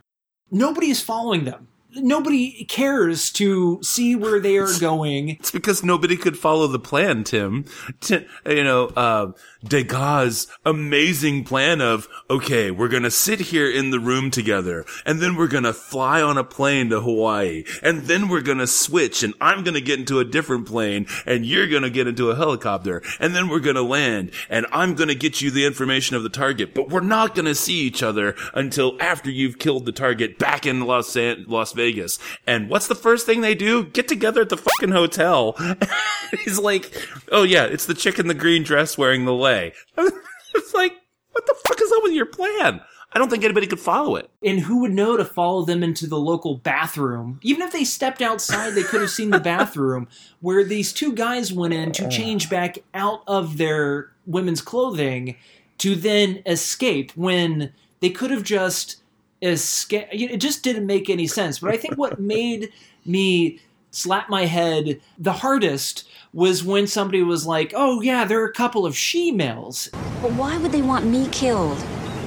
Nobody 0.51 0.91
is 0.91 1.01
following 1.01 1.45
them. 1.45 1.69
Nobody 1.97 2.65
cares 2.65 3.31
to 3.33 3.79
see 3.83 4.17
where 4.17 4.41
they 4.41 4.57
are 4.57 4.79
going. 4.81 5.31
It's 5.31 5.51
because 5.51 5.85
nobody 5.85 6.17
could 6.17 6.37
follow 6.39 6.67
the 6.67 6.79
plan, 6.79 7.25
Tim. 7.25 7.65
Ti- 8.01 8.27
you 8.47 8.65
know, 8.65 8.87
uh, 8.89 9.33
Degas' 9.67 10.47
amazing 10.65 11.45
plan 11.45 11.81
of, 11.81 12.09
okay, 12.29 12.71
we're 12.71 12.89
gonna 12.89 13.11
sit 13.11 13.41
here 13.41 13.71
in 13.71 13.91
the 13.91 14.01
room 14.01 14.31
together, 14.31 14.85
and 15.07 15.21
then 15.21 15.37
we're 15.37 15.47
gonna 15.49 15.73
fly 15.73 16.21
on 16.21 16.37
a 16.37 16.45
plane 16.45 16.91
to 16.91 17.01
Hawaii, 17.01 17.65
and 17.83 18.03
then 18.03 18.29
we're 18.29 18.41
gonna 18.43 18.67
switch, 18.67 19.23
and 19.23 19.33
I'm 19.41 19.63
gonna 19.65 19.81
get 19.81 19.99
into 19.99 20.19
a 20.19 20.25
different 20.25 20.67
plane, 20.67 21.07
and 21.27 21.47
you're 21.47 21.69
gonna 21.69 21.91
get 21.91 22.07
into 22.07 22.31
a 22.31 22.37
helicopter, 22.37 23.03
and 23.21 23.35
then 23.35 23.49
we're 23.49 23.61
gonna 23.61 23.83
land, 23.83 24.33
and 24.51 24.67
I'm 24.73 24.95
gonna 24.95 25.15
get 25.15 25.41
you 25.41 25.51
the 25.51 25.65
information 25.65 26.17
of 26.17 26.23
the 26.23 26.29
target, 26.29 26.75
but 26.75 26.91
we're 26.91 27.01
not 27.01 27.35
gonna 27.35 27.55
see 27.55 27.81
each 27.81 28.03
other 28.03 28.35
until 28.53 28.97
after 29.01 29.31
you've 29.31 29.59
killed 29.59 29.87
the 29.87 29.93
target 29.93 30.39
back 30.39 30.67
in 30.67 30.81
Los, 30.83 31.09
San- 31.09 31.45
Las 31.49 31.73
Vegas. 31.73 31.84
And 32.47 32.69
what's 32.69 32.89
the 32.89 32.95
first 32.95 33.27
thing 33.27 33.41
they 33.41 33.55
do? 33.55 33.85
Get 33.85 34.09
together 34.09 34.43
at 34.43 34.49
the 34.49 34.57
fucking 34.57 34.93
hotel. 34.93 35.57
He's 36.45 36.59
like, 36.59 36.93
oh 37.31 37.43
yeah, 37.43 37.65
it's 37.65 37.87
the 37.87 37.95
chick 37.95 38.19
in 38.19 38.29
the 38.29 38.35
green 38.35 38.63
dress 38.63 38.99
wearing 38.99 39.25
the 39.25 39.35
lei. 39.35 39.73
it's 39.99 40.75
like, 40.75 40.95
what 41.33 41.47
the 41.47 41.57
fuck 41.67 41.81
is 41.81 41.93
up 41.93 42.03
with 42.03 42.13
your 42.13 42.27
plan? 42.27 42.81
I 43.15 43.19
don't 43.21 43.31
think 43.31 43.45
anybody 43.45 43.69
could 43.69 43.81
follow 43.81 44.17
it. 44.17 44.29
And 44.43 44.59
who 44.59 44.81
would 44.81 44.93
know 44.93 45.17
to 45.17 45.25
follow 45.25 45.65
them 45.65 45.85
into 45.85 46.09
the 46.09 46.19
local 46.19 46.57
bathroom? 46.57 47.39
Even 47.43 47.63
if 47.63 47.73
they 47.73 47.85
stepped 47.85 48.21
outside, 48.21 48.75
they 48.75 48.83
could 48.83 49.01
have 49.01 49.11
seen 49.11 49.31
the 49.31 49.39
bathroom 49.39 50.09
where 50.41 50.65
these 50.65 50.93
two 50.93 51.13
guys 51.13 51.53
went 51.53 51.75
in 51.75 51.93
to 51.93 52.09
change 52.09 52.51
back 52.51 52.79
out 52.93 53.23
of 53.29 53.57
their 53.57 54.11
women's 54.27 54.61
clothing 54.61 55.37
to 55.79 55.95
then 55.95 56.43
escape 56.45 57.13
when 57.13 57.73
they 58.01 58.11
could 58.11 58.33
have 58.33 58.43
just 58.43 58.97
escaped. 59.45 60.09
It 60.13 60.39
just 60.39 60.63
didn't 60.63 60.87
make 60.87 61.09
any 61.09 61.27
sense. 61.27 61.59
But 61.59 61.71
I 61.73 61.77
think 61.77 61.97
what 61.97 62.19
made 62.35 62.73
me 63.05 63.61
slap 63.91 64.29
my 64.29 64.47
head 64.47 65.01
the 65.19 65.33
hardest 65.33 66.09
was 66.33 66.65
when 66.65 66.87
somebody 66.87 67.23
was 67.23 67.47
like, 67.47 67.73
oh, 67.77 68.01
yeah, 68.01 68.25
there 68.25 68.43
are 68.43 68.47
a 68.47 68.53
couple 68.53 68.85
of 68.85 68.97
she 68.97 69.31
males. 69.31 69.89
But 70.21 70.33
why 70.33 70.59
would 70.59 70.73
they 70.73 70.83
want 70.83 71.07
me 71.07 71.29
killed? 71.29 71.79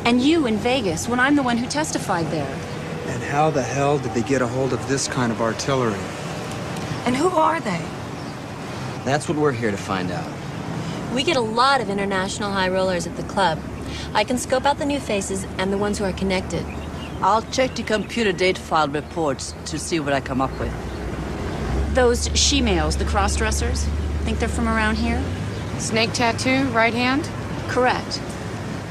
And 0.06 0.22
you 0.22 0.48
in 0.48 0.58
Vegas 0.58 1.10
when 1.10 1.20
I'm 1.20 1.36
the 1.36 1.44
one 1.44 1.58
who 1.58 1.68
testified 1.68 2.28
there? 2.28 2.60
And 3.08 3.22
how 3.24 3.50
the 3.50 3.64
hell 3.64 4.00
did 4.00 4.14
they 4.14 4.22
get 4.22 4.42
a 4.42 4.48
hold 4.48 4.72
of 4.72 4.88
this 4.88 5.08
kind 5.08 5.32
of 5.32 5.42
artillery? 5.42 6.00
And 7.06 7.16
who 7.16 7.28
are 7.30 7.60
they? 7.60 7.86
That's 9.04 9.28
what 9.28 9.38
we're 9.38 9.52
here 9.52 9.72
to 9.72 9.78
find 9.78 10.12
out. 10.12 10.32
We 11.14 11.24
get 11.24 11.38
a 11.38 11.42
lot 11.42 11.82
of 11.82 11.90
international 11.90 12.52
high 12.52 12.70
rollers 12.70 13.08
at 13.08 13.16
the 13.18 13.24
club. 13.24 13.60
I 14.14 14.24
can 14.24 14.38
scope 14.38 14.66
out 14.66 14.78
the 14.78 14.86
new 14.86 15.00
faces 15.00 15.46
and 15.58 15.72
the 15.72 15.78
ones 15.78 15.98
who 15.98 16.06
are 16.06 16.14
connected. 16.14 16.66
I'll 17.22 17.42
check 17.52 17.76
the 17.76 17.84
computer 17.84 18.32
data 18.32 18.62
file 18.62 18.88
reports 18.88 19.56
to 19.66 19.80
see 19.80 20.00
what 20.00 20.14
I 20.14 20.22
come 20.22 20.40
up 20.40 20.52
with. 20.60 20.74
Those 21.96 22.30
she-males, 22.36 22.96
the 22.96 23.06
cross-dressers, 23.06 23.88
think 24.28 24.40
they're 24.40 24.50
from 24.50 24.68
around 24.68 24.98
here? 24.98 25.24
Snake 25.80 26.12
tattoo, 26.14 26.66
right 26.66 26.94
hand? 26.94 27.30
Correct. 27.70 28.22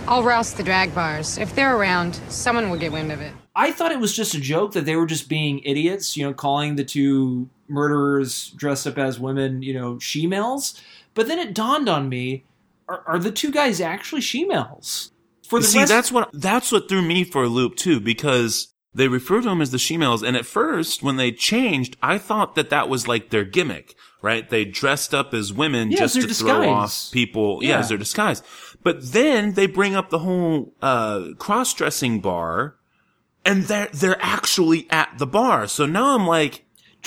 I'll 0.08 0.22
rouse 0.22 0.54
the 0.54 0.62
drag 0.62 0.94
bars. 0.94 1.36
If 1.36 1.54
they're 1.54 1.76
around, 1.76 2.18
someone 2.28 2.70
will 2.70 2.78
get 2.78 2.90
wind 2.90 3.12
of 3.12 3.20
it. 3.20 3.32
I 3.54 3.70
thought 3.70 3.92
it 3.92 4.00
was 4.00 4.16
just 4.16 4.34
a 4.34 4.40
joke 4.40 4.72
that 4.72 4.86
they 4.86 4.96
were 4.96 5.06
just 5.06 5.28
being 5.28 5.60
idiots, 5.60 6.16
you 6.16 6.24
know, 6.24 6.32
calling 6.32 6.76
the 6.76 6.84
two 6.84 7.48
murderers 7.68 8.50
dressed 8.50 8.86
up 8.86 8.98
as 8.98 9.20
women, 9.20 9.62
you 9.62 9.74
know, 9.74 9.98
she-males. 9.98 10.80
But 11.14 11.28
then 11.28 11.38
it 11.38 11.54
dawned 11.54 11.88
on 11.88 12.08
me: 12.08 12.44
are, 12.88 13.02
are 13.06 13.18
the 13.18 13.32
two 13.32 13.50
guys 13.50 13.80
actually 13.80 14.20
she-males? 14.20 15.12
For 15.48 15.60
the 15.60 15.66
See, 15.66 15.78
rest- 15.78 15.90
that's 15.90 16.12
what 16.12 16.30
that's 16.32 16.72
what 16.72 16.88
threw 16.88 17.02
me 17.02 17.24
for 17.24 17.44
a 17.44 17.48
loop 17.48 17.76
too, 17.76 18.00
because 18.00 18.74
they 18.94 19.08
refer 19.08 19.40
to 19.42 19.48
them 19.48 19.60
as 19.60 19.70
the 19.70 19.78
she-males, 19.78 20.22
and 20.22 20.36
at 20.36 20.46
first, 20.46 21.02
when 21.02 21.16
they 21.16 21.30
changed, 21.30 21.96
I 22.02 22.18
thought 22.18 22.54
that 22.54 22.70
that 22.70 22.88
was 22.88 23.06
like 23.06 23.28
their 23.30 23.44
gimmick, 23.44 23.94
right? 24.22 24.48
They 24.48 24.64
dressed 24.64 25.14
up 25.14 25.34
as 25.34 25.52
women 25.52 25.90
Yeah, 25.90 25.98
just 25.98 26.14
to 26.14 26.22
their 26.22 26.34
throw 26.34 26.70
off 26.70 27.10
people, 27.12 27.60
yeah. 27.62 27.68
Yeah. 27.70 27.78
as 27.80 27.88
their 27.90 27.98
disguise. 27.98 28.42
But 28.82 29.12
then 29.12 29.52
they 29.52 29.66
bring 29.66 29.94
up 29.94 30.10
the 30.10 30.20
whole 30.20 30.72
uh, 30.80 31.30
cross-dressing 31.38 32.20
bar, 32.20 32.76
and 33.44 33.64
they're 33.64 33.88
they're 33.92 34.16
actually 34.20 34.86
at 34.90 35.18
the 35.18 35.26
bar. 35.26 35.68
So 35.68 35.86
now 35.86 36.14
I'm 36.18 36.26
like. 36.26 36.64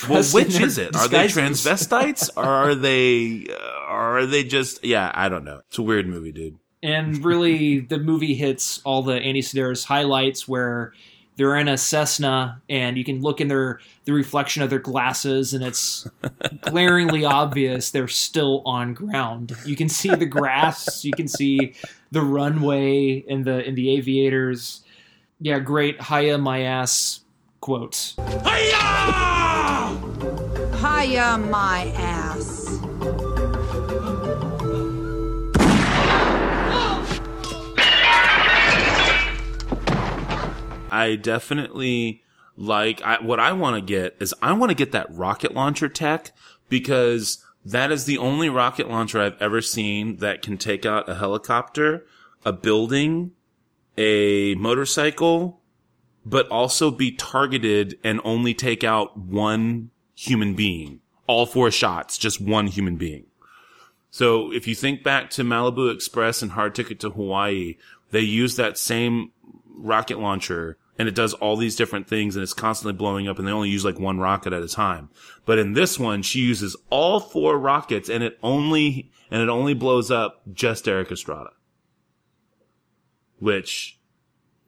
Well, 0.08 0.24
which 0.24 0.58
is 0.62 0.78
it? 0.78 0.96
Are 0.96 1.10
they 1.10 1.28
transvestites 1.28 2.30
or 2.38 2.46
are 2.46 2.74
they, 2.76 3.48
uh, 3.50 3.56
are 3.90 4.26
they 4.26 4.46
just, 4.46 4.86
yeah, 4.86 5.12
I 5.14 5.28
don't 5.28 5.44
know. 5.44 5.60
It's 5.68 5.78
a 5.78 5.82
weird 5.82 6.08
movie, 6.08 6.32
dude. 6.32 6.58
And 6.82 7.24
really 7.24 7.80
the 7.80 8.00
movie 8.00 8.36
hits 8.36 8.82
all 8.86 9.02
the 9.04 9.16
Andy 9.16 9.42
Sidaris 9.42 9.86
highlights 9.86 10.48
where 10.48 10.94
they're 11.40 11.56
in 11.56 11.68
a 11.70 11.78
Cessna 11.78 12.62
and 12.70 12.98
you 12.98 13.06
can 13.06 13.22
look 13.22 13.40
in 13.40 13.48
their 13.48 13.80
the 14.04 14.12
reflection 14.12 14.62
of 14.62 14.70
their 14.70 14.80
glasses 14.80 15.54
and 15.54 15.64
it's 15.64 16.06
glaringly 16.62 17.24
obvious 17.24 17.92
they're 17.92 18.10
still 18.10 18.62
on 18.66 18.94
ground. 18.94 19.54
You 19.66 19.78
can 19.78 19.88
see 19.88 20.10
the 20.10 20.26
grass, 20.26 21.06
you 21.06 21.14
can 21.14 21.30
see 21.30 21.76
the 22.12 22.22
runway 22.22 23.24
and 23.30 23.46
the 23.46 23.66
in 23.66 23.76
the 23.76 23.90
aviators. 23.92 24.84
Yeah, 25.40 25.60
great 25.60 26.02
Hiya 26.04 26.40
my 26.40 26.64
ass 26.64 27.22
quotes. 27.62 28.16
Hiya, 30.82 31.38
my 31.38 31.94
ass. 31.96 32.09
I 40.92 41.16
definitely 41.16 42.24
like 42.56 43.02
I, 43.02 43.22
what 43.22 43.40
I 43.40 43.54
want 43.54 43.76
to 43.76 43.82
get 43.82 44.16
is 44.20 44.36
I 44.42 44.54
want 44.54 44.70
to 44.70 44.76
get 44.76 44.92
that 44.92 45.08
rocket 45.10 45.54
launcher 45.54 45.88
tech 45.88 46.32
because 46.68 47.44
that 47.66 47.92
is 47.92 48.06
the 48.06 48.18
only 48.18 48.50
rocket 48.50 48.90
launcher 48.90 49.22
I've 49.22 49.42
ever 49.42 49.62
seen 49.62 50.18
that 50.18 50.42
can 50.42 50.58
take 50.58 50.86
out 50.86 51.10
a 51.10 51.16
helicopter, 51.16 52.06
a 52.46 52.54
building, 52.54 53.32
a 53.98 54.56
motorcycle, 54.56 55.62
but 56.26 56.48
also 56.50 56.92
be 56.92 57.12
targeted 57.12 57.98
and 58.04 58.22
only 58.24 58.54
take 58.54 58.84
out 58.84 59.18
one 59.18 59.92
human 60.16 60.54
being. 60.54 61.00
All 61.28 61.46
four 61.46 61.72
shots, 61.72 62.18
just 62.18 62.42
one 62.42 62.68
human 62.68 62.98
being. 62.98 63.26
So 64.12 64.52
if 64.52 64.68
you 64.68 64.76
think 64.76 65.04
back 65.04 65.30
to 65.32 65.44
Malibu 65.44 65.94
Express 65.94 66.42
and 66.42 66.52
Hard 66.52 66.74
Ticket 66.74 67.00
to 67.02 67.12
Hawaii, 67.12 67.78
they 68.12 68.22
use 68.22 68.56
that 68.56 68.78
same 68.78 69.32
rocket 69.80 70.20
launcher 70.20 70.78
and 70.98 71.08
it 71.08 71.16
does 71.16 71.34
all 71.36 71.56
these 71.56 71.78
different 71.78 72.08
things 72.08 72.36
and 72.36 72.44
it's 72.44 72.54
constantly 72.54 72.94
blowing 72.94 73.28
up 73.28 73.40
and 73.40 73.48
they 73.48 73.52
only 73.52 73.70
use 73.70 73.86
like 73.86 73.98
one 73.98 74.20
rocket 74.20 74.52
at 74.52 74.62
a 74.62 74.68
time. 74.68 75.10
But 75.46 75.58
in 75.58 75.74
this 75.74 75.98
one, 75.98 76.22
she 76.22 76.40
uses 76.40 76.76
all 76.90 77.22
four 77.22 77.58
rockets 77.58 78.10
and 78.10 78.22
it 78.22 78.38
only, 78.44 79.10
and 79.32 79.42
it 79.42 79.50
only 79.50 79.74
blows 79.74 80.12
up 80.12 80.42
just 80.52 80.88
Erik 80.88 81.12
Estrada. 81.12 81.52
Which 83.40 83.98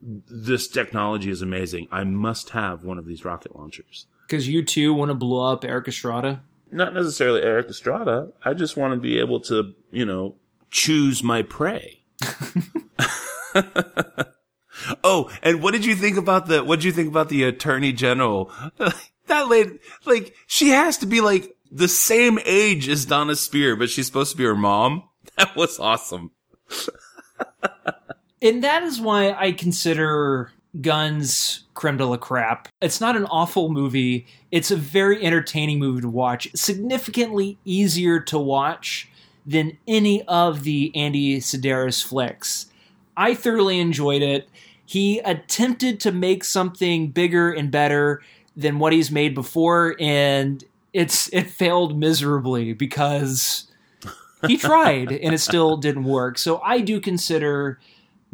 this 0.02 0.70
technology 0.70 1.30
is 1.30 1.42
amazing. 1.42 1.90
I 1.92 2.06
must 2.06 2.52
have 2.52 2.86
one 2.86 2.98
of 2.98 3.06
these 3.06 3.26
rocket 3.26 3.56
launchers. 3.56 4.08
Because 4.26 4.48
you 4.48 4.64
too 4.64 4.94
want 4.94 5.10
to 5.10 5.16
blow 5.16 5.52
up 5.52 5.66
Erik 5.66 5.90
Estrada. 5.90 6.42
Not 6.72 6.94
necessarily 6.94 7.42
Erik 7.42 7.68
Estrada. 7.68 8.30
I 8.46 8.54
just 8.54 8.78
want 8.78 8.94
to 8.94 9.00
be 9.00 9.20
able 9.20 9.42
to, 9.42 9.74
you 9.92 10.06
know, 10.06 10.36
choose 10.72 11.22
my 11.22 11.42
prey. 11.42 12.00
oh, 15.04 15.32
and 15.42 15.62
what 15.62 15.72
did 15.72 15.86
you 15.86 15.96
think 15.96 16.18
about 16.18 16.48
the 16.48 16.64
what 16.64 16.78
did 16.78 16.86
you 16.86 16.92
think 16.92 17.10
about 17.10 17.30
the 17.30 17.44
attorney 17.44 17.92
general? 17.94 18.52
that 19.28 19.50
lady 19.50 19.80
like 20.06 20.36
she 20.48 20.70
has 20.70 20.98
to 21.00 21.06
be 21.06 21.22
like 21.22 21.56
the 21.72 21.88
same 21.88 22.40
age 22.46 22.90
as 22.90 23.06
Dona 23.06 23.34
Speir, 23.34 23.78
but 23.78 23.90
she's 23.90 24.08
supposed 24.08 24.32
to 24.32 24.38
be 24.38 24.44
her 24.44 24.56
mom. 24.56 25.04
That 25.38 25.56
was 25.56 25.80
awesome. 25.80 26.32
And 28.42 28.64
that 28.64 28.84
is 28.84 29.00
why 29.00 29.34
I 29.34 29.52
consider 29.52 30.52
Guns 30.80 31.66
creme 31.74 31.98
de 31.98 32.06
la 32.06 32.18
crap. 32.18 32.70
It's 32.82 33.00
not 33.00 33.16
an 33.16 33.26
awful 33.26 33.70
movie. 33.70 34.26
It's 34.52 34.72
a 34.72 34.76
very 34.76 35.24
entertaining 35.24 35.80
movie 35.80 36.02
to 36.02 36.10
watch. 36.10 36.50
Significantly 36.56 37.60
easier 37.66 38.20
to 38.22 38.40
watch 38.40 39.10
than 39.46 39.78
any 39.88 40.24
of 40.24 40.64
the 40.64 40.92
Andy 40.96 41.40
Sidaris 41.40 42.04
flicks. 42.04 42.68
I 43.16 43.36
thoroughly 43.36 43.80
enjoyed 43.80 44.22
it. 44.22 44.50
He 44.86 45.20
attempted 45.20 46.00
to 46.02 46.12
make 46.12 46.44
something 46.44 47.10
bigger 47.10 47.52
and 47.52 47.72
better 47.72 48.22
than 48.56 48.80
what 48.80 48.94
he's 48.94 49.12
made 49.12 49.34
before, 49.34 49.96
and 50.00 50.64
it's 50.94 51.32
it 51.34 51.50
failed 51.50 51.98
miserably 51.98 52.74
because 52.74 53.72
he 54.48 54.58
tried 54.58 55.12
and 55.24 55.34
it 55.34 55.40
still 55.40 55.78
didn't 55.78 56.04
work. 56.04 56.38
So 56.38 56.60
I 56.62 56.82
do 56.82 57.00
consider 57.00 57.80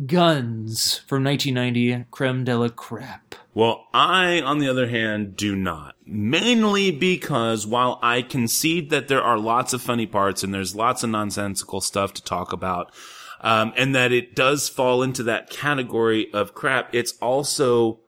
Guns 0.05 0.99
from 1.07 1.23
1990 1.23 2.05
creme 2.11 2.43
de 2.43 2.55
la 2.55 2.69
crap. 2.69 3.33
Well, 3.55 3.87
I, 3.91 4.41
on 4.41 4.59
the 4.59 4.69
other 4.69 4.87
hand, 4.87 5.35
do 5.35 5.55
not. 5.55 5.95
Mainly 6.05 6.91
because 6.91 7.65
while 7.65 7.97
I 8.03 8.21
concede 8.21 8.91
that 8.91 9.07
there 9.07 9.23
are 9.23 9.39
lots 9.39 9.73
of 9.73 9.81
funny 9.81 10.05
parts 10.05 10.43
and 10.43 10.53
there's 10.53 10.75
lots 10.75 11.01
of 11.01 11.09
nonsensical 11.09 11.81
stuff 11.81 12.13
to 12.13 12.23
talk 12.23 12.53
about, 12.53 12.93
um, 13.41 13.73
and 13.77 13.93
that 13.95 14.11
it 14.11 14.35
does 14.35 14.69
fall 14.69 15.03
into 15.03 15.23
that 15.23 15.49
category 15.49 16.31
of 16.33 16.53
crap, 16.53 16.93
it's 16.93 17.13
also, 17.21 17.99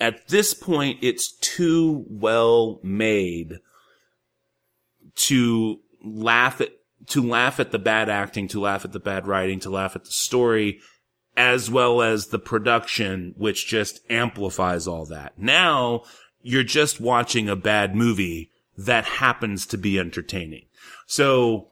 at 0.00 0.28
this 0.28 0.54
point, 0.54 0.98
it's 1.02 1.32
too 1.32 2.04
well 2.08 2.80
made 2.82 3.58
to 5.16 5.80
laugh 6.04 6.60
at, 6.60 6.70
to 7.06 7.22
laugh 7.22 7.58
at 7.58 7.72
the 7.72 7.78
bad 7.78 8.08
acting, 8.08 8.48
to 8.48 8.60
laugh 8.60 8.84
at 8.84 8.92
the 8.92 9.00
bad 9.00 9.26
writing, 9.26 9.58
to 9.60 9.70
laugh 9.70 9.96
at 9.96 10.04
the 10.04 10.10
story, 10.10 10.80
as 11.36 11.70
well 11.70 12.02
as 12.02 12.26
the 12.26 12.38
production, 12.38 13.34
which 13.36 13.66
just 13.66 14.00
amplifies 14.10 14.86
all 14.86 15.06
that. 15.06 15.38
Now 15.38 16.02
you're 16.42 16.62
just 16.62 17.00
watching 17.00 17.48
a 17.48 17.56
bad 17.56 17.94
movie 17.94 18.50
that 18.76 19.04
happens 19.04 19.66
to 19.66 19.76
be 19.76 19.98
entertaining. 19.98 20.66
So 21.06 21.69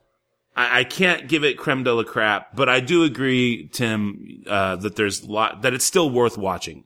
I, 0.59 0.81
I 0.81 0.85
can't 0.85 1.29
give 1.29 1.45
it 1.45 1.57
creme 1.57 1.85
de 1.85 1.95
la 1.95 2.03
crap, 2.03 2.55
but 2.57 2.69
I 2.69 2.81
do 2.81 3.05
agree, 3.05 3.69
Tim, 3.73 4.43
uh, 4.47 4.77
that 4.77 4.97
there's 4.97 5.25
lot, 5.25 5.63
that 5.63 5.73
it's 5.73 5.85
still 5.85 6.11
worth 6.11 6.37
watching. 6.37 6.85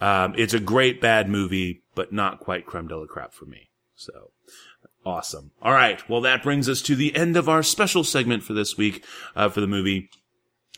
Um, 0.00 0.34
it's 0.36 0.54
a 0.54 0.60
great 0.60 1.00
bad 1.00 1.28
movie, 1.28 1.82
but 1.94 2.12
not 2.12 2.40
quite 2.40 2.66
creme 2.66 2.88
de 2.88 2.96
la 2.96 3.06
crap 3.06 3.34
for 3.34 3.44
me. 3.44 3.68
So 3.94 4.30
awesome. 5.04 5.52
All 5.60 5.72
right. 5.72 6.08
Well, 6.08 6.22
that 6.22 6.42
brings 6.42 6.68
us 6.68 6.80
to 6.82 6.96
the 6.96 7.14
end 7.14 7.36
of 7.36 7.48
our 7.48 7.62
special 7.62 8.02
segment 8.02 8.42
for 8.42 8.54
this 8.54 8.76
week, 8.76 9.04
uh, 9.36 9.48
for 9.50 9.60
the 9.60 9.66
movie. 9.66 10.08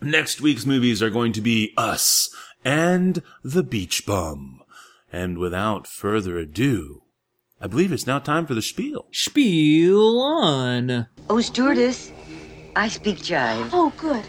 Next 0.03 0.41
week's 0.41 0.67
movies 0.67 1.03
are 1.03 1.11
going 1.11 1.33
to 1.35 1.41
be 1.41 1.73
Us 1.77 2.35
and 2.65 3.23
The 3.43 3.63
Beach 3.63 4.05
Bum. 4.05 4.61
And 5.13 5.39
without 5.39 5.87
further 5.87 6.37
ado, 6.37 7.03
I 7.61 7.69
believe 7.69 7.93
it's 7.93 8.07
now 8.07 8.19
time 8.19 8.47
for 8.47 8.55
the 8.55 8.61
spiel. 8.61 9.07
Spiel 9.13 10.21
on. 10.21 11.07
Oh, 11.31 11.41
stewardess, 11.41 12.11
I 12.77 12.89
speak 12.89 13.19
jive. 13.19 13.71
Oh, 13.73 13.93
good. 13.97 14.25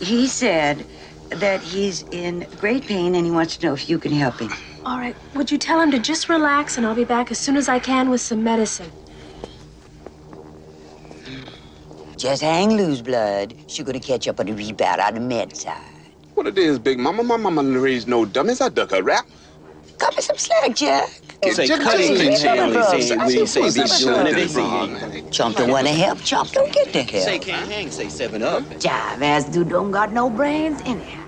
He 0.00 0.28
said 0.28 0.86
that 1.30 1.62
he's 1.62 2.04
in 2.10 2.46
great 2.56 2.86
pain 2.86 3.14
and 3.14 3.26
he 3.26 3.30
wants 3.32 3.56
to 3.58 3.66
know 3.66 3.74
if 3.74 3.88
you 3.88 3.98
can 3.98 4.12
help 4.12 4.40
him. 4.40 4.50
All 4.84 4.98
right. 4.98 5.16
Would 5.34 5.50
you 5.50 5.58
tell 5.58 5.80
him 5.80 5.90
to 5.90 5.98
just 5.98 6.28
relax 6.28 6.76
and 6.76 6.86
I'll 6.86 6.94
be 6.94 7.04
back 7.04 7.30
as 7.30 7.38
soon 7.38 7.56
as 7.56 7.68
I 7.68 7.78
can 7.78 8.08
with 8.10 8.20
some 8.20 8.44
medicine? 8.44 8.92
Just 12.16 12.42
hang 12.42 12.76
loose, 12.76 13.02
blood. 13.02 13.54
She's 13.66 13.84
gonna 13.84 14.00
catch 14.00 14.28
up 14.28 14.40
on 14.40 14.46
the 14.46 14.52
rebound 14.52 15.00
on 15.00 15.14
the 15.14 15.20
med 15.20 15.56
side. 15.56 16.16
What 16.34 16.46
it 16.46 16.58
is, 16.58 16.78
Big 16.78 16.98
Mama? 16.98 17.22
My 17.24 17.36
mama 17.36 17.62
raised 17.78 18.08
no 18.08 18.24
dummies. 18.24 18.60
I 18.60 18.68
duck 18.68 18.92
a 18.92 19.02
rap. 19.02 19.26
Come 19.98 20.14
me 20.14 20.22
some 20.22 20.38
slack, 20.38 20.76
Jack. 20.76 21.08
Say 21.52 21.66
Jack, 21.66 21.80
cutting 21.80 22.08
Jack, 22.08 22.16
things 22.16 22.42
Jack, 22.42 22.56
down, 22.56 22.72
Jack, 22.72 22.90
they 22.90 23.00
say, 23.00 23.16
Jack, 23.16 23.26
we 23.26 23.34
Jack, 23.36 23.48
say 23.48 23.70
Jack, 23.70 24.34
be 24.34 24.52
doing 24.54 25.22
Jack. 25.22 25.32
Chump 25.32 25.56
don't 25.56 25.70
want 25.70 25.86
to 25.86 25.92
help. 25.92 26.20
Chump 26.20 26.50
don't 26.50 26.72
get 26.72 26.92
the 26.92 27.02
help. 27.02 27.24
Say 27.24 27.38
can't 27.38 27.70
hang, 27.70 27.90
say 27.90 28.08
seven 28.08 28.42
up. 28.42 28.62
Jive 28.64 29.22
ass 29.22 29.44
dude 29.44 29.68
don't 29.68 29.90
got 29.90 30.12
no 30.12 30.30
brains 30.30 30.80
anyhow. 30.84 31.24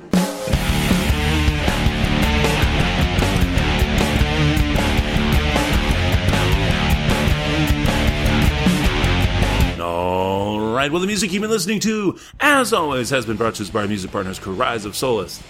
All 9.80 10.60
right. 10.74 10.90
Well, 10.90 11.00
the 11.00 11.06
music 11.06 11.32
you've 11.32 11.42
been 11.42 11.50
listening 11.50 11.80
to, 11.80 12.18
as 12.40 12.72
always, 12.72 13.10
has 13.10 13.26
been 13.26 13.36
brought 13.36 13.56
to 13.56 13.62
us 13.62 13.70
by 13.70 13.82
our 13.82 13.88
music 13.88 14.10
partners, 14.10 14.38
Cries 14.38 14.84
of 14.84 14.96
Solace. 14.96 15.42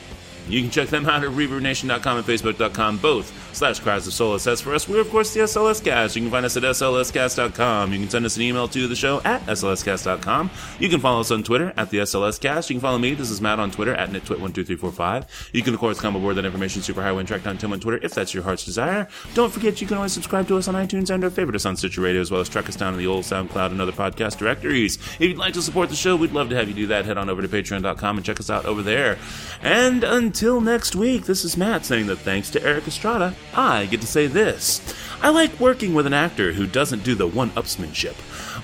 You 0.51 0.63
can 0.63 0.71
check 0.71 0.89
them 0.89 1.07
out 1.07 1.25
at 1.25 1.31
ReverbNation.com 1.31 2.17
and 2.19 2.27
Facebook.com, 2.27 2.99
both 2.99 3.33
slash 3.55 3.81
Cries 3.81 4.07
of 4.07 4.13
Solace. 4.13 4.47
As 4.47 4.61
for 4.61 4.75
us, 4.75 4.89
we're, 4.89 5.01
of 5.01 5.11
course, 5.11 5.33
the 5.35 5.41
SLS 5.41 5.83
Cast. 5.83 6.17
You 6.17 6.23
can 6.23 6.31
find 6.31 6.47
us 6.47 6.57
at 6.57 6.63
SLScast.com. 6.63 7.93
You 7.93 7.99
can 7.99 8.11
send 8.11 8.27
us 8.27 8.37
an 8.37 8.43
email 8.43 8.69
to 8.69 8.87
the 8.89 8.97
show 8.97 9.21
at 9.25 9.43
SLScast.com. 9.47 10.51
You 10.79 10.89
can 10.89 11.01
follow 11.01 11.21
us 11.21 11.31
on 11.31 11.43
Twitter 11.43 11.73
at 11.77 11.91
the 11.91 11.99
SLS 11.99 12.41
Cast. 12.41 12.71
You 12.71 12.75
can 12.75 12.81
follow 12.81 12.99
me, 12.99 13.15
this 13.15 13.31
is 13.31 13.41
Matt, 13.41 13.61
on 13.61 13.71
Twitter 13.71 13.95
at 13.95 14.11
NitTwit12345. 14.11 15.55
You 15.55 15.63
can, 15.63 15.75
of 15.75 15.81
course, 15.81 16.01
come 16.01 16.17
aboard 16.17 16.37
that 16.37 16.45
information 16.45 16.83
superhighway 16.83 17.21
and 17.21 17.29
track 17.29 17.43
down 17.43 17.59
Tim 17.59 17.73
on 17.73 17.81
Twitter 17.81 18.01
if 18.03 18.13
that's 18.15 18.35
your 18.35 18.43
heart's 18.43 18.65
desire. 18.65 19.09
Don't 19.35 19.53
forget, 19.53 19.81
you 19.81 19.87
can 19.87 19.97
always 19.97 20.13
subscribe 20.13 20.49
to 20.49 20.57
us 20.57 20.69
on 20.69 20.75
iTunes 20.75 21.11
and 21.11 21.23
or 21.25 21.31
favorite 21.31 21.57
us 21.57 21.67
on 21.67 21.77
Stitcher 21.77 22.01
Radio, 22.01 22.21
as 22.21 22.31
well 22.31 22.41
as 22.41 22.49
track 22.49 22.69
us 22.69 22.77
down 22.77 22.93
in 22.95 22.99
the 22.99 23.07
old 23.07 23.25
SoundCloud 23.25 23.73
and 23.73 23.81
other 23.81 23.93
podcast 23.93 24.39
directories. 24.39 24.97
If 24.97 25.21
you'd 25.21 25.39
like 25.39 25.55
to 25.55 25.63
support 25.63 25.89
the 25.89 25.97
show, 25.97 26.17
we'd 26.17 26.33
love 26.33 26.49
to 26.51 26.57
have 26.57 26.69
you 26.69 26.75
do 26.75 26.87
that. 26.89 27.05
Head 27.05 27.19
on 27.19 27.29
over 27.29 27.43
to 27.43 27.49
patreon.com 27.49 28.17
and 28.17 28.25
check 28.25 28.41
us 28.41 28.51
out 28.51 28.65
over 28.65 28.83
there. 28.83 29.19
And 29.63 30.05
until 30.05 30.40
next 30.41 30.97
week, 30.97 31.27
this 31.27 31.45
is 31.45 31.59
Matt 31.59 31.85
saying 31.85 32.07
that 32.07 32.17
thanks 32.17 32.49
to 32.51 32.63
Erik 32.65 32.89
Estrada, 32.89 33.35
I 33.55 33.85
get 33.87 34.01
to 34.01 34.07
say 34.07 34.27
this. 34.27 34.81
I 35.21 35.29
like 35.29 35.61
working 35.61 35.93
with 35.93 36.07
an 36.07 36.15
actor 36.15 36.53
who 36.53 36.67
doesn't 36.67 37.05
do 37.05 37.15
the 37.15 37.27
one 37.27 37.51
upsmanship, 37.51 38.15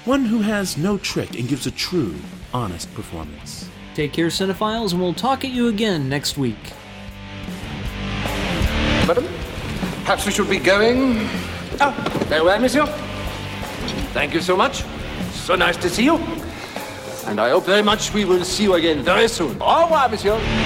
one 0.07 0.25
who 0.25 0.41
has 0.41 0.79
no 0.79 0.97
trick 0.97 1.39
and 1.39 1.47
gives 1.47 1.67
a 1.67 1.71
true, 1.71 2.15
honest 2.55 2.93
performance. 2.95 3.69
Take 3.95 4.15
care, 4.15 4.29
cinephiles, 4.29 4.93
and 4.93 5.03
we'll 5.03 5.13
talk 5.13 5.45
at 5.45 5.51
you 5.51 5.69
again 5.69 6.09
next 6.09 6.39
week. 6.39 6.73
Madam, 9.07 9.27
perhaps 10.05 10.25
we 10.25 10.33
should 10.33 10.49
be 10.49 10.59
going. 10.59 11.29
Ah, 11.79 11.93
farewell, 12.29 12.59
monsieur. 12.59 12.87
Thank 14.15 14.33
you 14.33 14.41
so 14.41 14.57
much. 14.57 14.83
So 15.33 15.57
nice 15.57 15.77
to 15.77 15.91
see 15.91 16.05
you. 16.05 16.17
And 17.27 17.39
I 17.39 17.51
hope 17.51 17.67
very 17.67 17.83
much 17.83 18.15
we 18.15 18.25
will 18.25 18.45
see 18.45 18.63
you 18.63 18.75
again 18.75 19.03
very 19.03 19.29
soon. 19.29 19.59
Au 19.61 19.83
revoir, 19.83 20.09
monsieur. 20.09 20.39
Monsieur! 20.39 20.66